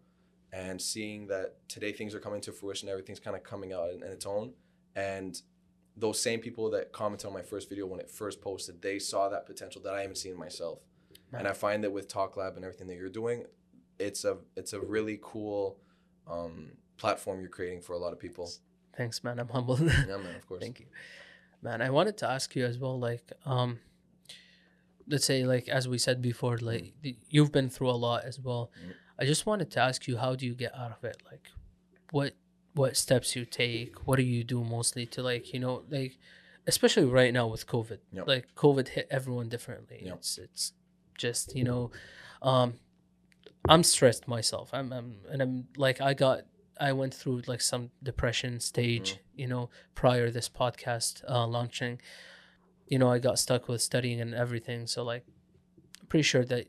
and 0.53 0.81
seeing 0.81 1.27
that 1.27 1.55
today 1.67 1.91
things 1.91 2.15
are 2.15 2.19
coming 2.19 2.41
to 2.41 2.51
fruition, 2.51 2.89
everything's 2.89 3.19
kind 3.19 3.35
of 3.35 3.43
coming 3.43 3.73
out 3.73 3.89
in, 3.91 4.03
in 4.03 4.11
its 4.11 4.25
own, 4.25 4.53
and 4.95 5.41
those 5.97 6.21
same 6.21 6.39
people 6.39 6.69
that 6.71 6.91
commented 6.91 7.27
on 7.27 7.33
my 7.33 7.41
first 7.41 7.69
video 7.69 7.87
when 7.87 7.99
it 7.99 8.09
first 8.09 8.39
posted, 8.39 8.81
they 8.81 8.99
saw 8.99 9.29
that 9.29 9.45
potential 9.45 9.81
that 9.81 9.93
I 9.93 10.01
haven't 10.01 10.17
seen 10.17 10.37
myself. 10.37 10.79
And 11.33 11.47
I 11.47 11.53
find 11.53 11.83
that 11.83 11.91
with 11.91 12.07
Talk 12.07 12.37
Lab 12.37 12.55
and 12.55 12.63
everything 12.63 12.87
that 12.87 12.95
you're 12.95 13.09
doing, 13.09 13.43
it's 13.99 14.23
a 14.23 14.37
it's 14.55 14.73
a 14.73 14.79
really 14.79 15.19
cool 15.21 15.77
um, 16.25 16.71
platform 16.97 17.41
you're 17.41 17.49
creating 17.49 17.81
for 17.81 17.93
a 17.93 17.97
lot 17.97 18.13
of 18.13 18.19
people. 18.19 18.49
Thanks, 18.95 19.23
man. 19.23 19.39
I'm 19.39 19.49
humbled. 19.49 19.81
Yeah, 19.81 20.17
man, 20.17 20.35
of 20.37 20.47
course. 20.47 20.61
Thank 20.61 20.79
you, 20.79 20.85
man. 21.61 21.81
I 21.81 21.89
wanted 21.89 22.17
to 22.19 22.29
ask 22.29 22.55
you 22.55 22.65
as 22.65 22.77
well, 22.79 22.97
like, 22.97 23.31
um, 23.45 23.79
let's 25.07 25.25
say, 25.25 25.45
like 25.45 25.67
as 25.67 25.87
we 25.87 25.97
said 25.97 26.21
before, 26.21 26.57
like 26.59 26.93
you've 27.29 27.51
been 27.51 27.69
through 27.69 27.89
a 27.89 27.99
lot 28.07 28.23
as 28.23 28.39
well. 28.39 28.71
Mm. 28.85 28.93
I 29.19 29.25
just 29.25 29.45
wanted 29.45 29.71
to 29.71 29.79
ask 29.79 30.07
you, 30.07 30.17
how 30.17 30.35
do 30.35 30.45
you 30.45 30.53
get 30.53 30.75
out 30.75 30.91
of 30.91 31.03
it? 31.03 31.17
Like, 31.31 31.47
what 32.11 32.33
what 32.73 32.95
steps 32.95 33.35
you 33.35 33.45
take? 33.45 34.05
What 34.07 34.17
do 34.17 34.23
you 34.23 34.43
do 34.43 34.63
mostly 34.63 35.05
to 35.07 35.23
like, 35.23 35.51
you 35.53 35.59
know, 35.59 35.83
like, 35.89 36.17
especially 36.67 37.05
right 37.05 37.33
now 37.33 37.47
with 37.47 37.65
COVID. 37.65 37.97
Yep. 38.13 38.27
Like 38.27 38.53
COVID 38.55 38.89
hit 38.89 39.07
everyone 39.09 39.49
differently. 39.49 40.01
Yep. 40.03 40.15
It's 40.17 40.37
it's 40.37 40.73
just 41.17 41.55
you 41.55 41.63
know, 41.63 41.91
um, 42.41 42.75
I'm 43.67 43.83
stressed 43.83 44.27
myself. 44.27 44.69
I'm, 44.73 44.93
I'm 44.93 45.17
and 45.31 45.41
I'm 45.41 45.67
like 45.77 45.99
I 46.01 46.13
got 46.13 46.41
I 46.79 46.93
went 46.93 47.13
through 47.15 47.41
like 47.47 47.61
some 47.61 47.89
depression 48.03 48.59
stage, 48.59 49.13
Mm. 49.15 49.19
you 49.35 49.47
know, 49.47 49.69
prior 49.95 50.29
this 50.29 50.47
podcast 50.47 51.23
uh, 51.27 51.47
launching. 51.47 51.99
You 52.87 52.99
know, 52.99 53.11
I 53.11 53.17
got 53.19 53.39
stuck 53.39 53.67
with 53.67 53.81
studying 53.81 54.21
and 54.21 54.33
everything. 54.35 54.85
So 54.87 55.03
like, 55.03 55.25
I'm 55.99 56.05
pretty 56.07 56.23
sure 56.23 56.45
that 56.45 56.67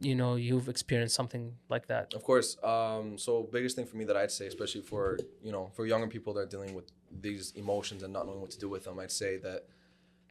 you 0.00 0.14
know 0.14 0.36
you've 0.36 0.68
experienced 0.68 1.14
something 1.14 1.54
like 1.68 1.86
that. 1.88 2.14
Of 2.14 2.22
course. 2.22 2.56
Um, 2.62 3.18
so 3.18 3.48
biggest 3.50 3.76
thing 3.76 3.86
for 3.86 3.96
me 3.96 4.04
that 4.04 4.16
I'd 4.16 4.30
say, 4.30 4.46
especially 4.46 4.82
for 4.82 5.18
you 5.42 5.52
know 5.52 5.70
for 5.74 5.86
younger 5.86 6.06
people 6.06 6.32
that 6.34 6.40
are 6.40 6.46
dealing 6.46 6.74
with 6.74 6.90
these 7.20 7.52
emotions 7.56 8.02
and 8.02 8.12
not 8.12 8.26
knowing 8.26 8.40
what 8.40 8.50
to 8.50 8.58
do 8.58 8.68
with 8.68 8.84
them, 8.84 8.98
I'd 8.98 9.10
say 9.10 9.36
that 9.38 9.66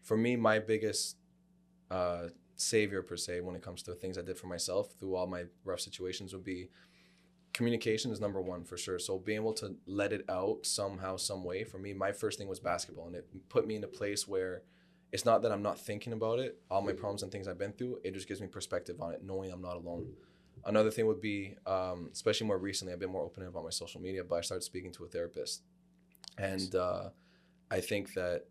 for 0.04 0.18
me, 0.18 0.36
my 0.36 0.60
biggest 0.60 1.18
uh, 1.92 2.28
savior 2.56 3.02
per 3.02 3.18
se 3.18 3.42
when 3.42 3.56
it 3.56 3.62
comes 3.62 3.84
to 3.84 3.94
things 3.94 4.18
I 4.18 4.22
did 4.22 4.38
for 4.38 4.48
myself 4.48 4.94
through 5.00 5.16
all 5.16 5.28
my 5.28 5.44
rough 5.66 5.82
situations 5.82 6.34
would 6.34 6.44
be 6.44 6.70
communication 7.58 8.12
is 8.12 8.22
number 8.22 8.40
one 8.40 8.64
for 8.64 8.78
sure. 8.78 9.00
So 9.00 9.18
being 9.18 9.38
able 9.38 9.54
to 9.54 9.76
let 9.88 10.14
it 10.14 10.24
out 10.30 10.66
somehow, 10.66 11.18
some 11.18 11.44
way. 11.44 11.64
For 11.64 11.80
me, 11.80 11.92
my 11.92 12.12
first 12.12 12.38
thing 12.38 12.48
was 12.48 12.60
basketball, 12.60 13.08
and 13.08 13.16
it 13.16 13.28
put 13.50 13.66
me 13.66 13.76
in 13.76 13.84
a 13.84 13.88
place 13.88 14.28
where 14.28 14.62
it's 15.12 15.26
not 15.26 15.42
that 15.44 15.52
I'm 15.52 15.62
not 15.62 15.80
thinking 15.80 16.14
about 16.14 16.40
it. 16.40 16.60
All 16.70 16.82
my 16.82 16.94
problems 16.94 17.24
and 17.24 17.32
things 17.32 17.48
I've 17.48 17.58
been 17.58 17.74
through, 17.74 18.00
it 18.04 18.14
just 18.14 18.28
gives 18.28 18.42
me 18.42 18.48
perspective 18.48 19.02
on 19.02 19.14
it, 19.14 19.24
knowing 19.24 19.52
I'm 19.52 19.62
not 19.62 19.76
alone. 19.78 20.08
Another 20.66 20.92
thing 20.92 21.08
would 21.08 21.22
be, 21.22 21.56
um, 21.66 22.10
especially 22.12 22.48
more 22.48 22.58
recently, 22.58 22.94
I've 22.94 23.00
been 23.00 23.12
more 23.12 23.24
open 23.24 23.44
about 23.44 23.64
my 23.64 23.70
social 23.70 24.02
media, 24.02 24.24
but 24.24 24.36
I 24.36 24.42
started 24.42 24.64
speaking 24.64 24.92
to 24.94 25.06
a 25.06 25.08
therapist, 25.08 25.62
and 26.38 26.76
uh, 26.76 27.10
I 27.72 27.80
think 27.80 28.14
that 28.16 28.46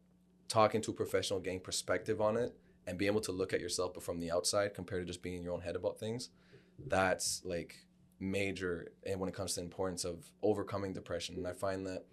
talking 0.48 0.80
to 0.82 0.92
a 0.92 0.94
professional, 0.94 1.40
getting 1.40 1.60
perspective 1.60 2.20
on 2.20 2.36
it, 2.36 2.54
and 2.86 2.96
being 2.96 3.10
able 3.10 3.20
to 3.22 3.32
look 3.32 3.52
at 3.52 3.60
yourself 3.60 3.92
but 3.94 4.02
from 4.02 4.20
the 4.20 4.30
outside 4.30 4.72
compared 4.72 5.02
to 5.02 5.06
just 5.06 5.22
being 5.22 5.36
in 5.36 5.42
your 5.42 5.52
own 5.52 5.60
head 5.60 5.76
about 5.76 5.98
things, 5.98 6.30
that's 6.86 7.42
like 7.44 7.76
major 8.18 8.88
and 9.04 9.20
when 9.20 9.28
it 9.28 9.34
comes 9.34 9.54
to 9.54 9.60
the 9.60 9.64
importance 9.64 10.04
of 10.04 10.30
overcoming 10.42 10.92
depression. 10.92 11.36
And 11.36 11.46
I 11.46 11.52
find 11.52 11.86
that 11.86 12.04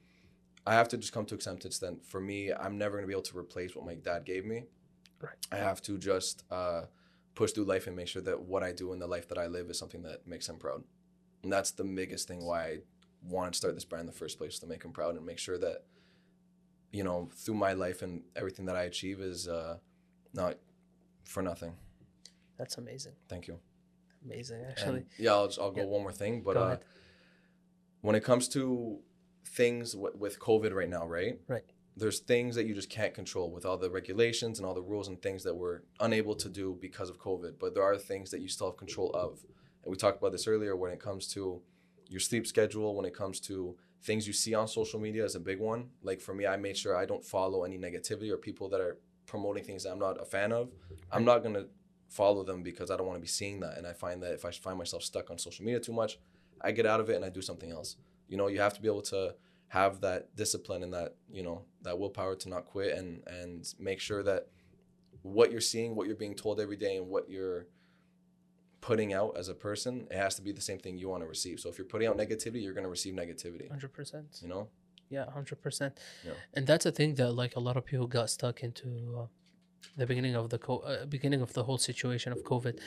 I 0.65 0.73
have 0.73 0.87
to 0.89 0.97
just 0.97 1.11
come 1.13 1.25
to 1.25 1.35
acceptance 1.35 1.79
then. 1.79 1.99
for 2.07 2.21
me, 2.21 2.51
I'm 2.53 2.77
never 2.77 2.97
gonna 2.97 3.07
be 3.07 3.13
able 3.13 3.21
to 3.23 3.37
replace 3.37 3.75
what 3.75 3.85
my 3.85 3.95
dad 3.95 4.25
gave 4.25 4.45
me. 4.45 4.63
Right. 5.19 5.35
I 5.51 5.57
have 5.57 5.81
to 5.83 5.97
just 5.97 6.43
uh, 6.51 6.83
push 7.35 7.51
through 7.51 7.65
life 7.65 7.87
and 7.87 7.95
make 7.95 8.07
sure 8.07 8.21
that 8.21 8.41
what 8.41 8.63
I 8.63 8.71
do 8.71 8.93
in 8.93 8.99
the 8.99 9.07
life 9.07 9.27
that 9.29 9.37
I 9.37 9.47
live 9.47 9.69
is 9.69 9.77
something 9.77 10.01
that 10.03 10.25
makes 10.27 10.47
him 10.47 10.57
proud. 10.57 10.83
And 11.43 11.51
that's 11.51 11.71
the 11.71 11.83
biggest 11.83 12.27
thing 12.27 12.45
why 12.45 12.63
I 12.63 12.77
wanted 13.27 13.53
to 13.53 13.57
start 13.57 13.73
this 13.75 13.85
brand 13.85 14.01
in 14.01 14.07
the 14.07 14.17
first 14.17 14.37
place 14.37 14.59
to 14.59 14.67
make 14.67 14.83
him 14.83 14.91
proud 14.91 15.15
and 15.15 15.25
make 15.25 15.37
sure 15.39 15.57
that, 15.57 15.83
you 16.91 17.03
know, 17.03 17.29
through 17.35 17.55
my 17.55 17.73
life 17.73 18.01
and 18.01 18.23
everything 18.35 18.65
that 18.65 18.75
I 18.75 18.83
achieve 18.83 19.19
is 19.21 19.47
uh, 19.47 19.77
not 20.33 20.57
for 21.23 21.41
nothing. 21.41 21.73
That's 22.57 22.77
amazing. 22.77 23.13
Thank 23.27 23.47
you. 23.47 23.59
Amazing, 24.25 24.61
And, 24.61 24.69
actually. 24.71 25.05
yeah, 25.17 25.31
I'll, 25.33 25.47
just, 25.47 25.59
I'll 25.59 25.71
go 25.71 25.81
Yeah. 25.81 25.87
one 25.87 26.01
more 26.03 26.11
thing, 26.13 26.41
but 26.41 26.55
uh, 26.55 26.77
when 28.01 28.15
it 28.15 28.23
comes 28.23 28.47
to 28.49 28.99
things 29.45 29.93
w- 29.93 30.15
with 30.17 30.39
COVID 30.39 30.73
right 30.73 30.89
now, 30.89 31.05
right? 31.07 31.39
Right. 31.47 31.63
There's 31.95 32.19
things 32.19 32.55
that 32.55 32.65
you 32.65 32.73
just 32.73 32.89
can't 32.89 33.13
control 33.13 33.51
with 33.51 33.65
all 33.65 33.77
the 33.77 33.89
regulations 33.89 34.57
and 34.57 34.65
all 34.65 34.73
the 34.73 34.81
rules 34.81 35.07
and 35.07 35.21
things 35.21 35.43
that 35.43 35.55
we're 35.55 35.81
unable 35.99 36.35
to 36.35 36.49
do 36.49 36.77
because 36.81 37.09
of 37.09 37.19
COVID. 37.19 37.53
But 37.59 37.75
there 37.75 37.83
are 37.83 37.97
things 37.97 38.31
that 38.31 38.41
you 38.41 38.47
still 38.47 38.67
have 38.67 38.77
control 38.77 39.11
of. 39.13 39.43
And 39.83 39.91
we 39.91 39.97
talked 39.97 40.17
about 40.17 40.31
this 40.31 40.47
earlier 40.47 40.75
when 40.75 40.91
it 40.91 40.99
comes 40.99 41.27
to 41.33 41.61
your 42.07 42.19
sleep 42.19 42.47
schedule, 42.47 42.95
when 42.95 43.05
it 43.05 43.15
comes 43.15 43.39
to 43.41 43.75
things 44.01 44.27
you 44.27 44.33
see 44.33 44.53
on 44.53 44.67
social 44.67 44.99
media 44.99 45.23
is 45.23 45.35
a 45.35 45.39
big 45.39 45.59
one. 45.59 45.89
Like 46.01 46.19
for 46.19 46.33
me, 46.33 46.45
I 46.47 46.57
made 46.57 46.77
sure 46.77 46.95
I 46.95 47.05
don't 47.05 47.23
follow 47.23 47.63
any 47.63 47.77
negativity 47.77 48.31
or 48.31 48.37
people 48.37 48.69
that 48.69 48.81
are 48.81 48.97
promoting 49.25 49.63
things 49.63 49.83
that 49.83 49.91
I'm 49.91 49.99
not 49.99 50.21
a 50.21 50.25
fan 50.25 50.51
of. 50.51 50.71
I'm 51.11 51.25
not 51.25 51.43
going 51.43 51.55
to 51.55 51.67
follow 52.09 52.43
them 52.43 52.63
because 52.63 52.91
I 52.91 52.97
don't 52.97 53.07
want 53.07 53.17
to 53.17 53.21
be 53.21 53.27
seeing 53.27 53.59
that. 53.61 53.77
And 53.77 53.87
I 53.87 53.93
find 53.93 54.21
that 54.23 54.33
if 54.33 54.45
I 54.45 54.51
find 54.51 54.77
myself 54.77 55.03
stuck 55.03 55.31
on 55.31 55.37
social 55.37 55.65
media 55.65 55.79
too 55.79 55.93
much, 55.93 56.19
I 56.61 56.71
get 56.71 56.85
out 56.85 56.99
of 56.99 57.09
it 57.09 57.15
and 57.15 57.25
I 57.25 57.29
do 57.29 57.41
something 57.41 57.71
else. 57.71 57.97
You 58.33 58.37
know, 58.39 58.47
you 58.47 58.59
have 58.61 58.73
to 58.73 58.81
be 58.81 58.87
able 58.87 59.03
to 59.03 59.35
have 59.67 60.01
that 60.01 60.35
discipline 60.35 60.81
and 60.85 60.93
that, 60.93 61.11
you 61.31 61.43
know, 61.43 61.61
that 61.83 61.99
willpower 61.99 62.35
to 62.35 62.49
not 62.49 62.65
quit 62.65 62.97
and 62.97 63.09
and 63.27 63.71
make 63.79 63.99
sure 63.99 64.23
that 64.23 64.41
what 65.21 65.51
you're 65.51 65.67
seeing, 65.73 65.95
what 65.95 66.07
you're 66.07 66.23
being 66.25 66.37
told 66.43 66.59
every 66.59 66.79
day 66.85 66.97
and 66.97 67.07
what 67.13 67.29
you're 67.29 67.67
putting 68.81 69.13
out 69.13 69.31
as 69.37 69.47
a 69.49 69.53
person, 69.67 70.07
it 70.09 70.17
has 70.17 70.33
to 70.35 70.41
be 70.47 70.51
the 70.51 70.65
same 70.69 70.79
thing 70.79 70.97
you 70.97 71.09
want 71.09 71.21
to 71.25 71.29
receive. 71.35 71.59
So 71.59 71.69
if 71.69 71.77
you're 71.77 71.91
putting 71.93 72.07
out 72.09 72.17
negativity, 72.17 72.61
you're 72.63 72.77
going 72.79 72.89
to 72.89 72.95
receive 72.97 73.13
negativity, 73.13 73.67
100%. 73.71 74.41
you 74.41 74.49
know? 74.49 74.67
Yeah, 75.09 75.29
hundred 75.29 75.61
percent. 75.61 75.93
Yeah. 76.25 76.31
And 76.55 76.65
that's 76.65 76.85
a 76.87 76.91
thing 76.91 77.11
that 77.15 77.31
like 77.43 77.55
a 77.55 77.59
lot 77.59 77.77
of 77.77 77.85
people 77.85 78.07
got 78.07 78.31
stuck 78.31 78.63
into 78.63 78.89
uh, 79.19 79.27
the 79.95 80.07
beginning 80.07 80.35
of 80.35 80.49
the 80.49 80.57
co- 80.57 80.83
uh, 80.91 81.05
beginning 81.05 81.41
of 81.41 81.53
the 81.53 81.63
whole 81.67 81.77
situation 81.77 82.31
of 82.31 82.39
COVID. 82.43 82.79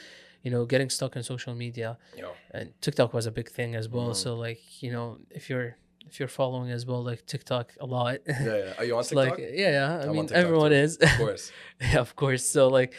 You 0.47 0.53
know, 0.55 0.65
getting 0.75 0.91
stuck 0.99 1.13
in 1.19 1.23
social 1.35 1.55
media, 1.65 1.91
know. 2.25 2.33
and 2.57 2.65
TikTok 2.85 3.11
was 3.19 3.27
a 3.27 3.33
big 3.39 3.49
thing 3.57 3.71
as 3.81 3.87
well. 3.95 4.11
Mhm. 4.11 4.23
So 4.25 4.29
like 4.47 4.61
you 4.85 4.91
know, 4.95 5.07
if 5.39 5.45
you're 5.51 5.71
if 6.09 6.15
you're 6.21 6.35
following 6.41 6.71
as 6.77 6.83
well 6.89 7.03
like 7.11 7.21
TikTok 7.33 7.67
a 7.85 7.87
lot, 7.97 8.17
Yeah, 8.29 8.45
yeah. 8.65 8.79
Are 8.79 8.85
you 8.89 8.95
on 8.99 9.03
TikTok? 9.09 9.39
like 9.39 9.39
yeah, 9.63 9.71
yeah. 9.79 10.01
I 10.03 10.07
I'm 10.09 10.15
mean, 10.17 10.29
everyone 10.43 10.71
too, 10.71 10.85
is. 10.87 10.93
of 11.07 11.11
course. 11.23 11.45
yeah, 11.81 11.99
of 12.07 12.11
course. 12.23 12.45
So 12.55 12.61
like, 12.79 12.91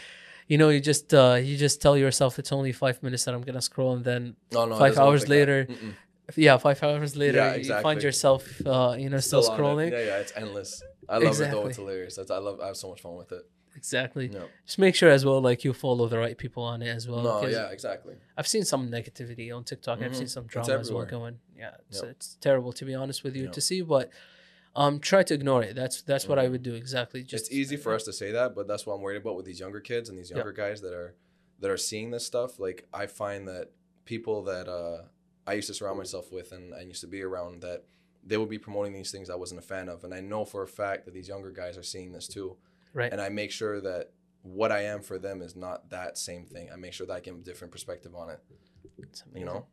you 0.51 0.57
know, 0.61 0.69
you 0.75 0.81
just 0.91 1.07
uh, 1.23 1.37
you 1.47 1.55
just 1.67 1.77
tell 1.85 1.95
yourself 2.05 2.31
it's 2.41 2.51
only 2.59 2.73
five 2.85 2.97
minutes 3.05 3.23
that 3.25 3.33
I'm 3.35 3.43
gonna 3.49 3.61
scroll, 3.71 3.93
and 3.97 4.03
then 4.11 4.21
No, 4.57 4.61
no. 4.71 4.75
Five 4.83 4.97
hours 5.03 5.23
later, 5.35 5.59
yeah, 6.35 6.57
five 6.67 6.79
hours 6.83 7.13
later, 7.23 7.37
Yeah, 7.37 7.55
you 7.55 7.73
find 7.87 7.99
yourself, 8.07 8.41
uh, 8.73 8.95
you 9.01 9.09
know, 9.11 9.21
still, 9.29 9.39
it. 9.45 9.51
scrolling. 9.53 9.91
Yeah, 9.95 10.03
yeah, 10.09 10.23
it's 10.23 10.33
endless. 10.35 10.71
I 11.07 11.17
love 11.19 11.39
it 11.39 11.49
though. 11.53 11.67
It's 11.67 11.77
hilarious. 11.83 12.13
That's, 12.17 12.31
I 12.37 12.39
love. 12.47 12.59
I 12.63 12.67
have 12.71 12.77
so 12.83 12.89
much 12.91 13.01
fun 13.05 13.15
with 13.21 13.31
it. 13.31 13.43
Exactly. 13.77 14.27
No, 14.27 14.49
Just 14.65 14.79
make 14.79 14.95
sure 14.95 15.09
as 15.09 15.23
well, 15.23 15.39
like 15.39 15.63
you 15.63 15.71
follow 15.71 16.07
the 16.07 16.17
right 16.17 16.37
people 16.37 16.63
on 16.63 16.81
it 16.81 16.89
as 16.89 17.07
well. 17.07 17.21
no, 17.23 17.47
yeah, 17.47 17.67
exactly. 17.69 18.15
I've 18.35 18.47
seen 18.47 18.65
some 18.65 18.89
negativity 18.89 19.55
on 19.55 19.63
TikTok. 19.63 20.01
I've 20.01 20.15
seen 20.15 20.27
some 20.27 20.45
drama 20.47 20.79
as 20.79 20.91
well 20.91 21.05
going. 21.05 21.39
Yeah, 21.55 21.75
it's, 21.87 22.01
Yep. 22.01 22.11
it's 22.11 22.35
terrible 22.41 22.73
to 22.73 22.83
be 22.85 22.95
honest 22.95 23.23
with 23.23 23.35
you 23.35 23.43
Yep. 23.43 23.51
to 23.53 23.61
see, 23.61 23.81
but 23.81 24.09
um, 24.75 24.99
try 24.99 25.23
to 25.23 25.33
ignore 25.33 25.63
it. 25.63 25.75
That's 25.75 26.01
that's 26.01 26.27
what 26.27 26.37
I 26.37 26.45
Mhm. 26.47 26.51
would 26.51 26.63
do 26.63 26.73
exactly. 26.75 27.23
Just 27.23 27.45
it's 27.45 27.53
easy 27.53 27.77
for 27.77 27.93
us 27.95 28.03
to 28.03 28.13
say 28.13 28.31
that, 28.31 28.53
but 28.55 28.67
that's 28.67 28.85
what 28.85 28.93
I'm 28.95 29.01
worried 29.01 29.17
about 29.21 29.35
with 29.37 29.45
these 29.45 29.59
younger 29.59 29.79
kids 29.79 30.09
and 30.09 30.17
these 30.19 30.29
younger 30.31 30.51
guys 30.51 30.81
that 30.81 30.93
are 30.93 31.15
that 31.59 31.71
are 31.71 31.77
seeing 31.77 32.11
this 32.11 32.25
stuff. 32.25 32.59
Like 32.59 32.87
I 32.93 33.05
find 33.07 33.47
that 33.47 33.71
people 34.05 34.43
that 34.43 34.67
uh, 34.67 35.03
I 35.47 35.53
used 35.53 35.67
to 35.67 35.73
surround 35.73 35.97
myself 35.97 36.31
with 36.31 36.51
and 36.51 36.73
I 36.75 36.81
used 36.81 37.01
to 37.01 37.07
be 37.07 37.21
around 37.23 37.61
that 37.61 37.83
they 38.23 38.37
would 38.37 38.49
be 38.49 38.59
promoting 38.59 38.93
these 38.93 39.09
things 39.11 39.29
I 39.29 39.35
wasn't 39.35 39.59
a 39.59 39.63
fan 39.63 39.87
of, 39.89 40.03
and 40.03 40.13
I 40.13 40.19
know 40.19 40.43
for 40.45 40.61
a 40.61 40.67
fact 40.67 41.05
that 41.05 41.13
these 41.13 41.27
younger 41.29 41.49
guys 41.51 41.77
are 41.77 41.83
seeing 41.83 42.11
this 42.11 42.27
too. 42.27 42.57
Right. 42.93 43.11
And 43.11 43.21
I 43.21 43.29
make 43.29 43.51
sure 43.51 43.79
that 43.81 44.11
what 44.43 44.71
I 44.71 44.83
am 44.83 45.01
for 45.01 45.17
them 45.19 45.41
is 45.41 45.55
not 45.55 45.89
that 45.89 46.17
same 46.17 46.45
thing. 46.45 46.69
I 46.73 46.75
make 46.77 46.93
sure 46.93 47.05
that 47.07 47.13
I 47.13 47.19
give 47.19 47.33
them 47.33 47.41
a 47.41 47.45
different 47.45 47.71
perspective 47.71 48.15
on 48.15 48.29
it. 48.29 48.39
You 49.35 49.45
know. 49.45 49.65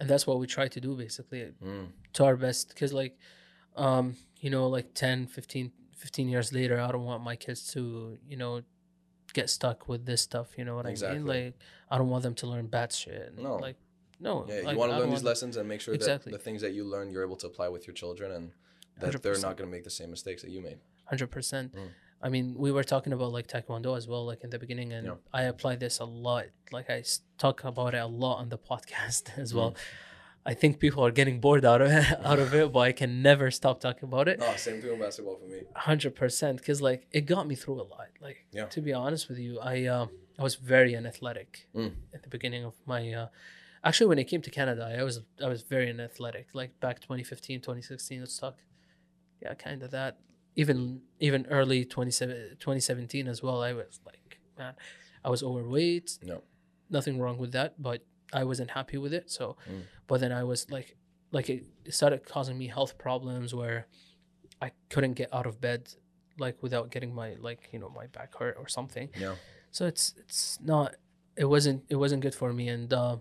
and 0.00 0.08
that's 0.08 0.26
what 0.26 0.38
we 0.38 0.46
try 0.46 0.68
to 0.68 0.80
do 0.80 0.94
basically 0.96 1.52
Mm. 1.62 1.88
to 2.12 2.24
our 2.24 2.36
best 2.36 2.68
because 2.68 2.92
like 2.92 3.18
um 3.76 4.16
you 4.40 4.48
know 4.50 4.68
like 4.68 4.94
10 4.94 5.26
15 5.26 5.72
15 5.96 6.28
years 6.28 6.52
later 6.52 6.80
i 6.80 6.88
don't 6.92 7.04
want 7.04 7.22
my 7.24 7.34
kids 7.34 7.60
to 7.72 8.16
you 8.30 8.36
know 8.36 8.62
get 9.32 9.50
stuck 9.50 9.88
with 9.88 10.06
this 10.06 10.20
stuff 10.22 10.48
you 10.58 10.64
know 10.64 10.76
what 10.76 10.86
i 10.86 10.90
Exactly. 10.90 11.18
mean 11.18 11.26
like 11.26 11.54
i 11.90 11.98
don't 11.98 12.08
want 12.14 12.22
them 12.22 12.34
to 12.34 12.46
learn 12.46 12.66
bad 12.68 12.92
shit 12.92 13.36
No. 13.36 13.56
like 13.56 13.76
no 14.20 14.46
Yeah, 14.48 14.60
like, 14.62 14.72
you 14.74 14.78
want 14.78 14.92
to 14.92 14.98
learn 15.00 15.10
these 15.10 15.24
lessons 15.32 15.56
and 15.56 15.68
make 15.68 15.80
sure 15.80 15.94
Exactly. 15.94 16.30
that 16.30 16.38
the 16.38 16.44
things 16.44 16.60
that 16.62 16.72
you 16.72 16.84
learn 16.84 17.10
you're 17.10 17.24
able 17.24 17.36
to 17.44 17.46
apply 17.48 17.68
with 17.68 17.86
your 17.88 17.94
children 17.94 18.30
and 18.36 18.52
that 19.00 19.20
they're 19.22 19.38
not 19.48 19.56
going 19.56 19.68
to 19.70 19.74
make 19.76 19.84
the 19.84 19.90
same 20.00 20.10
mistakes 20.10 20.42
that 20.42 20.50
you 20.50 20.60
made. 20.60 20.78
100% 21.12 21.70
Mm. 21.74 21.88
I 22.22 22.28
mean 22.28 22.54
we 22.64 22.70
were 22.76 22.84
talking 22.84 23.12
about 23.12 23.30
like 23.32 23.46
taekwondo 23.46 23.96
as 23.96 24.06
well 24.08 24.24
like 24.26 24.42
in 24.44 24.50
the 24.50 24.58
beginning 24.58 24.92
and 24.92 25.06
Yeah. 25.06 25.14
i 25.32 25.42
apply 25.42 25.76
this 25.76 25.98
a 26.00 26.04
lot 26.04 26.46
like 26.72 26.88
I 26.90 27.02
talk 27.44 27.64
about 27.64 27.94
it 27.94 27.98
a 27.98 28.06
lot 28.24 28.36
on 28.42 28.48
the 28.48 28.58
podcast 28.58 29.22
as 29.44 29.54
well 29.54 29.70
Mm. 29.72 29.76
i 30.52 30.54
think 30.60 30.78
people 30.84 31.02
are 31.06 31.10
getting 31.20 31.36
bored 31.46 31.64
out 31.72 31.80
of 31.86 31.90
it 32.00 32.06
out 32.30 32.38
of 32.44 32.50
it 32.60 32.66
but 32.72 32.80
i 32.90 32.92
can 33.00 33.12
never 33.30 33.46
stop 33.60 33.76
talking 33.86 34.06
about 34.12 34.26
it 34.32 34.36
Oh, 34.42 34.54
same 34.56 34.80
thing 34.80 34.90
with 34.92 35.00
basketball 35.06 35.36
for 35.42 35.48
me. 35.54 35.60
hundred 35.88 36.14
percent 36.22 36.54
because 36.60 36.80
like 36.90 37.00
it 37.18 37.22
got 37.34 37.44
me 37.50 37.54
through 37.62 37.78
a 37.84 37.86
lot. 37.96 38.08
Like 38.26 38.38
Yeah. 38.58 38.66
to 38.74 38.80
be 38.88 38.92
honest 39.04 39.28
with 39.28 39.38
you, 39.46 39.52
I 39.74 39.76
um 39.96 40.08
I 40.40 40.42
was 40.48 40.54
very 40.74 40.92
unathletic 41.00 41.50
Mm. 41.78 41.92
at 42.14 42.20
the 42.24 42.30
beginning 42.36 42.64
of 42.70 42.74
my 42.92 43.02
uh 43.20 43.28
actually 43.88 44.08
when 44.12 44.18
I 44.24 44.26
came 44.32 44.42
to 44.48 44.50
Canada, 44.58 44.82
I 45.00 45.02
was 45.08 45.16
I 45.46 45.48
was 45.54 45.60
very 45.74 45.88
unathletic. 45.94 46.46
Like 46.60 46.70
back 46.84 46.96
2015, 47.00 47.60
2016, 47.60 48.20
let's 48.20 48.38
talk. 48.44 48.56
Yeah, 49.42 49.54
kind 49.54 49.80
of 49.84 49.90
that. 49.98 50.12
Even 50.56 51.02
even 51.20 51.46
early 51.50 51.84
27 51.84 52.56
2017 52.58 53.28
as 53.28 53.42
well. 53.42 53.62
I 53.62 53.72
was 53.72 54.00
like, 54.04 54.38
man, 54.58 54.74
I 55.24 55.30
was 55.30 55.42
overweight. 55.42 56.18
No. 56.22 56.42
Nothing 56.90 57.18
wrong 57.20 57.38
with 57.38 57.52
that, 57.52 57.80
but 57.80 58.02
I 58.32 58.44
wasn't 58.44 58.70
happy 58.70 58.98
with 58.98 59.12
it. 59.14 59.30
So, 59.30 59.56
Mm. 59.70 59.82
but 60.06 60.20
then 60.20 60.32
I 60.32 60.42
was 60.44 60.70
like, 60.70 60.96
like 61.32 61.48
it 61.50 61.64
started 61.90 62.24
causing 62.26 62.56
me 62.58 62.66
health 62.66 62.98
problems 62.98 63.54
where 63.54 63.86
I 64.60 64.72
couldn't 64.90 65.14
get 65.14 65.32
out 65.32 65.46
of 65.46 65.60
bed 65.60 65.92
like 66.38 66.60
without 66.62 66.90
getting 66.90 67.14
my 67.14 67.34
like 67.40 67.68
you 67.72 67.78
know 67.78 67.90
my 67.90 68.06
back 68.06 68.34
hurt 68.36 68.56
or 68.58 68.66
something. 68.68 69.10
Yeah. 69.18 69.34
So 69.70 69.86
it's 69.86 70.14
it's 70.18 70.58
not 70.60 70.96
it 71.36 71.44
wasn't 71.44 71.84
it 71.88 71.96
wasn't 71.96 72.22
good 72.22 72.34
for 72.34 72.52
me 72.52 72.68
and 72.68 72.92
uh, 72.92 73.18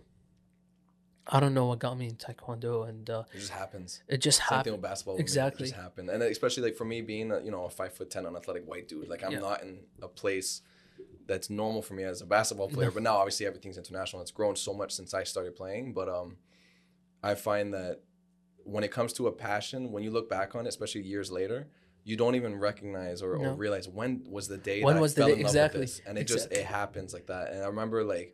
I 1.30 1.40
don't 1.40 1.54
know 1.54 1.66
what 1.66 1.80
got 1.80 1.98
me 1.98 2.08
in 2.08 2.16
taekwondo 2.16 2.88
and 2.88 3.10
uh, 3.10 3.24
It 3.34 3.40
just 3.40 3.52
happens. 3.52 4.02
it 4.08 4.18
just 4.20 4.42
thing 4.42 4.72
with 4.74 4.82
basketball. 4.82 5.16
me. 5.16 5.20
It 5.20 5.24
Exactly. 5.24 5.66
just 5.68 5.76
happened, 5.76 6.10
and 6.10 6.24
especially 6.24 6.64
like 6.64 6.76
for 6.76 6.86
me 6.86 7.02
being 7.02 7.32
a, 7.32 7.42
you 7.42 7.52
know 7.52 7.66
a 7.66 7.70
five 7.70 7.94
foot 7.94 8.10
ten 8.10 8.26
unathletic 8.26 8.66
white 8.66 8.88
dude, 8.88 9.08
like 9.10 9.24
I'm 9.24 9.32
Yeah. 9.34 9.40
not 9.40 9.62
in 9.64 9.80
a 10.02 10.08
place 10.08 10.62
that's 11.26 11.50
normal 11.50 11.82
for 11.82 11.94
me 11.94 12.04
as 12.04 12.22
a 12.22 12.26
basketball 12.26 12.70
player. 12.70 12.90
But 12.92 13.04
now 13.04 13.18
obviously 13.18 13.46
everything's 13.46 13.78
international. 13.78 14.22
It's 14.22 14.32
grown 14.32 14.56
so 14.56 14.74
much 14.74 14.94
since 14.94 15.14
I 15.14 15.24
started 15.26 15.56
playing. 15.58 15.94
But 15.94 16.08
um, 16.08 16.38
I 17.22 17.36
find 17.36 17.74
that 17.74 18.00
when 18.64 18.84
it 18.86 18.92
comes 18.92 19.12
to 19.14 19.28
a 19.28 19.32
passion, 19.32 19.92
when 19.92 20.04
you 20.04 20.12
look 20.12 20.30
back 20.30 20.56
on 20.56 20.66
it, 20.66 20.70
especially 20.70 21.02
years 21.02 21.32
later. 21.32 21.68
You 22.06 22.16
don't 22.16 22.36
even 22.36 22.56
recognize 22.58 23.22
or, 23.22 23.38
No. 23.38 23.50
or 23.50 23.54
realize 23.56 23.90
when 23.90 24.24
was 24.30 24.48
the 24.48 24.58
day 24.58 24.82
When 24.82 24.96
that 24.96 25.02
was 25.02 25.12
I 25.12 25.16
the 25.16 25.20
fell 25.22 25.28
day- 25.28 25.34
in 25.34 25.40
love 25.40 25.50
exactly, 25.50 25.80
with 25.82 25.98
this, 25.98 26.02
and 26.08 26.18
it 26.18 26.26
just 26.26 26.50
it 26.54 26.64
happens 26.66 27.14
like 27.14 27.26
that. 27.28 27.52
And 27.52 27.62
I 27.62 27.68
remember 27.68 28.02
like 28.06 28.34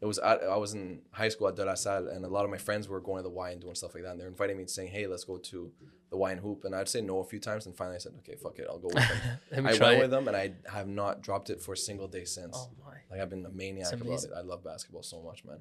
it 0.00 0.06
was 0.06 0.18
at, 0.18 0.42
I 0.42 0.56
was 0.56 0.74
in 0.74 1.00
high 1.12 1.28
school 1.28 1.48
at 1.48 1.78
Salle, 1.78 2.08
and 2.08 2.24
a 2.24 2.28
lot 2.28 2.44
of 2.44 2.50
my 2.50 2.58
friends 2.58 2.88
were 2.88 3.00
going 3.00 3.18
to 3.22 3.28
the 3.28 3.34
Y 3.34 3.50
and 3.50 3.60
doing 3.60 3.74
stuff 3.74 3.94
like 3.94 4.02
that. 4.04 4.12
And 4.12 4.20
they're 4.20 4.28
inviting 4.28 4.58
me, 4.58 4.64
to 4.64 4.68
saying, 4.70 4.90
"Hey, 4.90 5.06
let's 5.06 5.24
go 5.24 5.38
to 5.38 5.72
the 6.10 6.16
Y 6.16 6.30
and 6.32 6.40
hoop." 6.40 6.64
And 6.64 6.74
I'd 6.74 6.88
say 6.88 7.00
no 7.00 7.20
a 7.20 7.24
few 7.24 7.38
times, 7.40 7.66
and 7.66 7.74
finally 7.74 7.96
I 7.96 7.98
said, 7.98 8.12
"Okay, 8.18 8.36
fuck 8.36 8.58
it, 8.58 8.66
I'll 8.68 8.78
go 8.78 8.88
with 8.88 9.08
them." 9.08 9.20
I 9.66 9.72
went 9.72 9.82
it. 9.82 9.98
with 9.98 10.10
them, 10.10 10.28
and 10.28 10.36
I 10.36 10.52
have 10.70 10.86
not 10.88 11.22
dropped 11.22 11.48
it 11.50 11.62
for 11.62 11.72
a 11.72 11.76
single 11.76 12.08
day 12.08 12.24
since. 12.24 12.56
Oh 12.58 12.70
my. 12.84 12.94
Like 13.10 13.20
I've 13.20 13.30
been 13.30 13.46
a 13.46 13.50
maniac 13.50 13.92
about 13.94 14.22
it. 14.24 14.30
I 14.36 14.40
love 14.42 14.62
basketball 14.62 15.02
so 15.02 15.22
much, 15.22 15.44
man. 15.44 15.58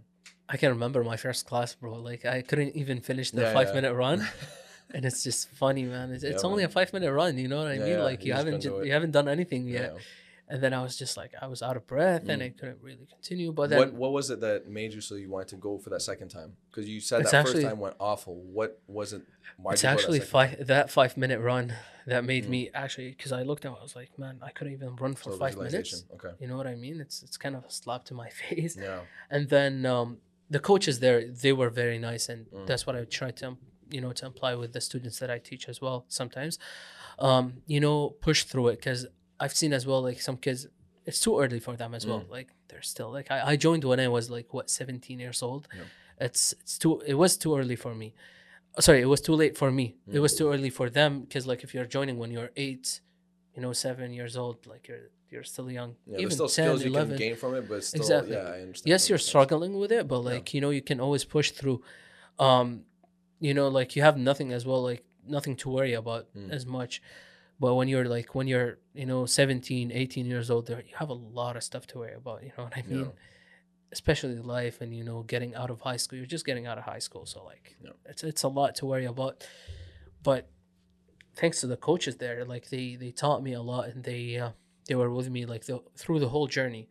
I 0.50 0.58
can 0.58 0.70
remember 0.70 1.04
my 1.04 1.18
first 1.18 1.46
class, 1.48 1.74
bro. 1.76 1.94
Like 1.94 2.26
I 2.26 2.42
couldn't 2.42 2.76
even 2.76 3.00
finish 3.02 3.32
the 3.32 3.42
Yeah, 3.44 3.54
five 3.54 3.70
yeah. 3.70 3.74
minute 3.76 3.94
run, 3.94 4.28
and 4.94 5.06
it's 5.06 5.24
just 5.24 5.50
funny, 5.52 5.84
man. 5.84 6.12
It's, 6.12 6.24
it's 6.26 6.44
Yeah, 6.44 6.50
only 6.50 6.64
a 6.66 6.70
five 6.70 6.92
minute 6.92 7.12
run. 7.14 7.38
You 7.38 7.48
know 7.48 7.60
what 7.60 7.68
I 7.68 7.76
Yeah, 7.76 7.84
mean? 7.86 7.94
yeah, 7.94 8.04
Like 8.04 8.22
you 8.22 8.28
you, 8.28 8.34
haven't 8.34 8.54
couldn't 8.56 8.62
ju- 8.62 8.70
do 8.70 8.80
it. 8.80 8.88
you 8.88 8.92
haven't 8.92 9.12
done 9.12 9.28
anything 9.30 9.68
yet. 9.68 9.94
And 10.48 10.62
then 10.62 10.74
I 10.74 10.84
was 10.84 10.96
just 10.96 11.18
like 11.18 11.32
I 11.42 11.48
was 11.48 11.64
out 11.64 11.76
of 11.76 11.88
breath, 11.88 12.30
and 12.30 12.40
Mm. 12.42 12.46
I 12.46 12.50
couldn't 12.50 12.80
really 12.82 13.08
continue. 13.10 13.52
But 13.52 13.72
then 13.72 13.80
what 13.80 13.94
what 13.94 14.12
was 14.12 14.30
it 14.30 14.42
that 14.42 14.68
made 14.70 14.94
you 14.94 15.02
so 15.02 15.16
you 15.16 15.30
wanted 15.30 15.48
to 15.50 15.56
go 15.56 15.78
for 15.80 15.90
that 15.90 16.02
second 16.04 16.30
time? 16.30 16.56
Because 16.70 16.88
you 16.88 17.00
said 17.00 17.24
that 17.26 17.34
actually- 17.34 17.64
first 17.64 17.68
time 17.68 17.80
went 17.80 17.96
awful. 18.00 18.36
What 18.36 18.80
was 18.88 19.14
it? 19.14 19.24
It's 19.24 19.26
did 19.26 19.58
you 19.58 19.64
go 19.64 19.72
that 19.72 19.84
actually 19.86 20.20
second 20.20 20.32
five 20.32 20.68
that 20.68 20.92
five 20.92 21.18
minute 21.18 21.40
run 21.40 21.74
that 22.06 22.24
made 22.24 22.46
Mm. 22.46 22.50
me 22.50 22.70
actually 22.76 23.10
because 23.10 23.32
I 23.32 23.42
looked 23.42 23.66
out, 23.66 23.80
I 23.80 23.84
was 23.84 23.96
like, 23.96 24.12
man, 24.20 24.38
I 24.44 24.52
couldn't 24.52 24.74
even 24.74 24.96
run 24.98 25.16
for 25.16 25.32
So 25.32 25.38
five 25.38 25.58
minutes. 25.58 26.04
Okay. 26.14 26.34
You 26.40 26.48
know 26.48 26.58
what 26.58 26.68
I 26.68 26.76
mean? 26.76 27.02
It's 27.02 27.24
it's 27.24 27.38
kind 27.38 27.56
of 27.56 27.66
a 27.66 27.72
slap 27.72 28.04
to 28.06 28.14
my 28.14 28.30
face. 28.42 28.78
Yeah. 28.78 29.00
And 29.32 29.50
then 29.50 29.86
um, 29.88 30.20
the 30.50 30.60
coaches 30.60 31.00
there, 31.00 31.28
they 31.28 31.54
were 31.54 31.72
very 31.72 31.98
nice, 31.98 32.30
and 32.30 32.46
Mm. 32.52 32.68
that's 32.68 32.86
what 32.86 32.96
I 32.96 33.04
try 33.06 33.32
to 33.42 33.58
you 33.90 34.00
know 34.02 34.12
to 34.14 34.28
apply 34.28 34.54
with 34.62 34.74
the 34.74 34.82
students 34.82 35.18
that 35.20 35.32
I 35.32 35.40
teach 35.40 35.68
as 35.70 35.82
well. 35.82 36.06
Sometimes, 36.08 36.60
um, 37.18 37.64
you 37.66 37.80
know, 37.80 38.12
push 38.28 38.44
through 38.44 38.68
it 38.70 38.76
because 38.78 39.08
I've 39.40 39.56
seen 39.56 39.74
as 39.74 39.86
well 39.86 40.02
like 40.02 40.22
some 40.22 40.38
kids. 40.38 40.68
It's 41.06 41.20
too 41.20 41.40
early 41.40 41.60
for 41.60 41.76
them 41.76 41.94
as 41.94 42.06
well. 42.08 42.22
Mm. 42.22 42.30
Like 42.38 42.50
they're 42.68 42.82
still 42.82 43.12
like 43.12 43.30
I, 43.32 43.52
I 43.52 43.56
joined 43.56 43.84
when 43.84 44.00
I 44.00 44.08
was 44.08 44.30
like 44.30 44.54
what 44.54 44.70
17 44.70 45.20
years 45.20 45.42
old. 45.44 45.68
Yeah. 45.76 45.84
It's 46.26 46.54
it's 46.62 46.78
too 46.78 47.02
it 47.06 47.14
was 47.16 47.38
too 47.38 47.56
early 47.58 47.76
for 47.76 47.94
me. 47.94 48.14
Uh, 48.78 48.82
Sorry, 48.82 49.02
it 49.02 49.06
was 49.16 49.22
too 49.22 49.34
late 49.36 49.56
for 49.58 49.72
me. 49.72 49.96
It 50.08 50.16
Mm. 50.18 50.22
was 50.22 50.36
too 50.36 50.48
early 50.54 50.70
for 50.70 50.90
them 50.90 51.22
because 51.22 51.46
like 51.48 51.64
if 51.64 51.74
you're 51.74 51.86
joining 51.98 52.18
when 52.18 52.32
you're 52.32 52.52
eight, 52.56 53.02
you 53.56 53.62
know, 53.62 53.74
seven 53.74 54.12
years 54.14 54.36
old, 54.38 54.66
like 54.68 54.88
you're 54.88 55.10
you're 55.32 55.44
still 55.44 55.70
young. 55.70 55.96
Yeah. 56.08 56.20
Even 56.20 56.30
There's 56.30 56.34
still 56.36 56.48
10, 56.48 56.66
skills 56.66 56.84
you 56.86 56.92
11. 56.92 57.10
can 57.10 57.18
gain 57.18 57.36
from 57.36 57.56
it, 57.56 57.68
but 57.68 57.84
still, 57.84 58.02
Exactly. 58.02 58.34
yeah, 58.36 58.44
I 58.58 58.62
understand. 58.62 58.90
yes 58.92 59.10
you're 59.10 59.18
struggling 59.32 59.74
with 59.82 59.92
it 59.92 60.08
but 60.08 60.20
like 60.32 60.54
you 60.54 60.62
know 60.62 60.70
you 60.78 60.82
can 60.90 61.00
always 61.06 61.26
push 61.26 61.52
through 61.52 61.82
um 62.40 62.68
you 63.40 63.54
know 63.54 63.68
like 63.68 63.96
you 63.96 64.02
have 64.02 64.18
nothing 64.18 64.54
as 64.54 64.66
well 64.66 64.82
like 64.84 65.04
nothing 65.28 65.56
to 65.58 65.70
worry 65.70 65.94
about 65.94 66.24
Mm. 66.38 66.52
as 66.58 66.66
much 66.66 67.02
but 67.60 67.76
when 67.76 67.88
you're 67.88 68.06
like 68.06 68.36
when 68.36 68.48
you're 68.48 68.78
you 68.94 69.06
know 69.06 69.26
17 69.26 69.92
18 69.92 70.26
years 70.26 70.50
old 70.52 70.68
there 70.68 70.80
you 70.88 70.96
have 70.98 71.10
a 71.10 71.14
lot 71.14 71.56
of 71.56 71.64
stuff 71.64 71.88
to 71.88 72.00
worry 72.00 72.14
about 72.16 72.44
you 72.44 72.52
know 72.58 72.64
what 72.66 72.78
i 72.78 72.82
mean 72.88 73.06
Yeah. 73.06 73.12
especially 73.92 74.36
life 74.38 74.82
and 74.82 74.96
you 74.96 75.04
know 75.04 75.24
getting 75.24 75.56
out 75.56 75.70
of 75.70 75.80
high 75.82 75.98
school 75.98 76.18
you're 76.18 76.26
just 76.38 76.46
getting 76.46 76.68
out 76.68 76.78
of 76.78 76.84
high 76.84 77.00
school 77.00 77.26
so 77.26 77.44
like 77.44 77.76
Yeah. 77.84 77.92
it's 78.06 78.24
it's 78.24 78.44
a 78.44 78.48
lot 78.50 78.76
to 78.76 78.86
worry 78.86 79.06
about 79.06 79.48
but 80.24 80.50
thanks 81.36 81.62
to 81.62 81.68
the 81.68 81.78
coaches 81.78 82.16
there 82.18 82.44
like 82.46 82.70
they 82.70 82.96
they 82.96 83.12
taught 83.12 83.42
me 83.44 83.54
a 83.54 83.62
lot 83.62 83.90
and 83.90 84.04
they 84.04 84.38
uh, 84.38 84.52
they 84.88 84.96
were 84.96 85.10
with 85.10 85.30
me 85.30 85.46
like 85.46 85.66
the, 85.66 85.82
through 85.98 86.20
the 86.20 86.30
whole 86.30 86.48
journey 86.48 86.88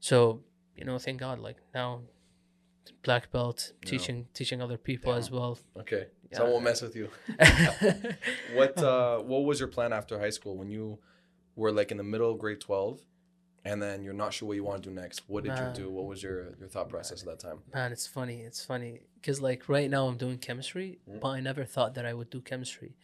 so 0.00 0.42
you 0.76 0.84
know 0.84 0.98
thank 0.98 1.18
god 1.20 1.38
like 1.38 1.56
now 1.74 2.00
black 3.02 3.30
belt 3.30 3.72
Yeah. 3.82 3.90
teaching 3.90 4.28
teaching 4.34 4.60
other 4.62 4.78
people 4.78 5.12
as 5.14 5.30
well 5.30 5.58
Okay. 5.78 6.06
So 6.32 6.44
I 6.44 6.48
won't 6.50 6.64
mess 6.64 6.82
with 6.82 6.96
you. 6.96 7.08
what 8.54 8.76
uh 8.78 9.18
what 9.20 9.44
was 9.44 9.60
your 9.60 9.68
plan 9.68 9.92
after 9.92 10.18
high 10.18 10.30
school 10.30 10.56
when 10.56 10.68
you 10.70 10.98
were 11.54 11.72
like 11.72 11.90
in 11.90 11.96
the 11.96 12.04
middle 12.04 12.30
of 12.32 12.38
grade 12.38 12.60
12 12.60 13.00
and 13.64 13.80
then 13.82 14.02
you're 14.04 14.12
not 14.24 14.32
sure 14.32 14.46
what 14.48 14.56
you 14.56 14.64
want 14.64 14.82
to 14.82 14.88
do 14.88 14.94
next 14.94 15.22
what 15.28 15.44
did 15.44 15.52
Man. 15.54 15.74
you 15.74 15.82
do 15.84 15.90
what 15.90 16.04
was 16.06 16.22
your 16.22 16.54
your 16.58 16.68
thought 16.68 16.88
process 16.88 17.22
at 17.22 17.26
that 17.28 17.38
time 17.40 17.58
man 17.74 17.92
it's 17.92 18.06
funny 18.06 18.40
it's 18.42 18.64
funny 18.64 19.00
because 19.16 19.40
like 19.40 19.68
right 19.68 19.88
now 19.90 20.06
i'm 20.08 20.16
doing 20.16 20.38
chemistry 20.38 20.98
Mm. 21.08 21.20
but 21.20 21.28
i 21.28 21.40
never 21.40 21.64
thought 21.64 21.94
that 21.94 22.04
i 22.06 22.12
would 22.12 22.30
do 22.30 22.40
chemistry 22.40 22.96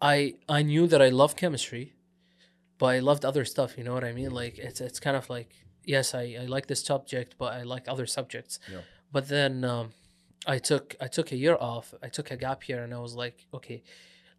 i 0.00 0.34
i 0.48 0.62
knew 0.62 0.86
that 0.86 1.00
i 1.02 1.08
love 1.08 1.36
chemistry 1.36 1.94
but 2.78 2.86
i 2.86 2.98
loved 2.98 3.24
other 3.24 3.44
stuff 3.44 3.76
you 3.78 3.84
know 3.84 3.94
what 3.94 4.04
i 4.04 4.12
mean 4.12 4.30
like 4.30 4.58
it's 4.58 4.80
it's 4.80 4.98
kind 5.00 5.16
of 5.16 5.28
like 5.30 5.50
yes 5.84 6.14
i, 6.14 6.36
I 6.40 6.44
like 6.46 6.66
this 6.66 6.82
subject 6.84 7.36
but 7.38 7.52
i 7.54 7.62
like 7.62 7.88
other 7.88 8.06
subjects 8.06 8.58
Yeah. 8.70 8.80
but 9.12 9.28
then 9.28 9.64
um, 9.64 9.90
i 10.46 10.58
took 10.58 10.96
i 11.00 11.08
took 11.08 11.32
a 11.32 11.36
year 11.36 11.56
off 11.60 11.94
i 12.02 12.08
took 12.08 12.30
a 12.30 12.36
gap 12.36 12.68
year 12.68 12.82
and 12.84 12.92
i 12.94 12.98
was 12.98 13.14
like 13.14 13.46
okay 13.54 13.82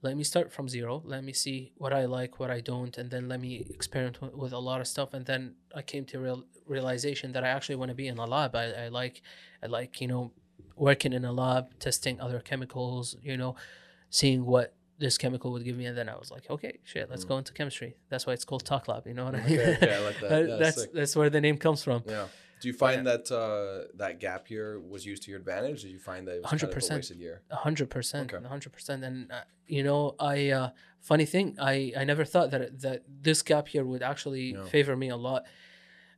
let 0.05 0.17
me 0.17 0.25
start 0.25 0.51
from 0.51 0.67
zero. 0.67 1.01
Let 1.05 1.23
me 1.23 1.31
see 1.31 1.71
what 1.77 1.93
I 1.93 2.03
like, 2.03 2.37
what 2.37 2.51
I 2.51 2.59
don't, 2.59 2.97
and 2.97 3.09
then 3.09 3.29
let 3.29 3.39
me 3.39 3.65
experiment 3.69 4.21
with, 4.21 4.33
with 4.33 4.51
a 4.51 4.59
lot 4.59 4.81
of 4.81 4.87
stuff. 4.89 5.13
And 5.13 5.25
then 5.25 5.55
I 5.73 5.81
came 5.81 6.03
to 6.07 6.19
real 6.19 6.43
realization 6.67 7.31
that 7.31 7.45
I 7.45 7.47
actually 7.47 7.77
want 7.77 7.87
to 7.87 7.95
be 7.95 8.09
in 8.09 8.17
a 8.17 8.25
lab. 8.25 8.53
I, 8.53 8.65
I 8.83 8.87
like, 8.89 9.21
I 9.63 9.67
like 9.67 10.01
you 10.01 10.07
know, 10.09 10.33
working 10.75 11.13
in 11.13 11.23
a 11.23 11.31
lab, 11.31 11.79
testing 11.79 12.19
other 12.19 12.41
chemicals. 12.41 13.15
You 13.23 13.37
know, 13.37 13.55
seeing 14.09 14.43
what 14.45 14.73
this 15.05 15.15
chemical 15.23 15.47
would 15.53 15.65
give 15.69 15.77
me, 15.81 15.85
and 15.89 15.97
then 15.99 16.07
I 16.13 16.17
was 16.23 16.29
like, 16.35 16.45
okay, 16.55 16.73
shit, 16.91 17.05
let's 17.11 17.25
Mm. 17.25 17.29
go 17.31 17.35
into 17.41 17.51
chemistry. 17.59 17.91
That's 18.11 18.25
why 18.25 18.33
it's 18.37 18.45
called 18.49 18.63
Talk 18.71 18.83
Lab. 18.89 19.03
You 19.09 19.15
know 19.17 19.25
what 19.27 19.35
I 19.39 19.41
mean? 19.47 19.59
Okay, 19.59 19.75
okay, 19.77 19.93
I 19.99 20.01
like 20.09 20.19
that. 20.23 20.47
Yeah, 20.49 20.55
that's 20.63 20.81
sick. 20.81 20.93
that's 20.97 21.15
where 21.19 21.29
the 21.37 21.41
name 21.47 21.57
comes 21.65 21.81
from. 21.87 21.99
Yeah. 22.15 22.27
Do 22.61 22.65
you 22.71 22.77
find 22.85 22.99
that 23.11 23.25
uh, 23.43 23.91
that 24.03 24.13
gap 24.25 24.43
year 24.53 24.67
was 24.93 25.01
used 25.11 25.21
to 25.23 25.27
your 25.31 25.39
advantage? 25.43 25.79
Did 25.85 25.91
you 25.97 25.99
find 26.11 26.21
that 26.27 26.35
it 26.37 26.41
was 26.43 26.49
kind 26.51 26.63
of 26.63 26.69
a 26.69 26.73
100%. 26.79 26.95
wasted 26.95 27.17
year? 27.25 27.35
A 27.51 27.59
hundred 27.67 27.89
percent, 27.95 28.31
a 28.31 28.47
hundred 28.55 28.71
percent. 28.77 28.99
And 29.07 29.17
uh, 29.37 29.41
you 29.77 29.83
know, 29.87 30.01
I 30.33 30.35
uh, 30.59 30.69
funny 31.11 31.25
thing, 31.33 31.47
I 31.59 31.73
I 32.01 32.03
never 32.11 32.23
thought 32.33 32.49
that 32.51 32.63
that 32.85 32.99
this 33.27 33.39
gap 33.49 33.65
year 33.73 33.83
would 33.91 34.03
actually 34.11 34.45
Yeah. 34.53 34.63
favor 34.75 34.95
me 35.03 35.09
a 35.17 35.17
lot, 35.27 35.41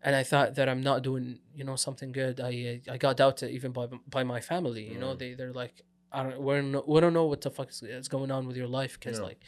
and 0.05 0.13
I 0.15 0.23
thought 0.31 0.49
that 0.57 0.67
I'm 0.71 0.81
not 0.81 0.97
doing 1.09 1.39
you 1.57 1.63
know 1.67 1.77
something 1.87 2.11
good. 2.21 2.35
I 2.51 2.81
I 2.93 2.97
got 3.05 3.13
doubted 3.17 3.49
even 3.57 3.71
by 3.77 3.85
by 4.17 4.23
my 4.33 4.39
family. 4.51 4.83
You 4.93 4.99
know, 4.99 5.13
Mm. 5.15 5.19
they 5.21 5.33
they're 5.33 5.57
like, 5.63 5.75
I 6.11 6.23
don't 6.23 6.39
we're 6.41 6.61
no, 6.61 6.83
we 6.87 6.99
don't 7.01 7.13
know 7.13 7.25
what 7.25 7.41
the 7.41 7.51
fuck 7.51 7.69
is, 7.69 7.81
is 7.83 8.07
going 8.07 8.31
on 8.31 8.47
with 8.47 8.57
your 8.57 8.67
life 8.67 8.97
because 8.99 9.17
Yeah. 9.19 9.25
like, 9.25 9.39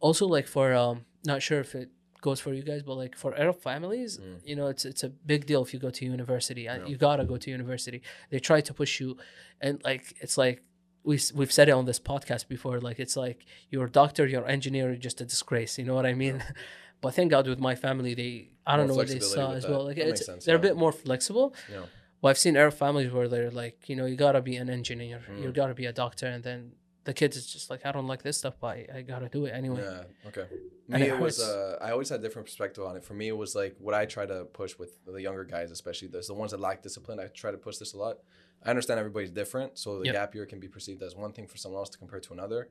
also 0.00 0.26
like 0.26 0.46
for 0.46 0.74
um 0.74 1.04
not 1.24 1.42
sure 1.42 1.60
if 1.60 1.74
it 1.74 1.90
goes 2.22 2.38
for 2.40 2.52
you 2.52 2.62
guys, 2.62 2.82
but 2.82 2.94
like 2.96 3.16
for 3.16 3.34
Arab 3.38 3.56
families, 3.62 4.18
Mm. 4.18 4.40
you 4.44 4.56
know, 4.56 4.66
it's 4.68 4.84
it's 4.84 5.02
a 5.04 5.08
big 5.08 5.46
deal 5.46 5.62
if 5.62 5.72
you 5.74 5.80
go 5.80 5.90
to 5.90 6.04
university. 6.04 6.62
Yeah. 6.62 6.84
You 6.86 6.96
gotta 6.96 7.24
go 7.24 7.36
to 7.36 7.50
university. 7.50 8.02
They 8.30 8.38
try 8.40 8.60
to 8.60 8.74
push 8.74 9.00
you, 9.00 9.16
and 9.60 9.80
like 9.84 10.04
it's 10.20 10.36
like 10.36 10.62
we, 11.02 11.18
we've 11.34 11.50
said 11.52 11.68
it 11.70 11.72
on 11.72 11.86
this 11.86 11.98
podcast 11.98 12.46
before. 12.48 12.78
Like 12.80 12.98
it's 13.00 13.16
like 13.16 13.46
you're 13.70 13.86
doctor, 13.88 14.26
you're 14.26 14.46
engineer, 14.46 14.94
just 14.96 15.20
a 15.22 15.24
disgrace. 15.24 15.78
You 15.78 15.84
know 15.86 15.94
what 15.94 16.04
I 16.04 16.12
mean? 16.14 16.42
but 17.00 17.14
thank 17.14 17.30
God 17.30 17.46
with 17.48 17.58
my 17.58 17.74
family, 17.74 18.12
they 18.14 18.50
I 18.66 18.76
don't 18.76 18.86
More 18.86 18.88
know 18.88 18.98
what 19.00 19.08
they 19.08 19.20
saw 19.20 19.52
as 19.52 19.62
that. 19.62 19.70
well. 19.70 19.84
Like 19.86 19.96
That 19.96 20.08
it's 20.08 20.26
sense, 20.26 20.44
they're 20.44 20.56
a 20.56 20.66
bit 20.68 20.76
more 20.76 20.92
flexible. 20.92 21.54
Yeah. 21.72 21.84
But 22.20 22.28
I've 22.28 22.38
seen 22.38 22.56
Arab 22.56 22.74
families 22.74 23.10
where 23.12 23.28
they're 23.28 23.50
like, 23.50 23.88
you 23.88 23.96
know, 23.96 24.06
you 24.06 24.16
gotta 24.16 24.42
be 24.42 24.56
an 24.56 24.68
engineer, 24.68 25.22
you 25.28 25.48
Mm. 25.48 25.54
gotta 25.54 25.74
be 25.74 25.86
a 25.86 25.92
doctor, 25.92 26.26
and 26.26 26.42
then 26.44 26.72
the 27.04 27.14
kids 27.14 27.36
is 27.36 27.46
just 27.46 27.70
like, 27.70 27.86
I 27.86 27.92
don't 27.92 28.06
like 28.06 28.22
this 28.22 28.36
stuff, 28.38 28.54
but 28.60 28.66
I, 28.68 28.86
I 28.96 29.02
gotta 29.02 29.28
do 29.28 29.46
it 29.46 29.50
anyway. 29.52 29.80
Yeah. 29.80 30.28
Okay. 30.28 30.46
Me, 30.88 31.02
it 31.02 31.08
it, 31.14 31.20
was. 31.20 31.38
Uh, 31.40 31.78
I 31.80 31.92
always 31.92 32.08
had 32.08 32.18
a 32.18 32.22
different 32.22 32.46
perspective 32.46 32.82
on 32.84 32.96
it. 32.96 33.04
For 33.04 33.14
me, 33.14 33.28
it 33.28 33.36
was 33.36 33.54
like 33.54 33.76
what 33.78 33.94
I 33.94 34.06
try 34.06 34.26
to 34.26 34.44
push 34.46 34.76
with 34.76 35.04
the 35.06 35.22
younger 35.22 35.44
guys, 35.44 35.70
especially 35.70 36.08
those 36.08 36.26
the 36.26 36.34
ones 36.34 36.50
that 36.50 36.58
lack 36.58 36.82
discipline. 36.82 37.20
I 37.20 37.26
try 37.28 37.52
to 37.52 37.56
push 37.58 37.76
this 37.76 37.94
a 37.94 37.96
lot. 37.96 38.18
I 38.64 38.70
understand 38.70 38.98
everybody's 38.98 39.30
different, 39.30 39.78
so 39.78 40.00
the 40.00 40.06
Yep. 40.06 40.14
gap 40.14 40.34
year 40.34 40.46
can 40.46 40.58
be 40.58 40.66
perceived 40.68 41.00
as 41.04 41.14
one 41.14 41.32
thing 41.32 41.46
for 41.46 41.56
someone 41.58 41.78
else 41.78 41.90
to 41.90 41.98
compare 41.98 42.18
to 42.20 42.32
another. 42.32 42.68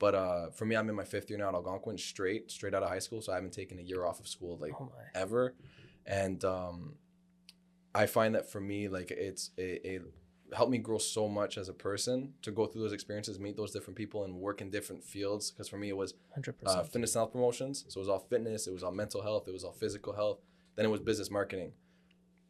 But 0.00 0.14
uh, 0.16 0.50
for 0.50 0.64
me, 0.64 0.74
I'm 0.76 0.88
in 0.88 0.96
my 0.96 1.04
fifth 1.04 1.30
year 1.30 1.38
now 1.38 1.48
at 1.50 1.54
Algonquin, 1.54 1.96
straight, 1.96 2.50
straight 2.50 2.74
out 2.74 2.82
of 2.82 2.88
high 2.88 2.98
school. 2.98 3.22
So 3.22 3.30
I 3.32 3.36
haven't 3.36 3.52
taken 3.52 3.78
a 3.78 3.82
year 3.82 4.04
off 4.04 4.18
of 4.18 4.26
school 4.26 4.58
like 4.58 4.74
Oh 4.80 4.90
ever, 5.14 5.54
and 6.06 6.44
um, 6.44 6.94
I 7.94 8.06
find 8.06 8.34
that 8.34 8.50
for 8.50 8.60
me, 8.60 8.88
like 8.88 9.10
it's 9.10 9.50
it, 9.56 9.80
it 9.84 10.02
helped 10.54 10.70
me 10.72 10.78
grow 10.78 10.98
so 10.98 11.28
much 11.28 11.56
as 11.58 11.68
a 11.68 11.72
person 11.72 12.32
to 12.42 12.50
go 12.50 12.66
through 12.66 12.82
those 12.82 12.92
experiences, 12.92 13.38
meet 13.38 13.56
those 13.56 13.72
different 13.72 13.96
people, 13.96 14.24
and 14.24 14.34
work 14.36 14.60
in 14.60 14.70
different 14.70 15.04
fields. 15.04 15.50
Because 15.50 15.68
for 15.68 15.76
me, 15.76 15.88
it 15.88 15.96
was 15.96 16.14
Hundred 16.34 16.56
uh, 16.64 16.64
percent. 16.66 16.92
fitness 16.92 17.14
and 17.14 17.20
health 17.20 17.32
promotions. 17.32 17.84
So 17.88 17.98
it 17.98 18.02
was 18.02 18.08
all 18.08 18.26
fitness, 18.30 18.66
it 18.66 18.72
was 18.72 18.82
all 18.82 18.92
mental 18.92 19.22
health, 19.22 19.48
it 19.48 19.52
was 19.52 19.64
all 19.64 19.72
physical 19.72 20.12
health. 20.14 20.38
Then 20.76 20.84
it 20.84 20.88
was 20.88 21.00
business 21.00 21.30
marketing. 21.30 21.72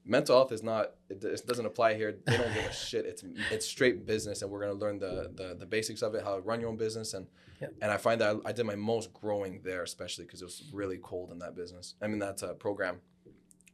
Mental 0.04 0.34
health 0.36 0.50
is 0.50 0.62
not 0.62 0.92
it, 1.10 1.22
it 1.22 1.46
doesn't 1.46 1.66
apply 1.66 1.94
here. 1.94 2.16
They 2.26 2.36
don't 2.38 2.54
give 2.54 2.64
a 2.64 2.72
shit. 2.88 3.04
It's 3.06 3.22
it's 3.50 3.66
straight 3.66 4.06
business, 4.06 4.40
and 4.42 4.50
we're 4.50 4.60
gonna 4.60 4.72
learn 4.72 4.98
the 4.98 5.30
the, 5.34 5.54
the 5.58 5.66
basics 5.66 6.00
of 6.02 6.14
it, 6.14 6.24
how 6.24 6.36
to 6.36 6.40
run 6.40 6.60
your 6.60 6.70
own 6.70 6.76
business, 6.76 7.14
and 7.14 7.26
Yep. 7.60 7.74
and 7.82 7.90
I 7.90 7.98
find 7.98 8.18
that 8.22 8.36
I, 8.46 8.48
I 8.48 8.52
did 8.52 8.64
my 8.64 8.74
most 8.74 9.12
growing 9.12 9.60
there, 9.62 9.82
especially 9.82 10.24
because 10.24 10.40
it 10.40 10.46
was 10.46 10.62
really 10.72 10.96
cold 10.96 11.30
in 11.30 11.38
that 11.40 11.54
business. 11.54 11.94
I 12.00 12.06
mean 12.06 12.18
that 12.20 12.42
uh, 12.42 12.54
program. 12.54 13.02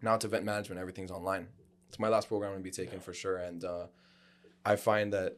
Now 0.03 0.15
it's 0.15 0.25
event 0.25 0.45
management. 0.45 0.81
Everything's 0.81 1.11
online. 1.11 1.49
It's 1.89 1.99
my 1.99 2.09
last 2.09 2.29
program 2.29 2.53
gonna 2.53 2.63
be 2.63 2.71
taking 2.71 3.01
for 3.01 3.13
sure, 3.15 3.37
and 3.39 3.65
uh, 3.65 3.87
I 4.65 4.77
find 4.77 5.13
that 5.13 5.37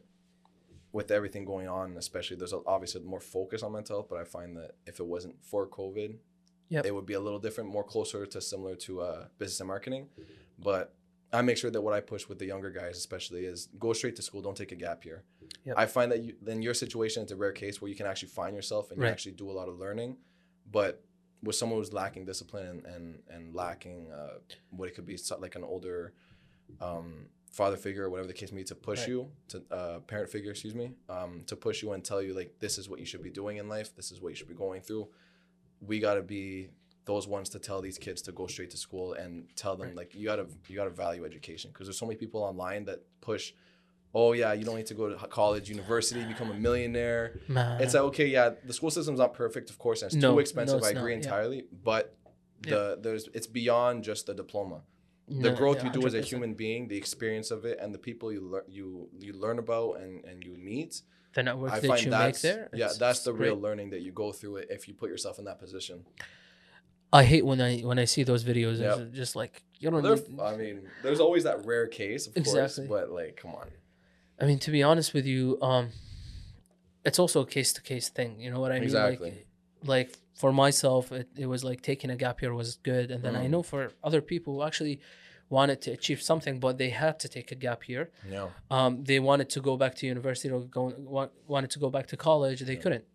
with 0.91 1.11
everything 1.11 1.45
going 1.45 1.67
on, 1.67 1.95
especially 1.97 2.35
there's 2.37 2.53
a- 2.53 2.61
obviously 2.65 3.01
more 3.01 3.19
focus 3.19 3.61
on 3.61 3.71
mental 3.73 3.97
health, 3.97 4.07
but 4.09 4.17
I 4.19 4.23
find 4.23 4.57
that 4.57 4.71
if 4.87 4.99
it 4.99 5.05
wasn't 5.05 5.35
for 5.43 5.67
COVID, 5.67 6.17
Yep. 6.69 6.85
it 6.85 6.93
would 6.95 7.05
be 7.05 7.13
a 7.13 7.19
little 7.19 7.39
different, 7.39 7.69
more 7.69 7.83
closer 7.83 8.25
to 8.25 8.41
similar 8.41 8.75
to 8.75 9.01
uh, 9.01 9.27
business 9.37 9.59
and 9.59 9.67
marketing. 9.67 10.07
But 10.57 10.93
I 11.31 11.41
make 11.43 11.57
sure 11.57 11.69
that 11.71 11.81
what 11.81 11.93
I 11.93 11.99
push 12.01 12.27
with 12.27 12.39
the 12.39 12.45
younger 12.45 12.69
guys, 12.71 12.97
especially, 12.97 13.45
is 13.45 13.69
go 13.79 13.93
straight 13.93 14.15
to 14.17 14.21
school. 14.23 14.41
Don't 14.41 14.57
take 14.57 14.71
a 14.71 14.75
gap 14.75 15.05
year. 15.05 15.23
Yep. 15.65 15.75
I 15.77 15.85
find 15.85 16.11
that 16.11 16.21
you, 16.23 16.35
in 16.47 16.61
your 16.63 16.73
situation, 16.73 17.21
it's 17.23 17.31
a 17.31 17.35
rare 17.35 17.51
case 17.51 17.81
where 17.81 17.89
you 17.89 17.95
can 17.95 18.05
actually 18.07 18.29
find 18.29 18.55
yourself 18.55 18.89
and 18.91 18.99
Right. 18.99 19.07
you 19.07 19.11
actually 19.11 19.31
do 19.33 19.49
a 19.49 19.53
lot 19.53 19.67
of 19.69 19.77
learning. 19.79 20.17
But 20.71 21.03
with 21.43 21.55
someone 21.55 21.79
who's 21.79 21.93
lacking 21.93 22.25
discipline 22.25 22.67
and 22.67 22.85
and, 22.85 23.19
and 23.29 23.55
lacking 23.55 24.11
uh, 24.11 24.39
what 24.71 24.87
it 24.89 24.95
could 24.95 25.05
be 25.05 25.17
like 25.39 25.55
an 25.55 25.63
older 25.63 26.13
um, 26.81 27.25
father 27.51 27.77
figure 27.77 28.03
or 28.05 28.09
whatever 28.09 28.27
the 28.27 28.33
case 28.33 28.51
may 28.51 28.57
be 28.59 28.63
to 28.65 28.75
push 28.75 28.99
Right. 28.99 29.07
you 29.09 29.31
to 29.49 29.63
uh, 29.71 29.99
parent 29.99 30.29
figure 30.29 30.51
excuse 30.51 30.75
me 30.75 30.91
um, 31.09 31.43
to 31.47 31.55
push 31.55 31.81
you 31.81 31.91
and 31.93 32.03
tell 32.03 32.21
you 32.21 32.33
like 32.33 32.59
this 32.59 32.77
is 32.77 32.87
what 32.89 32.99
you 32.99 33.05
should 33.05 33.23
be 33.23 33.31
doing 33.31 33.57
in 33.57 33.67
life 33.67 33.95
this 33.95 34.11
is 34.11 34.21
what 34.21 34.29
you 34.29 34.35
should 34.35 34.47
be 34.47 34.53
going 34.53 34.81
through 34.81 35.07
we 35.81 35.99
got 35.99 36.15
to 36.15 36.21
be 36.21 36.69
those 37.05 37.27
ones 37.27 37.49
to 37.49 37.57
tell 37.59 37.81
these 37.81 37.97
kids 37.97 38.21
to 38.21 38.31
go 38.31 38.45
straight 38.45 38.69
to 38.69 38.77
school 38.77 39.13
and 39.13 39.47
tell 39.55 39.75
them 39.75 39.87
Right. 39.87 39.95
like 39.95 40.15
you 40.15 40.25
gotta 40.25 40.45
you 40.67 40.75
gotta 40.75 40.91
value 40.91 41.25
education 41.25 41.71
because 41.71 41.87
there's 41.87 41.97
so 41.97 42.05
many 42.05 42.17
people 42.17 42.41
online 42.43 42.85
that 42.85 42.99
push 43.21 43.53
oh 44.15 44.31
yeah 44.33 44.53
you 44.53 44.63
don't 44.65 44.75
need 44.77 44.85
to 44.87 44.93
go 44.93 45.09
to 45.09 45.15
college 45.27 45.69
university 45.69 46.23
become 46.25 46.49
a 46.51 46.53
millionaire 46.55 47.39
Man. 47.47 47.81
it's 47.81 47.93
like 47.93 48.03
okay 48.03 48.25
yeah 48.27 48.51
the 48.65 48.73
school 48.73 48.89
system's 48.91 49.19
not 49.19 49.33
perfect 49.33 49.69
of 49.69 49.77
course 49.77 50.01
and 50.01 50.07
it's 50.11 50.15
No, 50.15 50.29
too 50.29 50.35
no, 50.35 50.39
expensive 50.39 50.77
it's 50.79 50.87
i 50.87 50.91
agree 50.91 51.15
not, 51.15 51.23
yeah. 51.23 51.29
entirely 51.29 51.65
but 51.83 52.15
the 52.61 52.97
there's 53.01 53.29
it's 53.33 53.47
beyond 53.47 54.03
just 54.03 54.25
the 54.25 54.33
diploma 54.33 54.81
the 55.27 55.51
No, 55.51 55.55
growth 55.55 55.77
yeah, 55.77 55.85
you 55.85 55.91
do 56.01 56.07
as 56.07 56.15
a 56.15 56.21
human 56.21 56.55
being, 56.55 56.87
the 56.87 56.97
experience 56.97 57.51
of 57.51 57.63
it, 57.63 57.77
and 57.79 57.93
the 57.93 57.99
people 57.99 58.31
you 58.31 58.41
learn 58.41 58.63
you 58.67 59.09
you 59.19 59.33
learn 59.33 59.59
about 59.59 59.99
and 60.01 60.25
and 60.25 60.43
you 60.43 60.53
meet. 60.57 61.03
the 61.35 61.43
network 61.43 61.71
I 61.71 61.79
that 61.79 61.87
find 61.87 62.03
you 62.03 62.09
make 62.09 62.39
there. 62.41 62.67
yeah, 62.73 62.89
that's 62.97 63.19
the 63.27 63.31
real 63.31 63.53
great. 63.53 63.61
learning 63.65 63.89
that 63.91 64.01
you 64.01 64.11
go 64.11 64.31
through 64.31 64.55
it 64.61 64.67
if 64.71 64.87
you 64.87 64.95
put 64.95 65.07
yourself 65.11 65.37
in 65.37 65.45
that 65.45 65.59
position. 65.59 66.03
I 67.13 67.23
hate 67.23 67.45
when 67.45 67.61
I 67.61 67.81
when 67.81 67.99
I 67.99 68.05
see 68.05 68.23
those 68.23 68.43
videos. 68.43 68.79
Yep. 68.79 68.97
It's 68.99 69.15
just 69.17 69.35
like 69.35 69.61
you 69.79 69.91
don't. 69.91 70.03
Need, 70.03 70.39
I 70.41 70.55
mean, 70.57 70.81
there's 71.03 71.19
always 71.19 71.43
that 71.43 71.63
rare 71.63 71.85
case, 71.87 72.25
of 72.25 72.35
Exactly. 72.35 72.87
course, 72.87 73.05
but 73.07 73.11
like, 73.11 73.35
come 73.41 73.53
on. 73.53 73.67
I 74.41 74.45
mean, 74.45 74.59
to 74.59 74.71
be 74.71 74.81
honest 74.83 75.13
with 75.13 75.25
you, 75.25 75.57
um, 75.61 75.89
it's 77.05 77.19
also 77.19 77.41
a 77.41 77.45
case 77.45 77.73
to 77.73 77.81
case 77.81 78.09
thing. 78.09 78.39
You 78.39 78.51
know 78.51 78.59
what 78.59 78.71
I 78.71 78.75
mean? 78.75 78.83
Exactly. 78.83 79.29
Like, 79.83 79.87
like 80.09 80.17
for 80.35 80.51
myself, 80.53 81.11
it, 81.11 81.27
it 81.37 81.45
was 81.47 81.63
like 81.63 81.81
taking 81.81 82.09
a 82.09 82.15
gap 82.15 82.41
year 82.41 82.53
was 82.53 82.75
good, 82.83 83.11
and 83.11 83.23
then 83.23 83.35
I 83.35 83.45
Mm. 83.47 83.49
know 83.51 83.63
for 83.63 83.91
other 84.03 84.21
people 84.21 84.55
who 84.55 84.63
actually 84.63 84.99
wanted 85.49 85.81
to 85.81 85.91
achieve 85.91 86.21
something, 86.21 86.59
but 86.59 86.77
they 86.77 86.89
had 86.89 87.19
to 87.19 87.27
take 87.27 87.51
a 87.51 87.55
gap 87.55 87.89
year. 87.89 88.11
Yeah, 88.29 88.49
Um, 88.69 89.03
they 89.05 89.19
wanted 89.19 89.49
to 89.51 89.61
go 89.61 89.77
back 89.77 89.95
to 89.95 90.05
university 90.05 90.49
or 90.53 90.61
go 90.61 90.93
wa- 91.15 91.29
wanted 91.47 91.71
to 91.71 91.79
go 91.79 91.89
back 91.89 92.05
to 92.07 92.17
college. 92.17 92.59
They 92.61 92.73
Yeah. 92.75 92.79
couldn't 92.81 93.05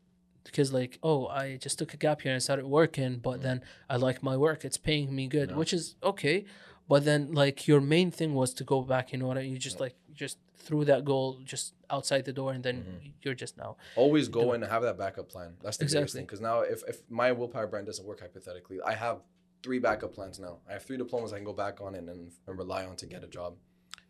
because 0.42 0.72
like, 0.72 0.98
oh, 1.02 1.26
I 1.28 1.56
just 1.56 1.78
took 1.78 1.94
a 1.94 1.96
gap 1.96 2.24
year 2.24 2.34
and 2.34 2.42
started 2.42 2.66
working, 2.66 3.18
but 3.18 3.38
Mm. 3.38 3.42
then 3.42 3.62
I 3.88 3.96
like 3.96 4.22
my 4.22 4.36
work. 4.36 4.64
It's 4.64 4.76
paying 4.76 5.14
me 5.14 5.28
good, 5.28 5.50
Yeah. 5.50 5.56
which 5.56 5.72
is 5.72 5.94
okay. 6.02 6.44
But 6.88 7.04
then 7.04 7.32
like 7.32 7.66
your 7.68 7.80
main 7.80 8.10
thing 8.10 8.34
was 8.34 8.52
to 8.54 8.64
go 8.64 8.82
back. 8.82 9.12
You 9.12 9.18
know 9.20 9.28
what? 9.28 9.38
I 9.38 9.42
You 9.42 9.56
just 9.58 9.76
Yeah. 9.76 9.84
like 9.84 9.94
just 10.14 10.38
threw 10.56 10.84
that 10.84 11.04
goal 11.04 11.40
just 11.44 11.74
outside 11.90 12.24
the 12.24 12.32
door, 12.32 12.52
and 12.52 12.62
then 12.64 12.76
Mhm. 12.84 13.12
you're 13.22 13.34
just 13.34 13.56
now. 13.56 13.76
always 13.96 14.28
go 14.28 14.52
and 14.52 14.64
have 14.64 14.82
that 14.82 14.96
backup 14.96 15.28
plan. 15.28 15.56
That's 15.62 15.76
the 15.76 15.84
biggest 15.86 16.14
thing. 16.14 16.24
Because 16.24 16.40
now, 16.40 16.60
if 16.60 16.82
if 16.88 16.96
my 17.10 17.32
willpower 17.32 17.66
brand 17.66 17.86
doesn't 17.86 18.06
work 18.06 18.20
hypothetically, 18.20 18.78
I 18.80 18.94
have 18.94 19.22
three 19.62 19.78
backup 19.78 20.12
plans 20.14 20.38
now. 20.38 20.60
I 20.68 20.72
have 20.74 20.82
three 20.84 20.96
diplomas 20.96 21.32
I 21.32 21.36
can 21.36 21.44
go 21.44 21.52
back 21.52 21.80
on 21.80 21.94
and 21.94 22.08
and, 22.08 22.32
rely 22.46 22.84
on 22.86 22.96
to 22.96 23.06
get 23.06 23.22
a 23.24 23.26
job. 23.38 23.56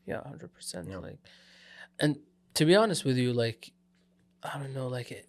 Yeah, 0.06 0.22
hundred 0.22 0.52
percent. 0.52 0.88
Yeah. 0.88 0.98
Like, 0.98 1.18
and 1.98 2.20
to 2.54 2.64
be 2.64 2.74
honest 2.76 3.04
with 3.04 3.16
you, 3.16 3.32
like, 3.32 3.72
I 4.42 4.58
don't 4.58 4.74
know, 4.74 4.88
like, 4.88 5.10
it, 5.10 5.26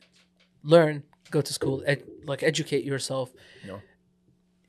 learn, 0.63 1.03
go 1.31 1.41
to 1.41 1.53
school, 1.53 1.81
ed, 1.85 2.03
like, 2.25 2.43
educate 2.43 2.83
yourself. 2.83 3.33
Yeah. 3.65 3.79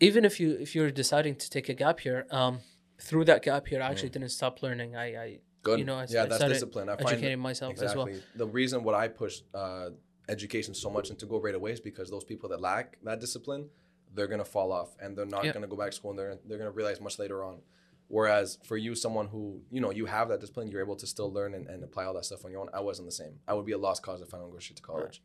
Even 0.01 0.25
if 0.25 0.39
you 0.41 0.53
if 0.65 0.75
you're 0.75 0.91
deciding 0.91 1.37
to 1.37 1.51
take 1.51 1.69
a 1.69 1.75
gap 1.75 2.05
year, 2.05 2.27
um, 2.31 2.61
through 2.99 3.25
that 3.27 3.43
gap 3.43 3.71
year, 3.71 3.81
I 3.83 3.91
actually 3.91 4.11
Mm. 4.11 4.19
didn't 4.19 4.29
stop 4.41 4.63
learning. 4.63 4.95
I 4.97 5.07
I 5.27 5.41
Good. 5.63 5.79
You 5.81 5.85
know, 5.85 5.97
I 5.97 6.07
yeah, 6.09 6.23
I 6.23 6.27
that's 6.27 6.45
discipline. 6.45 6.89
I 6.89 6.97
find 6.97 7.09
educating 7.09 7.39
myself 7.41 7.81
as 7.83 7.95
well. 7.97 8.09
The 8.35 8.47
reason 8.47 8.85
what 8.85 8.95
I 8.95 9.09
push 9.09 9.41
uh, 9.55 9.91
education 10.29 10.75
so 10.75 10.91
much 10.91 11.11
and 11.11 11.19
to 11.19 11.27
go 11.27 11.41
right 11.41 11.55
away 11.55 11.73
is 11.73 11.81
because 11.81 12.11
those 12.11 12.25
people 12.25 12.49
that 12.51 12.61
lack 12.61 12.99
that 13.03 13.21
discipline, 13.21 13.69
they're 14.15 14.29
gonna 14.29 14.45
fall 14.45 14.73
off 14.73 14.97
and 15.01 15.17
they're 15.17 15.27
not 15.27 15.45
Yeah. 15.45 15.53
gonna 15.53 15.67
go 15.67 15.77
back 15.77 15.91
to 15.91 15.97
school 15.97 16.11
and 16.11 16.19
they're 16.19 16.39
they're 16.45 16.59
gonna 16.59 16.71
realize 16.71 17.01
much 17.01 17.19
later 17.19 17.43
on. 17.45 17.61
Whereas 18.09 18.59
for 18.65 18.77
you, 18.77 18.95
someone 18.95 19.27
who 19.27 19.63
you 19.71 19.81
know 19.81 19.91
you 19.91 20.07
have 20.07 20.29
that 20.29 20.41
discipline, 20.41 20.69
you're 20.69 20.81
able 20.81 20.97
to 20.97 21.07
still 21.07 21.33
learn 21.33 21.55
and, 21.55 21.67
and 21.67 21.83
apply 21.83 22.05
all 22.05 22.15
that 22.15 22.25
stuff 22.25 22.45
on 22.45 22.53
your 22.53 22.61
own. 22.61 22.69
I 22.73 22.81
wasn't 22.81 23.09
the 23.09 23.13
same. 23.13 23.41
I 23.49 23.55
would 23.55 23.67
be 23.67 23.73
a 23.73 23.79
lost 23.79 24.03
cause 24.03 24.21
if 24.21 24.33
I 24.33 24.39
don't 24.39 24.51
go 24.53 24.59
straight 24.59 24.77
to 24.77 24.83
college, 24.83 25.23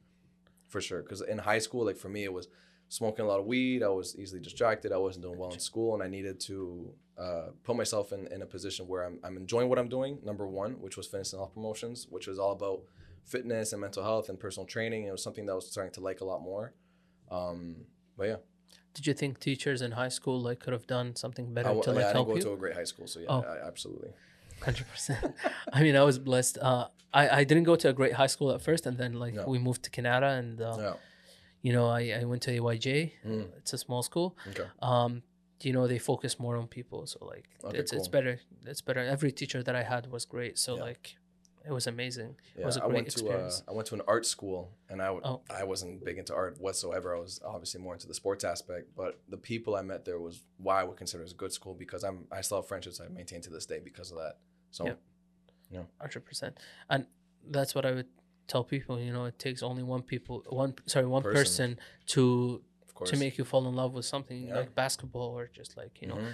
for 0.68 0.82
sure. 0.82 1.04
Because 1.04 1.22
in 1.22 1.38
high 1.38 1.60
school, 1.60 1.86
like 1.86 1.98
for 1.98 2.10
me, 2.10 2.24
it 2.24 2.34
was 2.34 2.48
smoking 3.00 3.24
a 3.24 3.28
lot 3.32 3.40
of 3.40 3.46
weed. 3.46 3.80
I 3.84 3.88
was 3.88 4.10
easily 4.22 4.42
distracted. 4.42 4.92
I 4.92 4.98
wasn't 5.08 5.24
doing 5.26 5.38
well 5.42 5.52
in 5.58 5.60
school, 5.72 5.94
and 5.96 6.04
I 6.04 6.10
needed 6.18 6.38
to 6.50 6.56
uh, 7.18 7.46
put 7.64 7.76
myself 7.82 8.12
in, 8.12 8.22
in 8.36 8.42
a 8.42 8.46
position 8.56 8.86
where 8.92 9.04
I'm, 9.08 9.18
I'm 9.26 9.38
enjoying 9.38 9.70
what 9.70 9.80
I'm 9.80 9.88
doing. 9.98 10.14
Number 10.32 10.46
one, 10.46 10.72
which 10.86 10.98
was 10.98 11.08
fitness 11.08 11.32
and 11.34 11.40
health 11.40 11.54
promotions, 11.54 11.98
which 12.10 12.28
was 12.28 12.38
all 12.38 12.52
about 12.60 12.80
fitness 13.24 13.72
and 13.72 13.80
mental 13.80 14.04
health 14.04 14.28
and 14.30 14.38
personal 14.46 14.68
training. 14.76 15.02
It 15.06 15.12
was 15.18 15.24
something 15.24 15.46
that 15.46 15.54
I 15.54 15.56
was 15.56 15.72
starting 15.72 15.94
to 15.94 16.02
like 16.10 16.20
a 16.20 16.26
lot 16.26 16.42
more. 16.42 16.74
Um, 17.32 17.86
but 18.18 18.28
yeah, 18.28 18.36
Did 18.94 19.08
you 19.08 19.14
think 19.14 19.40
teachers 19.40 19.82
in 19.82 19.92
high 19.92 20.10
school 20.10 20.38
like 20.42 20.60
could 20.60 20.74
have 20.74 20.86
done 20.98 21.16
something 21.16 21.54
better 21.54 21.70
I, 21.70 21.74
to 21.74 21.78
like 21.78 21.86
yeah, 21.88 21.92
I 21.92 21.96
didn't 21.96 22.16
help 22.16 22.28
go 22.28 22.36
you? 22.36 22.42
to 22.42 22.52
a 22.54 22.58
great 22.58 22.76
high 22.76 22.84
school, 22.92 23.08
so 23.08 23.20
yeah, 23.22 23.28
Oh. 23.30 23.42
I, 23.54 23.66
absolutely. 23.72 24.12
Hundred 24.62 24.88
percent. 24.92 25.34
I 25.72 25.82
mean, 25.86 25.96
I 25.96 26.04
was 26.04 26.20
blessed. 26.20 26.58
Uh, 26.70 26.88
I 27.14 27.24
I 27.40 27.44
didn't 27.50 27.64
go 27.72 27.76
to 27.84 27.88
a 27.94 27.94
great 27.94 28.14
high 28.22 28.28
school 28.36 28.50
at 28.56 28.62
first, 28.62 28.86
and 28.86 28.96
then 29.02 29.14
like 29.24 29.34
No. 29.36 29.46
we 29.54 29.60
moved 29.60 29.82
to 29.86 29.90
Canada, 29.98 30.28
and 30.42 30.60
uh, 30.62 30.76
Yeah. 30.86 30.94
You 31.62 31.72
know, 31.74 31.88
I 31.88 32.02
I 32.22 32.24
went 32.26 32.42
to 32.44 32.52
AYJ. 32.52 33.12
Mm, 33.26 33.48
It's 33.58 33.74
a 33.74 33.78
small 33.78 34.04
school. 34.04 34.38
okay. 34.50 34.68
Um, 34.82 35.24
you 35.64 35.74
know, 35.74 35.86
they 35.88 36.00
focus 36.00 36.40
more 36.40 36.58
on 36.58 36.68
people, 36.68 37.06
so 37.06 37.24
like 37.26 37.48
Okay, 37.64 37.78
it's 37.78 37.94
it's 37.94 38.08
better. 38.08 38.40
It's 38.66 38.82
better. 38.82 39.02
Every 39.02 39.32
teacher 39.32 39.62
that 39.64 39.76
I 39.76 39.84
had 39.84 40.08
was 40.12 40.26
great. 40.26 40.58
So 40.58 40.76
Yeah. 40.76 40.84
like, 40.90 41.16
it 41.64 41.72
was 41.72 41.86
amazing. 41.86 42.32
Yeah, 42.58 42.66
was 42.66 42.78
a 42.78 42.84
I 42.84 42.88
great 42.88 42.96
went 42.96 43.08
to 43.12 43.20
uh, 43.20 43.22
experience. 43.22 43.64
I 43.70 43.72
went 43.78 43.88
to 43.90 43.96
an 44.00 44.02
art 44.08 44.26
school, 44.26 44.60
and 44.90 44.98
I 45.06 45.10
w- 45.14 45.22
Oh. 45.24 45.42
I 45.62 45.64
wasn't 45.64 46.04
big 46.04 46.18
into 46.18 46.34
art 46.34 46.54
whatsoever. 46.60 47.16
I 47.16 47.20
was 47.20 47.40
obviously 47.46 47.80
more 47.86 47.94
into 47.94 48.08
the 48.08 48.16
sports 48.16 48.44
aspect, 48.44 48.86
but 49.02 49.12
the 49.30 49.38
people 49.38 49.76
I 49.76 49.84
met 49.84 50.04
there 50.04 50.20
was 50.20 50.36
why 50.58 50.82
I 50.82 50.84
would 50.88 50.98
consider 50.98 51.22
it 51.24 51.32
a 51.32 51.36
good 51.44 51.54
school 51.54 51.76
because 51.76 52.02
I'm 52.08 52.18
I 52.38 52.42
still 52.42 52.58
have 52.60 52.68
friendships 52.68 53.00
I 53.00 53.08
maintain 53.10 53.42
to 53.42 53.52
this 53.52 53.68
day 53.68 53.80
because 53.90 54.10
of 54.14 54.18
that. 54.24 54.36
So 54.72 54.86
Yep. 54.86 55.88
Hundred 56.00 56.26
percent. 56.26 56.54
And 56.90 57.06
that's 57.58 57.74
what 57.76 57.86
I 57.86 57.92
would 57.92 58.08
tell 58.52 58.64
people. 58.64 59.00
You 59.00 59.14
know, 59.16 59.26
it 59.32 59.38
takes 59.46 59.62
only 59.72 59.84
one 59.84 60.02
people, 60.14 60.36
one 60.50 60.72
sorry, 60.94 61.06
one 61.18 61.24
Person. 61.24 61.42
person, 61.44 61.70
to 62.14 62.24
to 63.12 63.18
make 63.18 63.34
you 63.40 63.46
fall 63.52 63.64
in 63.70 63.76
love 63.82 63.92
with 63.98 64.06
something 64.14 64.40
Yeah. 64.48 64.58
like 64.60 64.76
basketball 64.76 65.30
or 65.40 65.46
just 65.60 65.72
like 65.82 65.94
you 66.02 66.08
know, 66.10 66.20
Mhm. 66.22 66.34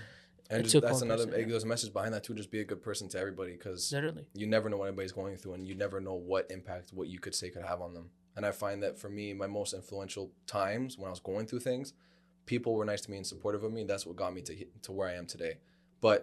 and 0.49 0.63
just, 0.63 0.81
that's 0.85 1.01
another 1.01 1.25
person, 1.25 1.39
yeah. 1.41 1.47
there's 1.51 1.63
a 1.69 1.71
message 1.75 1.93
behind 1.93 2.11
that 2.13 2.23
too. 2.25 2.33
Just 2.43 2.51
be 2.57 2.59
a 2.65 2.65
good 2.71 2.81
person 2.89 3.07
to 3.13 3.17
everybody 3.23 3.53
because 3.57 3.81
literally. 3.93 4.25
you 4.41 4.47
never 4.55 4.67
know 4.69 4.77
what 4.81 4.87
anybody's 4.89 5.13
going 5.21 5.37
through, 5.37 5.53
and 5.57 5.63
you 5.69 5.75
never 5.85 5.97
know 6.07 6.15
what 6.31 6.43
impact 6.57 6.85
what 6.99 7.07
you 7.13 7.19
could 7.19 7.35
say 7.41 7.47
could 7.53 7.63
have 7.71 7.79
on 7.87 7.93
them. 7.93 8.07
And 8.35 8.45
I 8.45 8.51
find 8.51 8.83
that 8.83 8.93
for 9.01 9.09
me, 9.09 9.25
my 9.33 9.47
most 9.47 9.71
influential 9.73 10.25
times 10.45 10.97
when 10.97 11.07
I 11.07 11.13
was 11.17 11.21
going 11.31 11.45
through 11.47 11.61
things, 11.61 11.93
people 12.45 12.71
were 12.77 12.85
nice 12.85 13.01
to 13.05 13.11
me 13.11 13.17
and 13.17 13.25
supportive 13.33 13.63
of 13.63 13.71
me. 13.77 13.83
That's 13.85 14.05
what 14.05 14.15
got 14.23 14.33
me 14.33 14.41
to 14.41 14.53
to 14.85 14.91
where 14.91 15.07
I 15.07 15.13
am 15.21 15.25
today. 15.35 15.53
But 16.01 16.19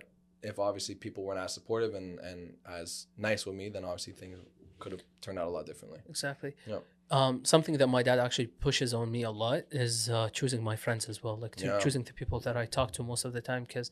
if 0.51 0.59
obviously 0.59 0.95
people 0.95 1.25
weren't 1.25 1.41
as 1.41 1.55
supportive 1.55 1.93
and 1.95 2.19
and 2.29 2.41
as 2.81 3.07
nice 3.17 3.43
with 3.47 3.55
me, 3.61 3.67
then 3.71 3.83
obviously 3.91 4.13
things 4.13 4.39
could 4.85 4.93
have 4.97 5.05
turned 5.25 5.39
out 5.41 5.47
a 5.53 5.55
lot 5.59 5.65
differently. 5.71 6.01
Exactly. 6.15 6.53
Yeah. 6.73 6.79
Um, 7.19 7.35
something 7.53 7.77
that 7.81 7.87
my 7.99 8.03
dad 8.09 8.19
actually 8.27 8.49
pushes 8.67 8.91
on 9.01 9.07
me 9.17 9.23
a 9.23 9.31
lot 9.45 9.61
is 9.85 9.95
uh, 10.11 10.29
choosing 10.39 10.63
my 10.71 10.77
friends 10.85 11.03
as 11.13 11.17
well, 11.23 11.37
like 11.45 11.55
to, 11.61 11.67
Yeah. 11.67 11.79
choosing 11.85 12.03
the 12.11 12.13
people 12.21 12.39
that 12.47 12.57
I 12.63 12.65
talk 12.79 12.89
to 12.97 13.03
most 13.13 13.23
of 13.29 13.33
the 13.37 13.41
time. 13.51 13.63
Because, 13.69 13.89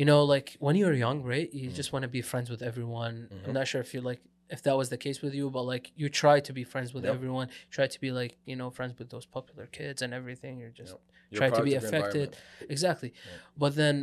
you 0.00 0.04
know, 0.10 0.20
like 0.34 0.48
when 0.66 0.74
you're 0.80 0.92
young, 1.06 1.18
right, 1.34 1.48
you 1.62 1.68
Mm. 1.70 1.74
just 1.80 1.90
want 1.94 2.02
to 2.08 2.12
be 2.18 2.22
friends 2.32 2.48
with 2.52 2.62
everyone. 2.70 3.14
Mhm. 3.30 3.46
I'm 3.48 3.54
not 3.60 3.66
sure 3.70 3.80
if 3.86 3.90
you 3.94 4.00
like 4.10 4.20
if 4.56 4.60
that 4.66 4.76
was 4.82 4.88
the 4.94 4.96
case 5.06 5.18
with 5.24 5.34
you, 5.40 5.46
but 5.56 5.64
like 5.74 5.84
you 6.00 6.08
try 6.24 6.36
to 6.48 6.52
be 6.60 6.64
friends 6.72 6.90
with 6.94 7.04
Yep. 7.04 7.14
everyone. 7.16 7.46
Try 7.76 7.86
to 7.94 8.00
be 8.06 8.10
like 8.20 8.32
you 8.50 8.56
know 8.60 8.68
friends 8.78 8.92
with 8.98 9.08
those 9.14 9.26
popular 9.36 9.66
kids 9.78 9.98
and 10.04 10.10
everything. 10.20 10.52
You're 10.60 10.76
just 10.82 10.94
Yep. 10.94 11.38
Try 11.40 11.48
to 11.58 11.62
be 11.62 11.72
product 11.72 11.84
of 11.84 11.92
your 11.92 12.00
affected. 12.00 12.28
exactly. 12.76 13.10
Yeah. 13.14 13.32
But 13.62 13.72
then 13.80 13.94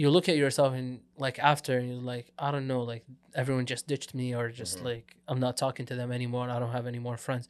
you 0.00 0.10
look 0.10 0.28
at 0.28 0.36
yourself 0.36 0.74
and 0.74 1.00
like 1.26 1.38
after 1.52 1.72
and 1.78 1.88
you're 1.90 2.02
like 2.14 2.26
I 2.38 2.50
don't 2.52 2.66
know 2.72 2.82
like 2.92 3.04
everyone 3.34 3.66
just 3.74 3.84
ditched 3.92 4.12
me 4.14 4.34
or 4.38 4.44
just 4.62 4.74
Mhm. 4.78 4.84
like 4.90 5.06
I'm 5.26 5.40
not 5.46 5.56
talking 5.56 5.86
to 5.90 5.94
them 6.00 6.10
anymore 6.12 6.48
I 6.54 6.58
don't 6.60 6.72
have 6.78 6.86
any 6.86 6.98
more 7.08 7.16
friends 7.26 7.48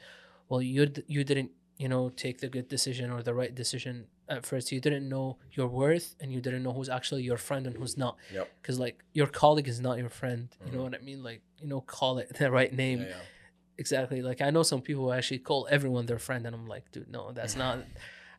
well 0.48 0.62
you 0.62 0.82
you 1.08 1.22
didn't 1.24 1.50
you 1.82 1.88
know 1.92 2.08
take 2.24 2.36
the 2.44 2.48
good 2.56 2.68
decision 2.76 3.06
or 3.10 3.20
the 3.28 3.34
right 3.34 3.54
decision 3.62 4.06
at 4.28 4.46
first 4.50 4.70
you 4.72 4.80
didn't 4.86 5.06
know 5.14 5.26
your 5.58 5.68
worth 5.82 6.08
and 6.20 6.32
you 6.34 6.40
didn't 6.46 6.62
know 6.66 6.72
who's 6.72 6.88
actually 6.98 7.22
your 7.30 7.36
friend 7.48 7.66
and 7.66 7.76
who's 7.76 7.96
not 8.04 8.14
Yep. 8.32 8.46
because 8.62 8.78
like 8.86 8.96
your 9.12 9.26
colleague 9.42 9.68
is 9.74 9.80
not 9.80 9.98
your 9.98 10.08
friend 10.20 10.42
you 10.64 10.70
know 10.72 10.78
Mhm. 10.78 10.86
what 10.86 10.94
I 10.94 11.02
mean 11.10 11.20
like 11.30 11.42
you 11.62 11.68
know 11.72 11.80
call 11.96 12.14
it 12.22 12.28
the 12.38 12.48
right 12.58 12.72
name 12.84 13.00
Yeah, 13.02 13.08
yeah. 13.08 13.24
exactly 13.78 14.22
like 14.22 14.40
I 14.40 14.50
know 14.50 14.62
some 14.62 14.80
people 14.88 15.04
who 15.04 15.12
actually 15.12 15.40
call 15.50 15.66
everyone 15.76 16.06
their 16.06 16.18
friend 16.18 16.46
and 16.46 16.54
I'm 16.56 16.66
like 16.66 16.90
dude 16.92 17.10
no 17.10 17.32
that's 17.32 17.56
not 17.56 17.76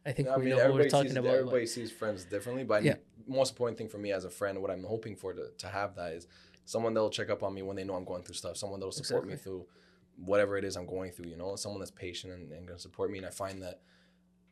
I 0.07 0.11
think 0.13 0.29
we 0.37 0.45
mean, 0.45 0.49
know 0.51 0.55
what 0.55 0.63
we're 0.65 0.69
everybody 0.69 0.89
talking 0.89 1.09
sees, 1.09 1.17
about 1.17 1.29
but- 1.31 1.37
everybody 1.39 1.65
sees 1.65 1.91
friends 1.91 2.23
differently, 2.25 2.63
but 2.63 2.83
Yeah. 2.83 2.95
most 3.27 3.51
important 3.51 3.77
thing 3.77 3.89
for 3.89 3.97
me 3.97 4.11
as 4.13 4.23
a 4.23 4.29
friend, 4.29 4.61
what 4.61 4.71
I'm 4.71 4.83
hoping 4.83 5.15
for 5.17 5.33
to, 5.33 5.49
to 5.57 5.67
have 5.67 5.95
that 5.95 6.13
is 6.13 6.27
someone 6.65 6.93
that'll 6.93 7.09
check 7.09 7.29
up 7.29 7.43
on 7.43 7.53
me 7.53 7.61
when 7.61 7.75
they 7.75 7.83
know 7.83 7.95
I'm 7.95 8.05
going 8.05 8.23
through 8.23 8.35
stuff, 8.35 8.55
someone 8.57 8.79
that'll 8.79 8.91
support 8.93 9.27
me 9.27 9.35
through 9.35 9.67
whatever 10.15 10.57
it 10.57 10.63
is 10.63 10.75
I'm 10.77 10.85
going 10.85 11.11
through, 11.11 11.27
you 11.29 11.37
know, 11.37 11.55
someone 11.57 11.79
that's 11.79 11.91
patient 11.91 12.33
and, 12.33 12.51
and 12.51 12.65
going 12.65 12.77
to 12.77 12.81
support 12.81 13.11
me. 13.11 13.17
And 13.17 13.27
I 13.27 13.29
find 13.29 13.61
that 13.61 13.81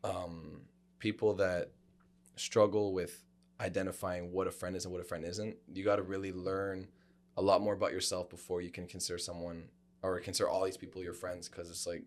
um, 0.03 0.61
people 0.99 1.33
that 1.35 1.71
struggle 2.35 2.93
with 2.93 3.23
identifying 3.61 4.31
what 4.31 4.47
a 4.47 4.51
friend 4.51 4.75
is 4.75 4.85
and 4.85 4.91
what 4.91 5.01
a 5.01 5.05
friend 5.05 5.23
isn't, 5.25 5.55
you 5.73 5.83
got 5.83 5.95
to 5.95 6.03
really 6.03 6.31
learn 6.33 6.87
a 7.37 7.41
lot 7.41 7.61
more 7.61 7.73
about 7.73 7.91
yourself 7.93 8.29
before 8.29 8.61
you 8.61 8.69
can 8.71 8.87
consider 8.87 9.17
someone 9.17 9.63
or 10.03 10.19
consider 10.19 10.49
all 10.49 10.63
these 10.65 10.77
people 10.77 11.01
your 11.01 11.13
friends 11.13 11.47
because 11.49 11.69
it's 11.69 11.87
like 11.87 12.03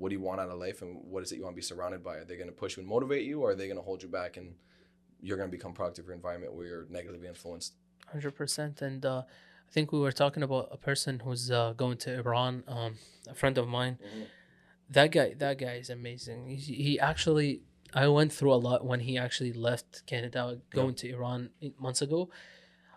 what 0.00 0.08
do 0.08 0.14
you 0.14 0.20
want 0.22 0.40
out 0.40 0.48
of 0.48 0.58
life 0.58 0.80
and 0.82 0.96
what 1.04 1.22
is 1.22 1.30
it 1.30 1.36
you 1.36 1.44
want 1.44 1.54
to 1.54 1.62
be 1.62 1.62
surrounded 1.62 2.02
by? 2.02 2.14
Are 2.16 2.24
they 2.24 2.36
going 2.36 2.48
to 2.48 2.60
push 2.62 2.76
you 2.76 2.80
and 2.80 2.88
motivate 2.88 3.24
you, 3.30 3.40
or 3.42 3.50
are 3.50 3.54
they 3.54 3.66
going 3.66 3.76
to 3.76 3.82
hold 3.82 4.02
you 4.02 4.08
back 4.08 4.38
and 4.38 4.54
you're 5.20 5.36
going 5.36 5.50
to 5.50 5.56
become 5.56 5.74
product 5.74 5.98
of 5.98 6.06
your 6.06 6.14
environment 6.14 6.54
where 6.54 6.66
you're 6.66 6.86
negatively 6.88 7.28
influenced? 7.28 7.74
Hundred 8.06 8.34
percent, 8.34 8.80
and 8.80 9.04
uh, 9.04 9.22
I 9.68 9.72
think 9.72 9.92
we 9.92 10.00
were 10.00 10.16
talking 10.24 10.42
about 10.42 10.68
a 10.72 10.78
person 10.78 11.20
who's 11.20 11.50
uh, 11.50 11.74
going 11.76 11.98
to 11.98 12.14
Iran. 12.18 12.64
Um, 12.66 12.96
a 13.28 13.34
friend 13.34 13.56
of 13.58 13.68
mine. 13.68 13.98
That 14.88 15.12
guy, 15.12 15.34
that 15.34 15.58
guy 15.58 15.74
is 15.74 15.90
amazing. 15.90 16.48
He, 16.48 16.74
he 16.86 16.92
actually, 16.98 17.62
I 17.94 18.08
went 18.08 18.32
through 18.32 18.54
a 18.54 18.60
lot 18.68 18.84
when 18.84 19.00
he 19.00 19.18
actually 19.18 19.52
left 19.52 20.04
Canada, 20.06 20.58
going 20.70 20.94
to 20.96 21.10
Iran 21.10 21.50
eight 21.62 21.78
months 21.78 22.02
ago. 22.02 22.30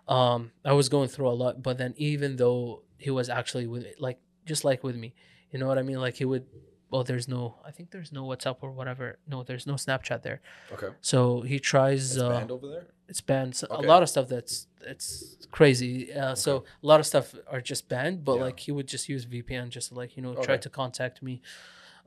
Um, 0.07 0.51
I 0.65 0.73
was 0.73 0.89
going 0.89 1.09
through 1.09 1.27
a 1.27 1.37
lot, 1.43 1.61
but 1.61 1.77
then 1.77 1.93
even 1.97 2.37
though 2.37 2.83
he 2.97 3.11
was 3.11 3.29
actually 3.29 3.67
with, 3.67 3.85
like, 3.99 4.19
just 4.45 4.63
like 4.63 4.83
with 4.83 4.95
me, 4.95 5.13
you 5.51 5.59
know 5.59 5.67
what 5.67 5.77
I 5.77 5.83
mean? 5.83 5.99
Like 5.99 6.15
he 6.15 6.25
would. 6.25 6.45
Well, 6.93 7.03
there's 7.03 7.27
no. 7.27 7.41
I 7.69 7.71
think 7.75 7.89
there's 7.89 8.11
no 8.11 8.23
WhatsApp 8.31 8.57
or 8.61 8.69
whatever. 8.79 9.05
No, 9.33 9.37
there's 9.41 9.65
no 9.65 9.73
Snapchat 9.85 10.21
there. 10.21 10.39
Okay, 10.75 10.89
So 11.01 11.41
he 11.41 11.57
tries. 11.59 12.03
it's 12.15 12.21
uh, 12.23 12.29
banned 12.29 12.51
over 12.51 12.67
there. 12.73 12.85
it's 13.11 13.19
banned. 13.29 13.55
So 13.55 13.65
Okay. 13.71 13.83
A 13.83 13.87
lot 13.93 14.01
of 14.03 14.09
stuff 14.09 14.27
that's 14.35 14.67
it's 14.93 15.47
crazy. 15.57 15.93
Uh, 16.13 16.35
So 16.35 16.51
a 16.83 16.85
lot 16.91 16.99
of 17.01 17.07
stuff 17.07 17.33
are 17.53 17.61
just 17.71 17.83
banned, 17.89 18.17
but 18.23 18.35
Yeah. 18.35 18.43
like 18.47 18.59
he 18.65 18.71
would 18.71 18.87
just 18.95 19.05
use 19.09 19.23
VPN 19.25 19.69
just 19.77 19.87
to 19.89 19.95
like 20.01 20.11
you 20.17 20.21
know 20.25 20.33
try 20.47 20.57
to 20.65 20.69
contact 20.81 21.15
me. 21.27 21.33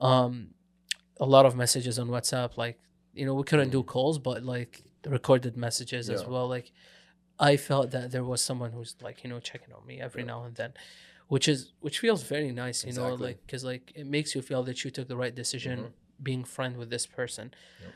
Um, 0.08 0.32
a 1.26 1.26
lot 1.36 1.44
of 1.46 1.52
messages 1.56 1.98
on 1.98 2.06
WhatsApp, 2.16 2.50
like 2.64 2.78
you 3.18 3.24
know 3.26 3.34
we 3.40 3.44
couldn't 3.50 3.70
do 3.70 3.82
calls, 3.82 4.16
but 4.28 4.36
like 4.54 4.72
recorded 5.18 5.56
messages 5.66 6.04
as 6.16 6.22
well. 6.32 6.46
Like 6.56 6.68
I 7.50 7.56
felt 7.56 7.90
that 7.90 8.06
there 8.14 8.26
was 8.32 8.40
someone 8.48 8.70
who's 8.76 8.92
like 9.06 9.24
you 9.24 9.30
know 9.30 9.40
checking 9.40 9.72
on 9.74 9.84
me 9.90 10.00
every 10.00 10.22
Yeah. 10.22 10.32
now 10.32 10.40
and 10.44 10.54
then. 10.54 10.72
Which 11.28 11.48
is 11.48 11.72
which 11.80 11.98
feels 11.98 12.22
very 12.22 12.52
nice, 12.52 12.84
you 12.84 12.92
know, 12.92 13.14
like 13.14 13.38
because 13.44 13.64
like 13.64 13.92
it 13.96 14.06
makes 14.06 14.34
you 14.34 14.42
feel 14.42 14.62
that 14.64 14.84
you 14.84 14.90
took 14.92 15.08
the 15.08 15.16
right 15.16 15.34
decision 15.34 15.76
Mhm. 15.78 15.92
being 16.22 16.44
friend 16.44 16.76
with 16.76 16.88
this 16.90 17.06
person. 17.06 17.52
Yep. 17.82 17.92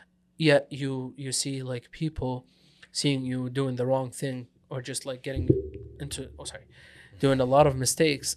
Yet 0.49 0.63
you 0.81 1.15
you 1.17 1.31
see 1.33 1.63
like 1.63 1.91
people 1.93 2.47
seeing 2.93 3.25
you 3.25 3.49
doing 3.51 3.77
the 3.77 3.87
wrong 3.87 4.11
thing 4.11 4.49
or 4.69 4.83
just 4.83 5.07
like 5.07 5.23
getting 5.23 5.49
into 6.01 6.21
oh 6.39 6.45
sorry 6.45 6.67
doing 7.21 7.41
a 7.41 7.45
lot 7.57 7.67
of 7.69 7.77
mistakes 7.77 8.37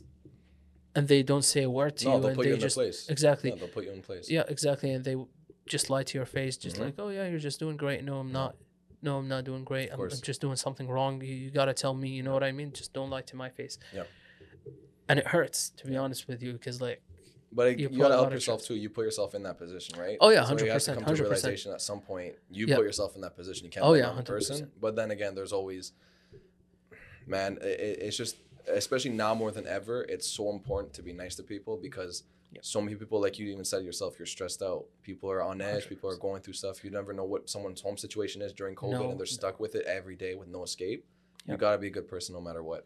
and 0.96 1.08
they 1.08 1.24
don't 1.24 1.44
say 1.54 1.64
a 1.64 1.70
word 1.70 1.98
to 1.98 2.06
No, 2.06 2.12
you 2.16 2.20
they'll 2.20 2.28
and 2.30 2.36
put 2.36 2.44
they 2.44 2.50
you 2.50 2.56
in 2.56 2.60
just 2.68 2.76
place. 2.76 3.10
exactly 3.10 3.50
Yeah, 3.50 3.56
they'll 3.56 3.68
put 3.78 3.86
you 3.86 3.91
in 3.91 4.02
place. 4.04 4.30
yeah 4.30 4.44
exactly 4.48 4.91
and 4.91 5.04
they 5.04 5.16
just 5.66 5.89
lie 5.89 6.04
to 6.04 6.18
your 6.20 6.26
face 6.28 6.56
just 6.58 6.76
Mhm. 6.78 6.82
like 6.86 6.96
oh 7.00 7.10
yeah 7.10 7.26
you're 7.30 7.39
just 7.50 7.60
doing 7.60 7.78
great 7.78 8.04
no 8.04 8.20
i'm 8.20 8.32
not 8.32 8.56
no 9.02 9.18
i'm 9.20 9.28
not 9.28 9.44
doing 9.46 9.64
great 9.64 9.89
I'm, 9.91 10.00
I'm 10.02 10.22
just 10.32 10.39
doing 10.41 10.58
something 10.58 10.88
wrong 10.88 11.22
you, 11.22 11.34
you 11.34 11.50
gotta 11.52 11.74
tell 11.74 11.94
me 11.96 12.10
you 12.10 12.22
know 12.22 12.34
what 12.34 12.44
i 12.44 12.52
mean 12.52 12.74
just 12.74 12.91
don't 12.94 13.10
lie 13.10 13.22
to 13.32 13.36
my 13.36 13.50
face 13.50 13.80
Yeah. 13.94 14.04
And 15.10 15.20
it 15.20 15.28
hurts 15.28 15.70
to 15.78 15.88
be 15.88 15.95
honest 15.97 16.28
with 16.28 16.41
you 16.43 16.54
because 16.54 16.82
like 16.82 17.01
But 17.51 17.68
it, 17.68 17.80
You 17.80 17.89
you, 17.91 17.99
gotta 17.99 18.16
help 18.16 18.32
yourself 18.32 18.64
too. 18.64 18.76
You 18.76 18.89
put 18.89 19.04
yourself 19.06 19.36
in 19.36 19.43
that 19.43 19.58
position, 19.60 19.99
right? 19.99 20.18
Oh, 20.22 20.30
yeah, 20.30 20.43
So 20.43 20.58
you 20.58 20.72
have 20.72 20.82
to 20.82 20.91
100%, 20.91 20.93
come 20.95 21.06
to 21.06 21.12
a 21.12 21.24
realization 21.24 21.72
at 21.72 21.82
some 21.82 22.01
point. 22.01 22.34
You 22.49 22.66
Yeah. 22.68 22.78
put 22.78 22.86
yourself 22.86 23.16
in 23.16 23.22
that 23.22 23.36
position. 23.36 23.66
You 23.66 23.70
can't 23.72 23.86
Oh, 23.86 23.93
yeah, 23.93 24.10
person. 24.24 24.66
100%. 24.68 24.72
But 24.82 24.95
then 24.95 25.12
again, 25.12 25.36
there's 25.36 25.54
always, 25.54 25.91
man. 27.28 27.58
It, 27.62 27.80
it- 27.80 27.99
it's 28.01 28.18
just, 28.18 28.38
especially 28.68 29.12
now 29.12 29.34
more 29.36 29.51
than 29.51 29.68
ever, 29.68 30.04
it's 30.04 30.28
so 30.28 30.49
important 30.49 30.93
to 30.95 31.01
be 31.04 31.14
nice 31.14 31.36
to 31.36 31.43
people 31.43 31.78
because 31.78 32.24
Yep. 32.54 32.66
so 32.66 32.82
many 32.82 32.95
people, 32.95 33.20
like 33.20 33.39
you 33.39 33.47
even 33.47 33.66
said 33.66 33.84
yourself, 33.84 34.18
you're 34.20 34.26
stressed 34.28 34.62
out. 34.62 34.86
People 35.01 35.30
are 35.32 35.41
on 35.41 35.60
edge. 35.60 35.89
People 35.89 36.10
are 36.10 36.16
going 36.18 36.41
through 36.41 36.54
stuff. 36.54 36.84
You 36.84 36.91
never 36.91 37.12
know 37.12 37.24
what 37.24 37.49
someone's 37.49 37.82
home 37.82 37.97
situation 37.97 38.41
is 38.43 38.54
during 38.54 38.76
COVID, 38.76 38.91
No, 38.91 39.10
and 39.12 39.20
they're 39.20 39.26
stuck 39.26 39.60
with 39.60 39.74
it 39.76 39.86
every 39.86 40.16
day 40.16 40.36
with 40.36 40.47
no 40.47 40.64
escape. 40.64 41.04
You 41.45 41.51
Yep. 41.54 41.60
gotta 41.60 41.78
be 41.80 41.88
a 41.88 41.89
good 41.91 42.08
person 42.08 42.34
no 42.36 42.41
matter 42.41 42.62
what. 42.64 42.86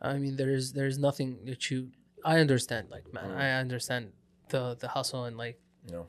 I 0.00 0.18
mean, 0.18 0.36
there's 0.36 0.72
there's 0.72 0.98
nothing 0.98 1.38
that 1.46 1.70
you. 1.70 1.90
I 2.24 2.38
understand, 2.40 2.90
like 2.90 3.12
man, 3.12 3.30
Mm. 3.30 3.36
I 3.36 3.52
understand 3.64 4.12
the 4.48 4.76
the 4.78 4.88
hustle 4.88 5.24
and 5.24 5.36
like 5.36 5.58
You 5.86 5.92
know. 5.92 6.06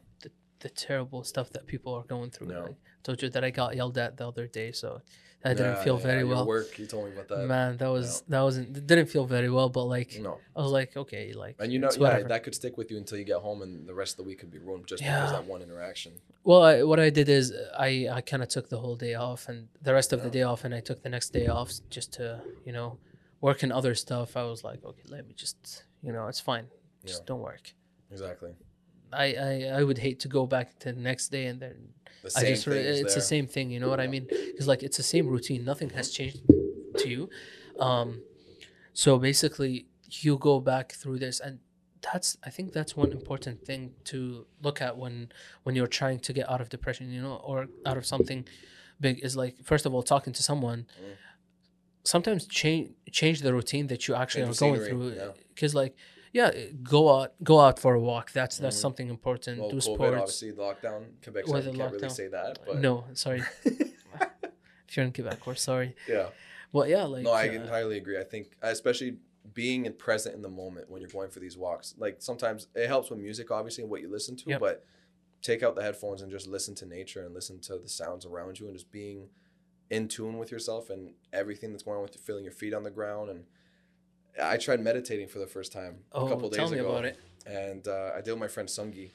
the 0.60 0.70
terrible 0.70 1.24
stuff 1.24 1.50
that 1.52 1.66
people 1.68 1.94
are 1.94 2.04
going 2.04 2.30
through. 2.32 2.48
No. 2.48 2.62
Like, 2.64 2.76
told 3.04 3.22
you 3.22 3.30
that 3.30 3.44
I 3.46 3.50
got 3.62 3.76
yelled 3.78 3.98
at 3.98 4.18
the 4.18 4.28
other 4.28 4.46
day, 4.46 4.74
so 4.74 5.02
that 5.42 5.56
didn't 5.56 5.76
Yeah, 5.78 5.84
feel 5.86 5.98
yeah, 5.98 6.04
very 6.12 6.26
well. 6.26 6.46
Work. 6.46 6.78
You 6.78 6.86
told 6.86 7.06
me 7.06 7.12
about 7.14 7.30
that. 7.30 7.48
Man, 7.48 7.78
that 7.78 7.88
was 7.98 8.08
that 8.28 8.42
wasn't 8.42 8.74
didn't 8.92 9.06
feel 9.16 9.26
very 9.26 9.50
well, 9.50 9.70
but 9.70 9.86
like 9.86 10.12
No. 10.20 10.34
I 10.58 10.60
was 10.62 10.74
like, 10.80 10.98
okay, 10.98 11.32
like 11.44 11.56
And 11.60 11.72
you 11.72 11.80
know, 11.80 11.90
yeah, 11.98 12.24
that 12.24 12.44
could 12.44 12.56
stick 12.62 12.76
with 12.78 12.92
you 12.92 12.98
until 12.98 13.18
you 13.18 13.24
get 13.34 13.38
home, 13.48 13.62
and 13.62 13.88
the 13.88 13.94
rest 14.02 14.12
of 14.14 14.18
the 14.18 14.24
week 14.30 14.40
could 14.42 14.52
be 14.52 14.60
ruined 14.68 14.86
just 14.88 15.02
Yeah. 15.02 15.16
because 15.16 15.32
of 15.32 15.38
that 15.40 15.50
one 15.54 15.62
interaction. 15.62 16.12
Well, 16.44 16.62
I, 16.72 16.84
what 16.84 17.00
I 17.00 17.10
did 17.10 17.30
is 17.30 17.54
I, 17.88 17.90
I 18.18 18.22
kind 18.22 18.42
of 18.44 18.50
took 18.50 18.68
the 18.68 18.80
whole 18.84 18.98
day 18.98 19.14
off 19.14 19.48
and 19.50 19.70
the 19.82 19.94
rest 19.94 20.12
of 20.12 20.20
the 20.24 20.30
day 20.38 20.44
off, 20.44 20.66
and 20.66 20.74
I 20.80 20.82
took 20.82 21.00
the 21.04 21.10
next 21.16 21.30
day 21.32 21.48
off 21.48 21.72
just 21.90 22.12
to 22.18 22.42
you 22.66 22.74
know 22.74 22.98
work 23.42 23.64
in 23.64 23.72
other 23.72 23.96
stuff. 23.96 24.36
I 24.38 24.44
was 24.44 24.64
like, 24.64 24.84
okay, 24.84 25.04
let 25.10 25.28
me 25.28 25.34
just 25.34 25.84
you 26.02 26.12
know 26.14 26.28
it's 26.28 26.40
fine. 26.40 26.68
just 27.06 27.22
Yeah. 27.24 27.26
don't 27.28 27.42
work. 27.42 27.74
Exactly. 28.12 28.54
I, 29.12 29.26
I 29.34 29.54
I 29.80 29.84
would 29.84 29.98
hate 29.98 30.20
to 30.22 30.28
go 30.28 30.46
back 30.46 30.78
to 30.80 30.92
the 30.94 31.00
next 31.00 31.30
day 31.30 31.46
and 31.48 31.60
then 31.60 31.78
The 32.22 32.28
I 32.38 32.42
same 32.42 32.54
just 32.54 32.66
thing 32.66 32.74
re- 32.74 32.80
is 32.92 33.00
it's 33.02 33.16
the 33.16 33.22
same 33.22 33.48
thing. 33.48 33.72
You 33.72 33.80
know 33.80 33.90
what 33.90 34.00
I 34.00 34.08
mean? 34.08 34.26
Because 34.30 34.68
like 34.68 34.84
it's 34.84 34.98
the 34.98 35.04
same 35.16 35.26
routine. 35.28 35.64
Nothing 35.66 35.90
has 35.92 36.12
changed 36.12 36.42
to 37.02 37.08
you. 37.10 37.30
Um, 37.80 38.22
so 38.94 39.18
basically, 39.18 39.88
you 40.24 40.38
go 40.38 40.60
back 40.60 40.92
through 40.94 41.20
this, 41.20 41.40
and 41.40 41.60
that's 42.02 42.38
I 42.44 42.50
think 42.50 42.74
that's 42.74 42.96
one 42.96 43.12
important 43.12 43.66
thing 43.66 43.94
to 44.12 44.46
look 44.62 44.82
at 44.82 44.98
when 44.98 45.32
when 45.64 45.76
you're 45.76 45.88
trying 46.02 46.20
to 46.28 46.34
get 46.34 46.50
out 46.52 46.62
of 46.62 46.70
depression. 46.70 47.10
You 47.12 47.22
know, 47.22 47.36
or 47.50 47.68
out 47.86 47.98
of 47.98 48.06
something 48.06 48.46
big 49.00 49.20
is 49.24 49.36
like 49.36 49.56
first 49.64 49.86
of 49.86 49.94
all 49.94 50.04
talking 50.04 50.34
to 50.34 50.44
someone. 50.44 50.80
Mm. 51.02 51.16
Sometimes 52.04 52.46
change 52.48 52.92
change 53.12 53.42
the 53.42 53.54
routine 53.54 53.88
that 53.88 54.08
you 54.08 54.16
actually 54.16 54.44
are 54.44 54.54
going 54.54 54.80
through. 54.82 55.10
yeah. 55.16 55.28
Because 55.54 55.76
like 55.76 55.96
yeah, 56.32 56.52
go 56.84 57.10
out 57.22 57.34
go 57.44 57.60
out 57.60 57.80
for 57.80 57.94
a 57.96 58.00
walk. 58.00 58.32
That's 58.32 58.58
that's 58.58 58.78
Mhm. 58.78 58.82
something 58.82 59.10
important. 59.10 59.60
Well, 59.60 59.70
Do 59.72 59.78
COVID, 59.78 59.84
sports. 59.84 60.16
obviously, 60.18 60.52
lockdown. 60.54 61.06
Quebec 61.24 61.46
With 61.48 61.56
side, 61.56 61.64
the 61.64 61.72
you 61.72 61.78
can't 61.78 61.94
really 61.94 62.10
say 62.10 62.28
that, 62.28 62.60
but 62.66 62.80
No, 62.80 63.06
sorry. 63.14 63.44
if 63.66 64.96
you're 64.98 65.06
in 65.06 65.14
Quebec, 65.14 65.46
we're 65.46 65.56
sorry. 65.56 65.96
yeah. 66.08 66.30
well 66.72 66.88
yeah, 66.88 67.04
like 67.04 67.24
no, 67.24 67.32
I 67.32 67.50
uh, 67.50 67.54
entirely 67.54 67.98
agree. 67.98 68.20
I 68.20 68.24
think, 68.24 68.56
especially 68.62 69.18
being 69.54 69.86
in 69.86 69.94
present 69.94 70.36
in 70.36 70.42
the 70.42 70.50
moment 70.50 70.90
when 70.90 71.02
you're 71.02 71.10
going 71.10 71.30
for 71.32 71.40
these 71.40 71.58
walks. 71.58 71.96
Like 71.98 72.18
sometimes 72.22 72.68
it 72.76 72.88
helps 72.88 73.10
with 73.10 73.20
music, 73.20 73.50
obviously, 73.52 73.84
and 73.84 73.92
what 73.92 74.02
you 74.02 74.10
listen 74.10 74.36
to. 74.38 74.44
Yep. 74.48 74.60
But 74.60 74.86
take 75.42 75.64
out 75.64 75.76
the 75.76 75.82
headphones 75.82 76.22
and 76.22 76.30
just 76.32 76.48
listen 76.48 76.76
to 76.76 76.86
nature 76.86 77.24
and 77.26 77.34
listen 77.34 77.60
to 77.62 77.78
the 77.80 77.88
sounds 77.90 78.26
around 78.26 78.60
you 78.60 78.68
and 78.68 78.76
just 78.76 78.92
being 78.92 79.30
in 79.90 80.08
tune 80.08 80.38
with 80.38 80.52
yourself 80.52 80.90
and 80.90 81.14
everything 81.34 81.72
that's 81.72 81.84
going 81.84 81.98
on 81.98 82.04
with 82.04 82.16
you, 82.16 82.22
feeling 82.22 82.44
your 82.44 82.54
feet 82.54 82.74
on 82.74 82.84
the 82.84 82.92
ground. 82.92 83.30
And 83.30 83.46
I 84.42 84.58
tried 84.58 84.80
meditating 84.82 85.28
for 85.28 85.40
the 85.40 85.48
first 85.48 85.72
time 85.72 86.00
oh, 86.12 86.28
a 86.28 86.30
couple 86.30 86.50
days 86.50 86.58
tell 86.58 86.70
me 86.70 86.78
ago, 86.80 86.90
about 86.92 87.06
it. 87.06 87.20
and 87.46 87.88
uh, 87.88 88.12
I 88.16 88.22
did 88.22 88.32
with 88.32 88.40
my 88.40 88.48
friend 88.48 88.70
Sungi. 88.70 89.12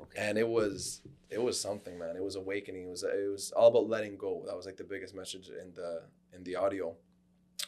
Okay. 0.00 0.28
and 0.28 0.38
it 0.38 0.46
was 0.46 1.00
it 1.28 1.42
was 1.42 1.60
something 1.60 1.98
man. 1.98 2.14
It 2.14 2.22
was 2.22 2.36
awakening. 2.36 2.86
It 2.86 2.90
was 2.90 3.02
it 3.02 3.28
was 3.30 3.50
all 3.50 3.66
about 3.68 3.88
letting 3.88 4.16
go. 4.16 4.44
That 4.46 4.56
was 4.56 4.64
like 4.64 4.76
the 4.76 4.84
biggest 4.84 5.12
message 5.14 5.48
in 5.48 5.72
the 5.74 6.02
in 6.32 6.44
the 6.44 6.54
audio. 6.56 6.94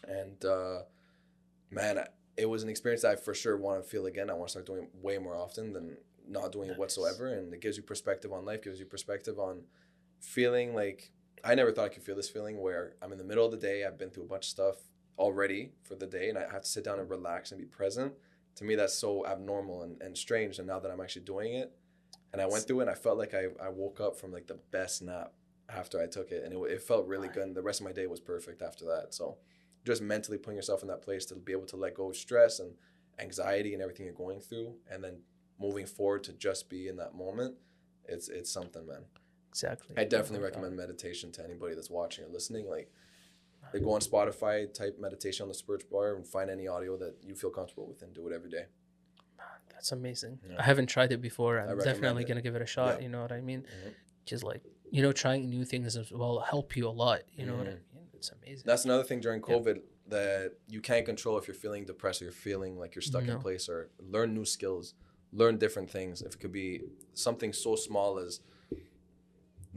And 0.06 0.44
uh 0.44 0.82
man 1.70 1.98
I- 1.98 2.08
it 2.36 2.48
was 2.48 2.62
an 2.62 2.68
experience 2.70 3.02
that 3.02 3.10
i 3.10 3.16
for 3.16 3.34
sure 3.34 3.56
want 3.56 3.82
to 3.82 3.88
feel 3.88 4.06
again. 4.06 4.30
I 4.30 4.34
want 4.34 4.46
to 4.48 4.52
start 4.52 4.66
doing 4.66 4.84
it 4.84 4.90
way 5.02 5.18
more 5.18 5.34
often 5.34 5.72
than 5.72 5.96
not 6.28 6.52
doing 6.52 6.70
it 6.70 6.78
whatsoever. 6.78 7.26
And 7.34 7.52
it 7.52 7.60
gives 7.60 7.76
you 7.76 7.82
perspective 7.82 8.32
on 8.32 8.44
life 8.44 8.62
gives 8.62 8.78
you 8.78 8.86
perspective 8.86 9.38
on 9.40 9.62
feeling 10.20 10.74
like 10.74 11.10
i 11.44 11.54
never 11.54 11.72
thought 11.72 11.86
i 11.86 11.88
could 11.88 12.02
feel 12.02 12.16
this 12.16 12.30
feeling 12.30 12.60
where 12.60 12.94
i'm 13.02 13.12
in 13.12 13.18
the 13.18 13.24
middle 13.24 13.44
of 13.44 13.50
the 13.50 13.56
day 13.56 13.84
i've 13.84 13.98
been 13.98 14.10
through 14.10 14.24
a 14.24 14.28
bunch 14.28 14.46
of 14.46 14.50
stuff 14.50 14.76
already 15.18 15.70
for 15.82 15.94
the 15.94 16.06
day 16.06 16.28
and 16.28 16.38
i 16.38 16.42
have 16.42 16.62
to 16.62 16.68
sit 16.68 16.84
down 16.84 16.98
and 16.98 17.10
relax 17.10 17.52
and 17.52 17.60
be 17.60 17.66
present. 17.66 18.12
To 18.56 18.64
me 18.64 18.74
that's 18.74 18.94
so 18.94 19.26
abnormal 19.26 19.82
and, 19.82 20.00
and 20.02 20.16
strange 20.16 20.58
and 20.58 20.66
now 20.66 20.80
that 20.80 20.90
i'm 20.90 21.00
actually 21.00 21.22
doing 21.22 21.54
it. 21.54 21.72
And 22.32 22.40
I 22.40 22.46
went 22.46 22.66
through 22.66 22.80
it 22.80 22.82
and 22.82 22.90
I 22.90 22.94
felt 22.94 23.18
like 23.18 23.34
I, 23.34 23.46
I 23.60 23.68
woke 23.70 24.00
up 24.00 24.16
from 24.16 24.32
like 24.32 24.46
the 24.46 24.58
best 24.70 25.02
nap 25.02 25.32
after 25.68 26.00
I 26.00 26.06
took 26.06 26.30
it 26.30 26.44
and 26.44 26.52
it, 26.52 26.72
it 26.72 26.82
felt 26.82 27.06
really 27.06 27.28
good 27.28 27.44
and 27.44 27.56
the 27.56 27.62
rest 27.62 27.80
of 27.80 27.86
my 27.86 27.92
day 27.92 28.06
was 28.06 28.20
perfect 28.20 28.62
after 28.62 28.84
that. 28.86 29.14
So 29.14 29.38
just 29.84 30.02
mentally 30.02 30.38
putting 30.38 30.56
yourself 30.56 30.82
in 30.82 30.88
that 30.88 31.02
place 31.02 31.24
to 31.26 31.34
be 31.34 31.52
able 31.52 31.66
to 31.66 31.76
let 31.76 31.94
go 31.94 32.10
of 32.10 32.16
stress 32.16 32.60
and 32.60 32.72
anxiety 33.18 33.72
and 33.72 33.82
everything 33.82 34.06
you're 34.06 34.14
going 34.14 34.40
through 34.40 34.74
and 34.90 35.02
then 35.02 35.20
moving 35.58 35.86
forward 35.86 36.24
to 36.24 36.32
just 36.32 36.68
be 36.68 36.88
in 36.88 36.96
that 36.96 37.14
moment 37.14 37.54
it's 38.08 38.28
it's 38.28 38.50
something 38.50 38.86
man 38.86 39.04
Exactly. 39.50 39.94
I 39.96 40.04
definitely 40.04 40.38
Oh 40.38 40.48
recommend 40.48 40.76
meditation 40.76 41.32
to 41.32 41.44
anybody 41.44 41.74
that's 41.74 41.90
watching 41.90 42.24
or 42.24 42.28
listening 42.28 42.68
like 42.68 42.90
they 43.72 43.80
go 43.80 43.92
on 43.92 44.00
Spotify 44.00 44.72
type 44.72 44.98
meditation 44.98 45.42
on 45.44 45.48
the 45.48 45.54
search 45.54 45.82
bar 45.90 46.14
and 46.16 46.26
find 46.26 46.50
any 46.50 46.66
audio 46.66 46.96
that 46.96 47.16
you 47.22 47.34
feel 47.34 47.50
comfortable 47.50 47.86
with 47.86 48.02
and 48.02 48.12
do 48.14 48.26
it 48.28 48.32
every 48.32 48.50
day 48.50 48.64
God. 49.36 49.46
That's 49.72 49.92
amazing. 49.92 50.38
Yeah. 50.48 50.56
I 50.58 50.62
haven't 50.62 50.86
tried 50.86 51.12
it 51.12 51.20
before. 51.20 51.58
I'm 51.58 51.78
definitely 51.78 52.22
it. 52.22 52.28
gonna 52.28 52.42
give 52.42 52.54
it 52.56 52.62
a 52.62 52.66
shot. 52.66 52.96
Yeah. 52.98 53.04
You 53.04 53.08
know 53.10 53.22
what 53.22 53.32
I 53.32 53.40
mean? 53.40 53.62
Mhm. 53.62 53.92
Just 54.24 54.44
like 54.44 54.62
you 54.92 55.02
know, 55.02 55.12
trying 55.12 55.48
new 55.48 55.64
things 55.64 55.96
as 55.96 56.10
well 56.10 56.40
help 56.40 56.76
you 56.76 56.88
a 56.88 56.90
lot. 56.90 57.22
You 57.32 57.46
know 57.46 57.54
what 57.56 57.68
I 57.68 57.70
Mhm. 57.70 57.94
mean? 57.94 58.08
It's 58.14 58.30
amazing. 58.32 58.64
That's 58.66 58.84
another 58.84 59.04
thing 59.04 59.20
during 59.20 59.40
Yeah. 59.40 59.54
COVID 59.54 59.82
that 60.08 60.54
you 60.68 60.80
can't 60.80 61.06
control 61.06 61.38
if 61.38 61.46
you're 61.46 61.54
feeling 61.54 61.84
depressed 61.84 62.20
or 62.20 62.24
you're 62.24 62.32
feeling 62.32 62.76
like 62.76 62.96
you're 62.96 63.02
stuck 63.02 63.24
No. 63.24 63.34
in 63.34 63.40
place 63.40 63.68
or 63.68 63.90
learn 64.00 64.34
new 64.34 64.44
skills, 64.44 64.94
learn 65.32 65.58
different 65.58 65.88
things. 65.90 66.22
If 66.22 66.34
it 66.34 66.40
could 66.40 66.50
be 66.50 66.82
something 67.14 67.52
so 67.52 67.76
small 67.76 68.18
as, 68.18 68.40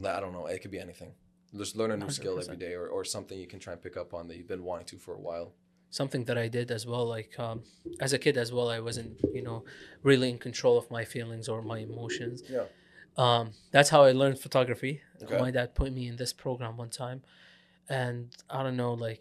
I 0.02 0.20
don't 0.20 0.32
know, 0.32 0.46
it 0.46 0.60
could 0.62 0.70
be 0.70 0.78
anything. 0.80 1.12
Just 1.56 1.76
learn 1.76 1.92
a 1.92 1.96
new 1.96 2.10
skill 2.10 2.38
every 2.40 2.56
100%. 2.56 2.58
day 2.58 2.74
or, 2.74 2.88
or 2.88 3.04
something 3.04 3.38
you 3.38 3.46
can 3.46 3.60
try 3.60 3.72
and 3.74 3.82
pick 3.82 3.96
up 3.96 4.12
on 4.12 4.26
that 4.28 4.36
you've 4.36 4.48
been 4.48 4.64
wanting 4.64 4.86
to 4.86 4.98
for 4.98 5.14
a 5.14 5.20
while. 5.20 5.52
Something 5.90 6.24
that 6.24 6.36
I 6.36 6.48
did 6.48 6.72
as 6.72 6.84
well, 6.86 7.06
like 7.06 7.38
um, 7.38 7.62
as 8.00 8.12
a 8.12 8.18
kid 8.18 8.36
as 8.36 8.52
well, 8.52 8.68
I 8.68 8.80
wasn't, 8.80 9.20
you 9.32 9.42
know, 9.42 9.64
really 10.02 10.28
in 10.30 10.38
control 10.38 10.76
of 10.76 10.90
my 10.90 11.04
feelings 11.04 11.48
or 11.48 11.62
my 11.62 11.78
emotions. 11.78 12.42
Yeah. 12.50 12.64
Um, 13.16 13.52
that's 13.70 13.90
how 13.90 14.02
I 14.02 14.10
learned 14.10 14.40
photography. 14.40 15.00
Okay. 15.22 15.38
My 15.38 15.52
dad 15.52 15.76
put 15.76 15.92
me 15.92 16.08
in 16.08 16.16
this 16.16 16.32
program 16.32 16.76
one 16.76 16.90
time, 16.90 17.22
and 17.88 18.36
I 18.50 18.64
don't 18.64 18.76
know, 18.76 18.94
like, 18.94 19.20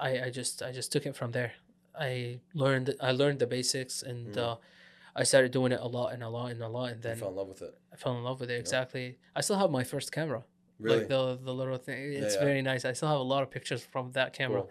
I, 0.00 0.22
I 0.26 0.30
just 0.30 0.62
I 0.62 0.72
just 0.72 0.90
took 0.90 1.06
it 1.06 1.14
from 1.14 1.30
there. 1.30 1.52
I 1.98 2.40
learned 2.54 2.94
I 3.00 3.12
learned 3.12 3.38
the 3.38 3.46
basics, 3.46 4.02
and 4.02 4.34
Mm. 4.34 4.38
uh, 4.38 4.56
I 5.14 5.24
started 5.24 5.50
doing 5.52 5.72
it 5.72 5.80
a 5.80 5.86
lot 5.86 6.12
and 6.12 6.22
a 6.22 6.28
lot 6.28 6.50
and 6.52 6.62
a 6.62 6.68
lot, 6.68 6.86
and 6.92 6.96
You 6.96 7.02
then 7.10 7.16
fell 7.18 7.30
in 7.30 7.36
love 7.36 7.48
with 7.48 7.62
it. 7.62 7.74
I 7.92 7.96
fell 7.96 8.16
in 8.16 8.22
love 8.24 8.40
with 8.40 8.50
it. 8.50 8.58
Exactly. 8.58 9.18
I 9.34 9.40
still 9.40 9.56
have 9.58 9.70
my 9.70 9.84
first 9.84 10.12
camera, 10.12 10.44
Really? 10.78 10.98
like 10.98 11.08
the 11.08 11.36
the 11.42 11.52
little 11.52 11.76
thing. 11.78 12.12
It's 12.12 12.34
yeah. 12.36 12.44
very 12.44 12.62
nice. 12.62 12.84
I 12.84 12.92
still 12.92 13.08
have 13.08 13.18
a 13.20 13.22
lot 13.22 13.42
of 13.42 13.50
pictures 13.50 13.82
from 13.84 14.12
that 14.12 14.32
camera. 14.32 14.62
Cool. 14.62 14.70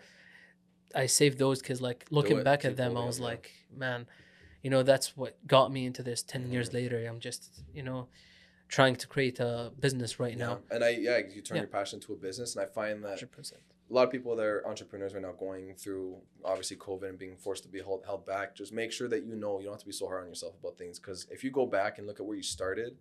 I 0.96 1.06
saved 1.06 1.38
those 1.38 1.60
because, 1.62 1.82
like, 1.82 2.06
looking 2.10 2.42
back 2.44 2.62
keep 2.62 2.72
at 2.72 2.78
them, 2.78 2.98
I 2.98 3.06
was 3.06 3.20
yeah. 3.20 3.26
like, 3.26 3.52
man, 3.76 4.08
you 4.64 4.70
know, 4.72 4.82
that's 4.82 5.16
what 5.16 5.38
got 5.46 5.72
me 5.72 5.86
into 5.86 6.02
this. 6.02 6.24
10 6.24 6.52
years 6.52 6.70
Mhm. 6.70 6.74
later, 6.74 7.06
I'm 7.08 7.20
just, 7.20 7.62
you 7.74 7.84
know, 7.84 8.08
trying 8.70 8.96
to 8.96 9.08
create 9.08 9.40
a 9.40 9.72
business 9.80 10.20
right 10.20 10.36
Yeah. 10.38 10.46
now. 10.48 10.60
And 10.72 10.84
I, 10.84 10.90
yeah, 10.90 11.18
you 11.20 11.42
turn 11.42 11.58
Yeah. 11.58 11.62
your 11.64 11.68
passion 11.70 11.98
into 11.98 12.14
a 12.14 12.16
business. 12.16 12.56
And 12.56 12.64
I 12.64 12.68
find 12.68 13.04
that 13.04 13.20
100%. 13.20 13.62
A 13.90 13.94
lot 13.94 14.04
of 14.04 14.12
people 14.12 14.36
that 14.36 14.46
are 14.46 14.68
entrepreneurs 14.68 15.14
right 15.14 15.24
now 15.24 15.32
going 15.32 15.74
through 15.76 16.18
obviously 16.46 16.78
COVID 16.78 17.10
and 17.10 17.18
being 17.18 17.36
forced 17.36 17.64
to 17.64 17.70
be 17.70 17.80
held, 17.80 18.04
held 18.06 18.26
back, 18.26 18.56
just 18.56 18.72
make 18.72 18.92
sure 18.92 19.08
that 19.08 19.26
you 19.26 19.36
know 19.36 19.60
you 19.60 19.66
don't 19.66 19.74
have 19.74 19.80
to 19.80 19.86
be 19.86 19.92
so 19.92 20.08
hard 20.08 20.24
on 20.24 20.30
yourself 20.30 20.54
about 20.60 20.78
things. 20.78 21.00
Because 21.00 21.28
if 21.32 21.44
you 21.44 21.50
go 21.50 21.66
back 21.66 21.98
and 21.98 22.06
look 22.06 22.20
at 22.20 22.26
where 22.26 22.38
you 22.38 22.44
started 22.44 22.98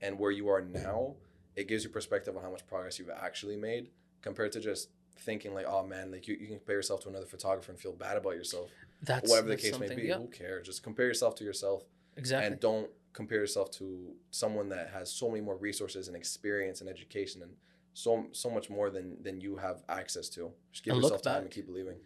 and 0.00 0.18
where 0.18 0.30
you 0.30 0.48
are 0.48 0.60
now, 0.60 1.14
it 1.56 1.66
gives 1.66 1.82
you 1.82 1.90
perspective 1.90 2.36
on 2.36 2.42
how 2.42 2.50
much 2.50 2.66
progress 2.66 2.98
you've 2.98 3.10
actually 3.10 3.56
made 3.56 3.90
compared 4.22 4.52
to 4.52 4.60
just 4.60 4.90
thinking 5.18 5.54
like, 5.54 5.66
oh 5.66 5.84
man, 5.84 6.12
like 6.12 6.28
you, 6.28 6.36
you 6.40 6.46
can 6.46 6.58
compare 6.58 6.76
yourself 6.76 7.00
to 7.02 7.08
another 7.08 7.26
photographer 7.26 7.72
and 7.72 7.80
feel 7.80 7.92
bad 7.92 8.16
about 8.16 8.36
yourself. 8.36 8.70
That's 9.02 9.28
Whatever 9.28 9.48
the 9.48 9.54
that's 9.54 9.70
case 9.70 9.78
may 9.78 9.94
be, 9.94 10.02
Yeah, 10.02 10.18
who 10.18 10.28
cares? 10.28 10.66
Just 10.66 10.84
compare 10.84 11.06
yourself 11.06 11.34
to 11.36 11.44
yourself 11.44 11.82
exactly. 12.16 12.46
and 12.46 12.60
don't 12.60 12.88
compare 13.12 13.38
yourself 13.38 13.72
to 13.72 14.12
someone 14.30 14.68
that 14.68 14.90
has 14.90 15.10
so 15.10 15.28
many 15.28 15.40
more 15.40 15.56
resources 15.56 16.06
and 16.06 16.16
experience 16.16 16.80
and 16.80 16.88
education 16.88 17.42
and 17.42 17.52
so 18.02 18.10
so 18.42 18.48
much 18.56 18.66
more 18.76 18.88
than 18.96 19.06
than 19.26 19.34
you 19.46 19.52
have 19.66 19.78
access 20.00 20.26
to. 20.36 20.42
Just 20.72 20.82
give 20.84 20.92
And 20.94 21.02
yourself 21.02 21.22
time 21.30 21.42
and 21.46 21.50
keep 21.56 21.66
believing. 21.72 21.98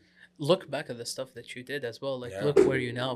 Look 0.51 0.63
back 0.75 0.87
at 0.93 0.97
the 1.03 1.09
stuff 1.15 1.29
that 1.37 1.47
you 1.55 1.63
did 1.73 1.83
as 1.91 1.97
well. 2.03 2.17
Like, 2.25 2.33
Yeah. 2.35 2.45
look 2.49 2.59
where 2.71 2.83
you 2.87 2.93
now. 3.05 3.13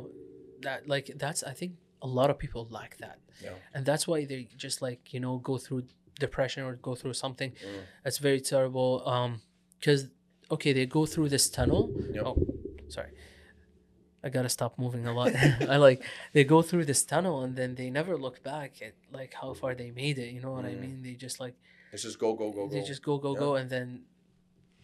That 0.67 0.81
like 0.95 1.07
that's 1.25 1.41
I 1.53 1.55
think 1.61 1.73
a 2.09 2.11
lot 2.19 2.29
of 2.33 2.37
people 2.45 2.63
lack 2.79 2.93
that, 3.05 3.19
Yeah. 3.47 3.57
and 3.75 3.83
that's 3.91 4.05
why 4.11 4.19
they 4.31 4.41
just 4.67 4.79
like 4.89 5.01
you 5.15 5.21
know 5.25 5.35
go 5.51 5.55
through 5.65 5.83
depression 6.27 6.61
or 6.69 6.73
go 6.89 6.95
through 7.01 7.15
something 7.25 7.51
Mm. 7.53 7.83
that's 8.05 8.19
very 8.29 8.41
terrible. 8.53 8.91
Um, 9.15 9.31
because 9.79 10.01
okay, 10.55 10.73
they 10.79 10.87
go 10.99 11.03
through 11.13 11.29
this 11.37 11.47
tunnel. 11.57 11.83
Yep. 12.17 12.25
Oh, 12.29 12.37
sorry. 12.97 13.13
I 14.25 14.29
gotta 14.37 14.49
stop 14.59 14.73
moving 14.85 15.05
a 15.07 15.13
lot. 15.21 15.33
I 15.75 15.77
like 15.89 16.01
they 16.35 16.45
go 16.45 16.61
through 16.69 16.85
this 16.93 17.03
tunnel 17.13 17.37
and 17.45 17.53
then 17.61 17.71
they 17.81 17.89
never 17.91 18.15
look 18.27 18.43
back 18.43 18.71
at 18.87 18.95
like 19.19 19.33
how 19.41 19.51
far 19.61 19.75
they 19.75 19.91
made 19.91 20.17
it. 20.25 20.29
You 20.35 20.41
know 20.45 20.53
what 20.57 20.65
I 20.73 20.75
Mm. 20.75 20.81
mean? 20.85 20.97
They 21.07 21.15
just 21.27 21.39
like 21.45 21.55
It's 21.97 22.03
just 22.03 22.19
go 22.19 22.35
go 22.35 22.51
go 22.53 22.67
go. 22.67 22.75
they 22.75 22.83
just 22.83 23.03
go 23.03 23.17
go 23.17 23.33
Yeah. 23.33 23.39
go 23.41 23.55
and 23.55 23.71
then 23.71 24.05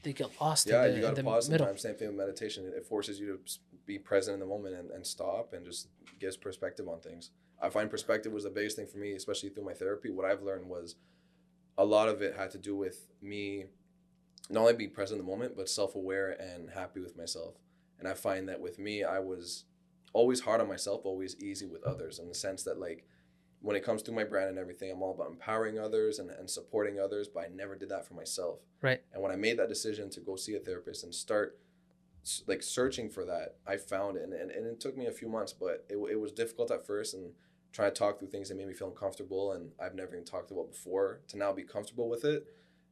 they 0.02 0.14
get 0.14 0.30
lost 0.40 0.66
yeah, 0.66 0.84
in 0.86 0.90
the, 0.92 0.96
you 0.96 1.02
gotta 1.02 1.16
the 1.16 1.24
pause 1.24 1.50
middle. 1.50 1.66
sometimes. 1.66 1.82
Same 1.82 1.94
thing 1.94 2.08
with 2.08 2.16
meditation. 2.16 2.64
It 2.74 2.86
forces 2.86 3.20
you 3.20 3.26
to 3.36 3.38
be 3.84 3.98
present 3.98 4.32
in 4.34 4.40
the 4.40 4.46
moment 4.46 4.74
and, 4.74 4.90
and 4.90 5.06
stop 5.06 5.52
and 5.52 5.62
just 5.64 5.88
gives 6.18 6.38
perspective 6.38 6.88
on 6.88 7.00
things. 7.00 7.30
I 7.60 7.68
find 7.68 7.90
perspective 7.90 8.32
was 8.32 8.44
the 8.44 8.50
biggest 8.50 8.76
thing 8.76 8.86
for 8.86 8.96
me, 8.96 9.12
especially 9.12 9.50
through 9.50 9.64
my 9.64 9.74
therapy. 9.74 10.10
What 10.10 10.24
I've 10.24 10.42
learned 10.42 10.68
was 10.68 10.96
a 11.76 11.84
lot 11.84 12.08
of 12.08 12.22
it 12.22 12.34
had 12.34 12.50
to 12.52 12.58
do 12.58 12.74
with 12.74 13.08
me 13.20 13.66
not 14.48 14.62
only 14.62 14.72
being 14.72 14.90
present 14.90 15.20
in 15.20 15.26
the 15.26 15.30
moment, 15.30 15.54
but 15.54 15.68
self 15.68 15.94
aware 15.94 16.30
and 16.30 16.70
happy 16.70 17.00
with 17.00 17.14
myself. 17.16 17.56
And 17.98 18.08
I 18.08 18.14
find 18.14 18.48
that 18.48 18.60
with 18.60 18.78
me, 18.78 19.04
I 19.04 19.18
was 19.18 19.64
always 20.14 20.40
hard 20.40 20.60
on 20.62 20.68
myself, 20.68 21.02
always 21.04 21.36
easy 21.40 21.66
with 21.66 21.84
others 21.84 22.18
in 22.18 22.28
the 22.28 22.34
sense 22.34 22.62
that, 22.64 22.80
like, 22.80 23.04
when 23.62 23.76
it 23.76 23.84
comes 23.84 24.02
to 24.02 24.12
my 24.12 24.24
brand 24.24 24.50
and 24.50 24.58
everything, 24.58 24.90
I'm 24.90 25.02
all 25.02 25.14
about 25.14 25.30
empowering 25.30 25.78
others 25.78 26.18
and, 26.18 26.30
and 26.30 26.50
supporting 26.50 26.98
others, 26.98 27.28
but 27.28 27.44
I 27.44 27.48
never 27.54 27.76
did 27.76 27.88
that 27.90 28.06
for 28.06 28.14
myself. 28.14 28.58
Right. 28.82 29.00
And 29.12 29.22
when 29.22 29.30
I 29.30 29.36
made 29.36 29.58
that 29.58 29.68
decision 29.68 30.10
to 30.10 30.20
go 30.20 30.34
see 30.36 30.56
a 30.56 30.58
therapist 30.58 31.04
and 31.04 31.14
start 31.14 31.58
like 32.46 32.62
searching 32.62 33.08
for 33.08 33.24
that, 33.24 33.56
I 33.66 33.76
found 33.76 34.16
it. 34.16 34.24
And, 34.24 34.32
and, 34.32 34.50
and 34.50 34.66
it 34.66 34.80
took 34.80 34.96
me 34.96 35.06
a 35.06 35.12
few 35.12 35.28
months, 35.28 35.52
but 35.52 35.86
it, 35.88 35.96
it 36.10 36.20
was 36.20 36.32
difficult 36.32 36.72
at 36.72 36.86
first 36.86 37.14
and 37.14 37.32
trying 37.72 37.90
to 37.90 37.98
talk 37.98 38.18
through 38.18 38.28
things 38.28 38.48
that 38.48 38.56
made 38.56 38.66
me 38.66 38.74
feel 38.74 38.88
uncomfortable 38.88 39.52
and 39.52 39.70
I've 39.80 39.94
never 39.94 40.12
even 40.12 40.24
talked 40.24 40.50
about 40.50 40.70
before 40.70 41.20
to 41.28 41.38
now 41.38 41.52
be 41.52 41.62
comfortable 41.62 42.08
with 42.08 42.24
it. 42.24 42.46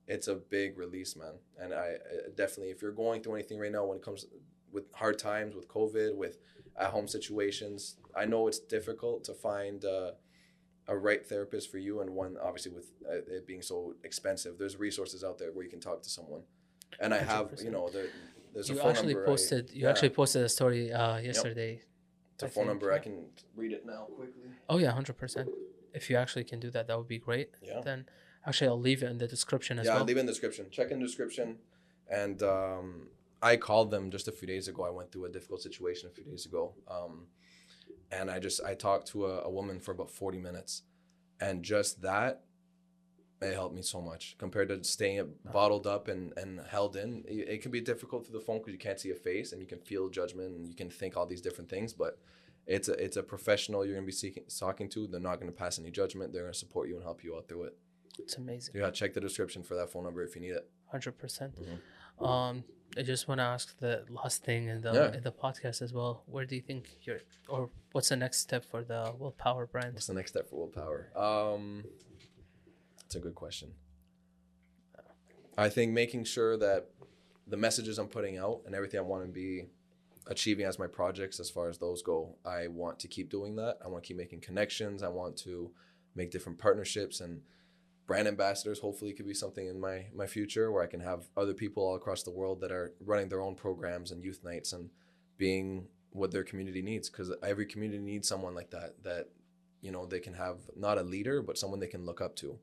It's 0.06 0.28
a 0.28 0.36
big 0.36 0.78
release, 0.78 1.16
man. 1.16 1.34
And 1.58 1.74
I, 1.74 1.96
I 1.96 2.30
definitely, 2.34 2.70
if 2.70 2.80
you're 2.80 2.92
going 2.92 3.22
through 3.22 3.34
anything 3.34 3.58
right 3.58 3.70
now 3.70 3.84
when 3.84 3.98
it 3.98 4.04
comes 4.04 4.26
with 4.72 4.84
hard 4.92 5.18
times, 5.18 5.54
with 5.54 5.68
COVID, 5.68 6.14
with 6.14 6.38
at 6.78 6.90
home 6.90 7.08
situations, 7.08 7.96
I 8.16 8.24
know 8.24 8.46
it's 8.46 8.58
difficult 8.58 9.24
to 9.24 9.34
find 9.34 9.84
uh, 9.84 10.12
a 10.90 10.96
right 10.96 11.24
therapist 11.24 11.70
for 11.70 11.78
you, 11.78 12.00
and 12.00 12.10
one 12.10 12.36
obviously 12.42 12.72
with 12.72 12.88
uh, 13.08 13.36
it 13.36 13.46
being 13.46 13.62
so 13.62 13.94
expensive. 14.04 14.52
There's 14.58 14.76
resources 14.76 15.22
out 15.24 15.38
there 15.38 15.52
where 15.52 15.64
you 15.64 15.70
can 15.70 15.80
talk 15.80 16.02
to 16.02 16.10
someone, 16.10 16.42
and 16.98 17.14
I 17.14 17.18
have 17.18 17.46
you 17.64 17.70
100%. 17.70 17.72
know 17.72 17.88
there, 17.88 18.08
there's 18.52 18.70
a 18.70 18.74
phone 18.74 18.90
actually 18.90 19.14
number. 19.14 19.26
I- 19.26 19.32
posted. 19.32 19.70
you 19.70 19.82
yeah, 19.84 19.90
actually 19.90 20.10
posted 20.10 20.42
a 20.42 20.48
story 20.48 20.92
uh, 20.92 21.18
yesterday. 21.18 21.80
it's 22.34 22.42
a 22.42 22.46
I 22.46 22.48
phone 22.48 22.64
think, 22.64 22.66
number. 22.66 22.92
I 22.92 22.98
can 22.98 23.16
read 23.56 23.72
it 23.72 23.86
now 23.86 24.02
quickly. 24.16 24.50
Oh 24.68 24.78
yeah, 24.78 24.90
hundred 24.90 25.16
percent. 25.16 25.48
If 25.94 26.10
you 26.10 26.16
actually 26.16 26.44
can 26.44 26.58
do 26.60 26.70
that, 26.70 26.88
that 26.88 26.98
would 26.98 27.08
be 27.08 27.18
great. 27.18 27.50
Yeah. 27.62 27.80
Then 27.88 28.06
actually, 28.46 28.68
I'll 28.68 28.80
leave 28.80 29.02
it 29.04 29.10
in 29.10 29.18
the 29.18 29.28
description 29.28 29.78
as 29.78 29.84
well. 29.86 29.86
yeah, 29.86 29.94
well. 29.94 30.00
I'll 30.02 30.06
leave 30.06 30.16
it 30.16 30.20
in 30.20 30.26
the 30.26 30.32
description. 30.32 30.66
Check 30.70 30.90
in 30.90 30.98
the 31.00 31.06
description. 31.06 31.58
And 32.10 32.42
um, 32.42 33.08
I 33.40 33.56
called 33.56 33.90
them 33.92 34.10
just 34.10 34.26
a 34.26 34.32
few 34.32 34.48
days 34.48 34.66
ago. 34.66 34.84
I 34.84 34.90
went 34.90 35.12
through 35.12 35.26
a 35.26 35.28
difficult 35.30 35.62
situation 35.62 36.08
a 36.08 36.12
few 36.12 36.24
days 36.24 36.46
ago. 36.46 36.74
Um, 36.88 37.26
and 38.10 38.30
I 38.30 38.38
just 38.38 38.62
I 38.62 38.74
talked 38.74 39.08
to 39.08 39.26
a, 39.26 39.42
a 39.42 39.50
woman 39.50 39.80
for 39.80 39.92
about 39.92 40.10
40 40.10 40.38
minutes. 40.38 40.82
And 41.40 41.62
just 41.62 42.02
that 42.02 42.42
it 43.40 43.54
helped 43.54 43.74
me 43.74 43.80
so 43.80 44.02
much 44.02 44.36
compared 44.38 44.68
to 44.68 44.84
staying 44.84 45.32
bottled 45.50 45.86
up 45.86 46.08
and, 46.08 46.34
and 46.36 46.60
held 46.68 46.96
in. 46.96 47.24
It, 47.26 47.48
it 47.48 47.62
can 47.62 47.70
be 47.70 47.80
difficult 47.80 48.26
through 48.26 48.38
the 48.38 48.44
phone 48.44 48.58
because 48.58 48.72
you 48.72 48.78
can't 48.78 49.00
see 49.00 49.10
a 49.10 49.14
face 49.14 49.52
and 49.52 49.60
you 49.62 49.66
can 49.66 49.78
feel 49.78 50.10
judgment 50.10 50.54
and 50.54 50.68
you 50.68 50.74
can 50.74 50.90
think 50.90 51.16
all 51.16 51.24
these 51.24 51.40
different 51.40 51.70
things. 51.70 51.94
But 51.94 52.18
it's 52.66 52.88
a 52.88 52.92
it's 53.02 53.16
a 53.16 53.22
professional 53.22 53.86
you're 53.86 53.94
gonna 53.94 54.06
be 54.06 54.12
seeking, 54.12 54.44
talking 54.58 54.88
to. 54.90 55.06
They're 55.06 55.20
not 55.20 55.40
gonna 55.40 55.52
pass 55.52 55.78
any 55.78 55.90
judgment. 55.90 56.32
They're 56.32 56.42
gonna 56.42 56.52
support 56.54 56.88
you 56.88 56.96
and 56.96 57.02
help 57.04 57.24
you 57.24 57.36
out 57.36 57.48
through 57.48 57.64
it. 57.64 57.78
It's 58.18 58.36
amazing. 58.36 58.74
Yeah, 58.76 58.90
check 58.90 59.14
the 59.14 59.20
description 59.20 59.62
for 59.62 59.74
that 59.76 59.90
phone 59.90 60.04
number 60.04 60.22
if 60.22 60.34
you 60.34 60.42
need 60.42 60.50
it. 60.50 60.68
Hundred 60.90 61.16
percent. 61.16 61.54
Mhm. 61.56 62.26
Um, 62.26 62.64
I 62.98 63.02
just 63.02 63.28
want 63.28 63.38
to 63.38 63.44
ask 63.44 63.78
the 63.78 64.04
last 64.10 64.42
thing 64.44 64.68
in 64.68 64.80
the 64.80 64.92
Yeah. 64.92 65.14
in 65.16 65.22
the 65.22 65.32
podcast 65.32 65.80
as 65.82 65.92
well. 65.92 66.22
Where 66.26 66.44
do 66.44 66.56
you 66.56 66.62
think 66.62 66.88
you're, 67.02 67.20
or 67.48 67.70
what's 67.92 68.08
the 68.08 68.16
next 68.16 68.38
step 68.38 68.64
for 68.64 68.82
the 68.82 69.14
Willpower 69.18 69.66
brand? 69.66 69.94
What's 69.94 70.06
the 70.08 70.14
next 70.14 70.32
step 70.32 70.48
for 70.48 70.56
willpower? 70.56 71.10
Um, 71.16 71.84
that's 73.02 73.14
a 73.14 73.20
good 73.20 73.34
question. 73.36 73.74
I 75.56 75.68
think 75.68 75.92
making 75.92 76.24
sure 76.24 76.56
that 76.56 76.88
the 77.46 77.56
messages 77.56 77.98
I'm 77.98 78.08
putting 78.08 78.38
out 78.38 78.62
and 78.66 78.74
everything 78.74 78.98
I 78.98 79.02
want 79.02 79.24
to 79.24 79.30
be 79.30 79.66
achieving 80.26 80.64
as 80.64 80.78
my 80.78 80.86
projects, 80.86 81.40
as 81.40 81.50
far 81.50 81.68
as 81.68 81.78
those 81.78 82.02
go, 82.02 82.36
I 82.44 82.68
want 82.68 82.98
to 83.00 83.08
keep 83.08 83.30
doing 83.30 83.56
that. 83.56 83.78
I 83.84 83.88
want 83.88 84.04
to 84.04 84.08
keep 84.08 84.16
making 84.16 84.40
connections. 84.40 85.02
I 85.02 85.08
want 85.08 85.36
to 85.38 85.70
make 86.14 86.30
different 86.30 86.58
partnerships 86.58 87.20
and 87.20 87.42
brand 88.10 88.26
ambassadors. 88.26 88.80
Hopefully, 88.80 89.12
could 89.12 89.28
be 89.28 89.34
something 89.34 89.68
in 89.68 89.78
my 89.78 90.06
my 90.12 90.26
future 90.26 90.72
where 90.72 90.82
I 90.82 90.88
can 90.88 90.98
have 90.98 91.28
other 91.36 91.54
people 91.54 91.84
all 91.84 91.94
across 91.94 92.24
the 92.24 92.32
world 92.32 92.60
that 92.60 92.72
are 92.72 92.92
running 92.98 93.28
their 93.28 93.40
own 93.40 93.54
programs 93.54 94.10
and 94.10 94.24
youth 94.24 94.40
nights 94.42 94.72
and 94.72 94.90
being 95.38 95.86
what 96.10 96.32
their 96.32 96.42
community 96.42 96.82
needs. 96.82 97.08
Because 97.08 97.32
every 97.40 97.66
community 97.66 98.02
needs 98.02 98.26
someone 98.26 98.52
like 98.52 98.70
that 98.70 99.04
that 99.04 99.28
you 99.80 99.92
know 99.92 100.06
they 100.06 100.18
can 100.18 100.34
have 100.34 100.56
not 100.74 100.98
a 100.98 101.02
leader 101.02 101.40
but 101.40 101.56
someone 101.56 101.78
they 101.78 101.86
can 101.86 102.04
look 102.04 102.20
up 102.20 102.34
to. 102.34 102.58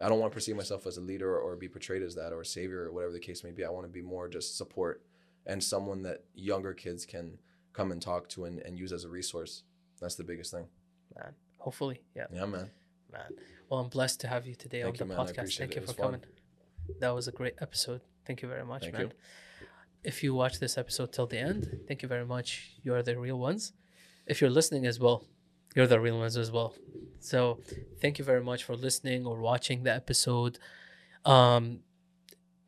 I 0.00 0.08
don't 0.08 0.18
want 0.18 0.32
to 0.32 0.34
perceive 0.34 0.56
myself 0.56 0.84
as 0.84 0.96
a 0.96 1.00
leader 1.00 1.38
or 1.38 1.54
be 1.54 1.68
portrayed 1.68 2.02
as 2.02 2.16
that 2.16 2.32
or 2.32 2.40
a 2.40 2.44
savior 2.44 2.82
or 2.88 2.92
whatever 2.92 3.12
the 3.12 3.20
case 3.20 3.44
may 3.44 3.52
be. 3.52 3.64
I 3.64 3.70
want 3.70 3.86
to 3.86 3.92
be 3.92 4.02
more 4.02 4.28
just 4.28 4.58
support 4.58 5.04
and 5.46 5.62
someone 5.62 6.02
that 6.02 6.24
younger 6.34 6.74
kids 6.74 7.06
can 7.06 7.38
come 7.72 7.92
and 7.92 8.02
talk 8.02 8.28
to 8.30 8.46
and, 8.46 8.58
and 8.58 8.76
use 8.76 8.92
as 8.92 9.04
a 9.04 9.08
resource. 9.08 9.62
That's 10.00 10.16
the 10.16 10.24
biggest 10.24 10.50
thing. 10.50 10.66
Man, 11.14 11.34
hopefully, 11.58 12.00
yeah, 12.16 12.26
yeah 12.32 12.46
man 12.46 12.70
man. 13.12 13.30
Well, 13.68 13.80
I'm 13.80 13.88
blessed 13.88 14.20
to 14.22 14.28
have 14.28 14.46
you 14.46 14.54
today 14.54 14.82
Thank 14.82 15.00
on 15.00 15.08
you, 15.08 15.14
the 15.14 15.16
man. 15.16 15.26
Podcast. 15.26 15.58
Thank 15.58 15.72
it. 15.72 15.76
you 15.76 15.82
It 15.82 15.84
for 15.84 15.90
was 15.92 15.96
fun. 15.96 16.04
coming. 16.06 16.20
That 17.00 17.10
was 17.14 17.28
a 17.28 17.32
great 17.32 17.54
episode. 17.60 18.00
Thank 18.26 18.42
you 18.42 18.48
very 18.48 18.64
much, 18.64 18.82
Thank 18.82 18.94
man. 18.94 19.02
you. 19.02 19.10
If 20.04 20.22
you 20.24 20.34
watch 20.34 20.58
this 20.58 20.76
episode 20.76 21.12
till 21.12 21.26
the 21.26 21.38
end, 21.38 21.78
thank 21.86 22.02
you 22.02 22.08
very 22.08 22.24
much. 22.26 22.72
You 22.82 22.94
are 22.94 23.02
the 23.02 23.16
real 23.18 23.38
ones. 23.38 23.72
If 24.26 24.40
you're 24.40 24.50
listening 24.50 24.84
as 24.86 24.98
well, 24.98 25.24
you're 25.74 25.86
the 25.86 26.00
real 26.00 26.18
ones 26.18 26.36
as 26.36 26.50
well. 26.50 26.74
So 27.20 27.60
thank 28.00 28.18
you 28.18 28.24
very 28.24 28.42
much 28.42 28.64
for 28.64 28.74
listening 28.74 29.26
or 29.26 29.38
watching 29.40 29.84
the 29.84 29.92
episode. 29.94 30.58
Um, 31.24 31.80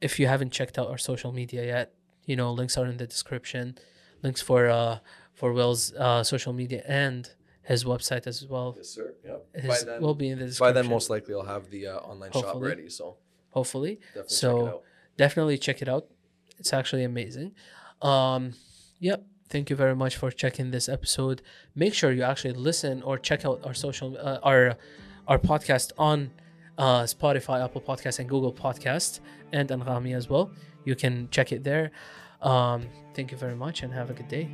if 0.01 0.21
you 0.21 0.27
haven't 0.27 0.51
checked 0.53 0.79
out 0.79 0.89
our 0.89 0.99
social 0.99 1.33
media 1.33 1.65
yet, 1.65 1.93
you 2.25 2.37
know 2.37 2.53
links 2.53 2.77
are 2.79 2.87
in 2.87 2.97
the 2.99 3.07
description. 3.07 3.77
Links 4.23 4.41
for 4.41 4.69
uh 4.69 4.99
for 5.33 5.53
Will's 5.53 5.93
uh 5.95 6.23
social 6.23 6.53
media 6.53 6.83
and 6.87 7.29
his 7.63 7.85
website 7.85 8.27
as 8.27 8.47
well. 8.47 8.75
yes 8.77 8.91
sir 8.91 9.14
His 9.55 9.67
by 9.69 9.79
then, 9.91 10.01
will 10.03 10.15
be 10.15 10.29
in 10.29 10.39
the 10.39 10.47
description. 10.47 10.75
by 10.75 10.81
then 10.81 10.91
most 10.91 11.09
likely 11.11 11.35
i'll 11.35 11.45
have 11.57 11.71
the 11.71 11.87
uh, 11.89 11.97
online 12.11 12.33
shop 12.33 12.45
Hopefully. 12.45 12.69
ready 12.69 12.89
so 12.89 13.17
hopefully. 13.51 14.01
definitely 14.15 14.29
So- 14.29 14.53
check 14.59 14.67
it 14.67 14.75
out 14.75 14.83
definitely 15.17 15.59
check 15.59 15.83
it 15.83 15.89
out. 15.89 16.07
It's 16.59 16.73
actually 16.73 17.05
amazing. 17.05 17.53
Um, 18.03 18.55
yep. 19.01 19.25
Thank 19.49 19.71
you 19.71 19.77
very 19.77 19.95
much 19.95 20.17
for 20.17 20.31
checking 20.31 20.71
this 20.71 20.89
episode. 20.89 21.43
Make 21.75 21.95
sure 21.95 22.11
you 22.13 22.23
actually 22.23 22.55
listen 22.55 23.03
or 23.03 23.19
check 23.19 23.45
out 23.45 23.61
our 23.67 23.75
social 23.75 24.17
uh, 24.19 24.39
our 24.43 24.77
our 25.29 25.39
podcast 25.39 25.93
on 25.99 26.31
uh, 26.79 27.03
Spotify, 27.05 27.63
Apple 27.65 27.81
Podcast, 27.81 28.19
and 28.19 28.29
Google 28.29 28.53
Podcast, 28.53 29.21
and 29.53 29.69
Anghami 29.69 30.15
as 30.17 30.29
well. 30.29 30.51
You 30.85 30.95
can 30.97 31.29
check 31.31 31.53
it 31.53 31.63
there. 31.65 31.91
Um, 32.43 32.89
thank 33.15 33.31
you 33.33 33.37
very 33.39 33.55
much 33.57 33.83
and 33.83 33.93
have 33.93 34.11
a 34.11 34.15
good 34.15 34.29
day. 34.29 34.47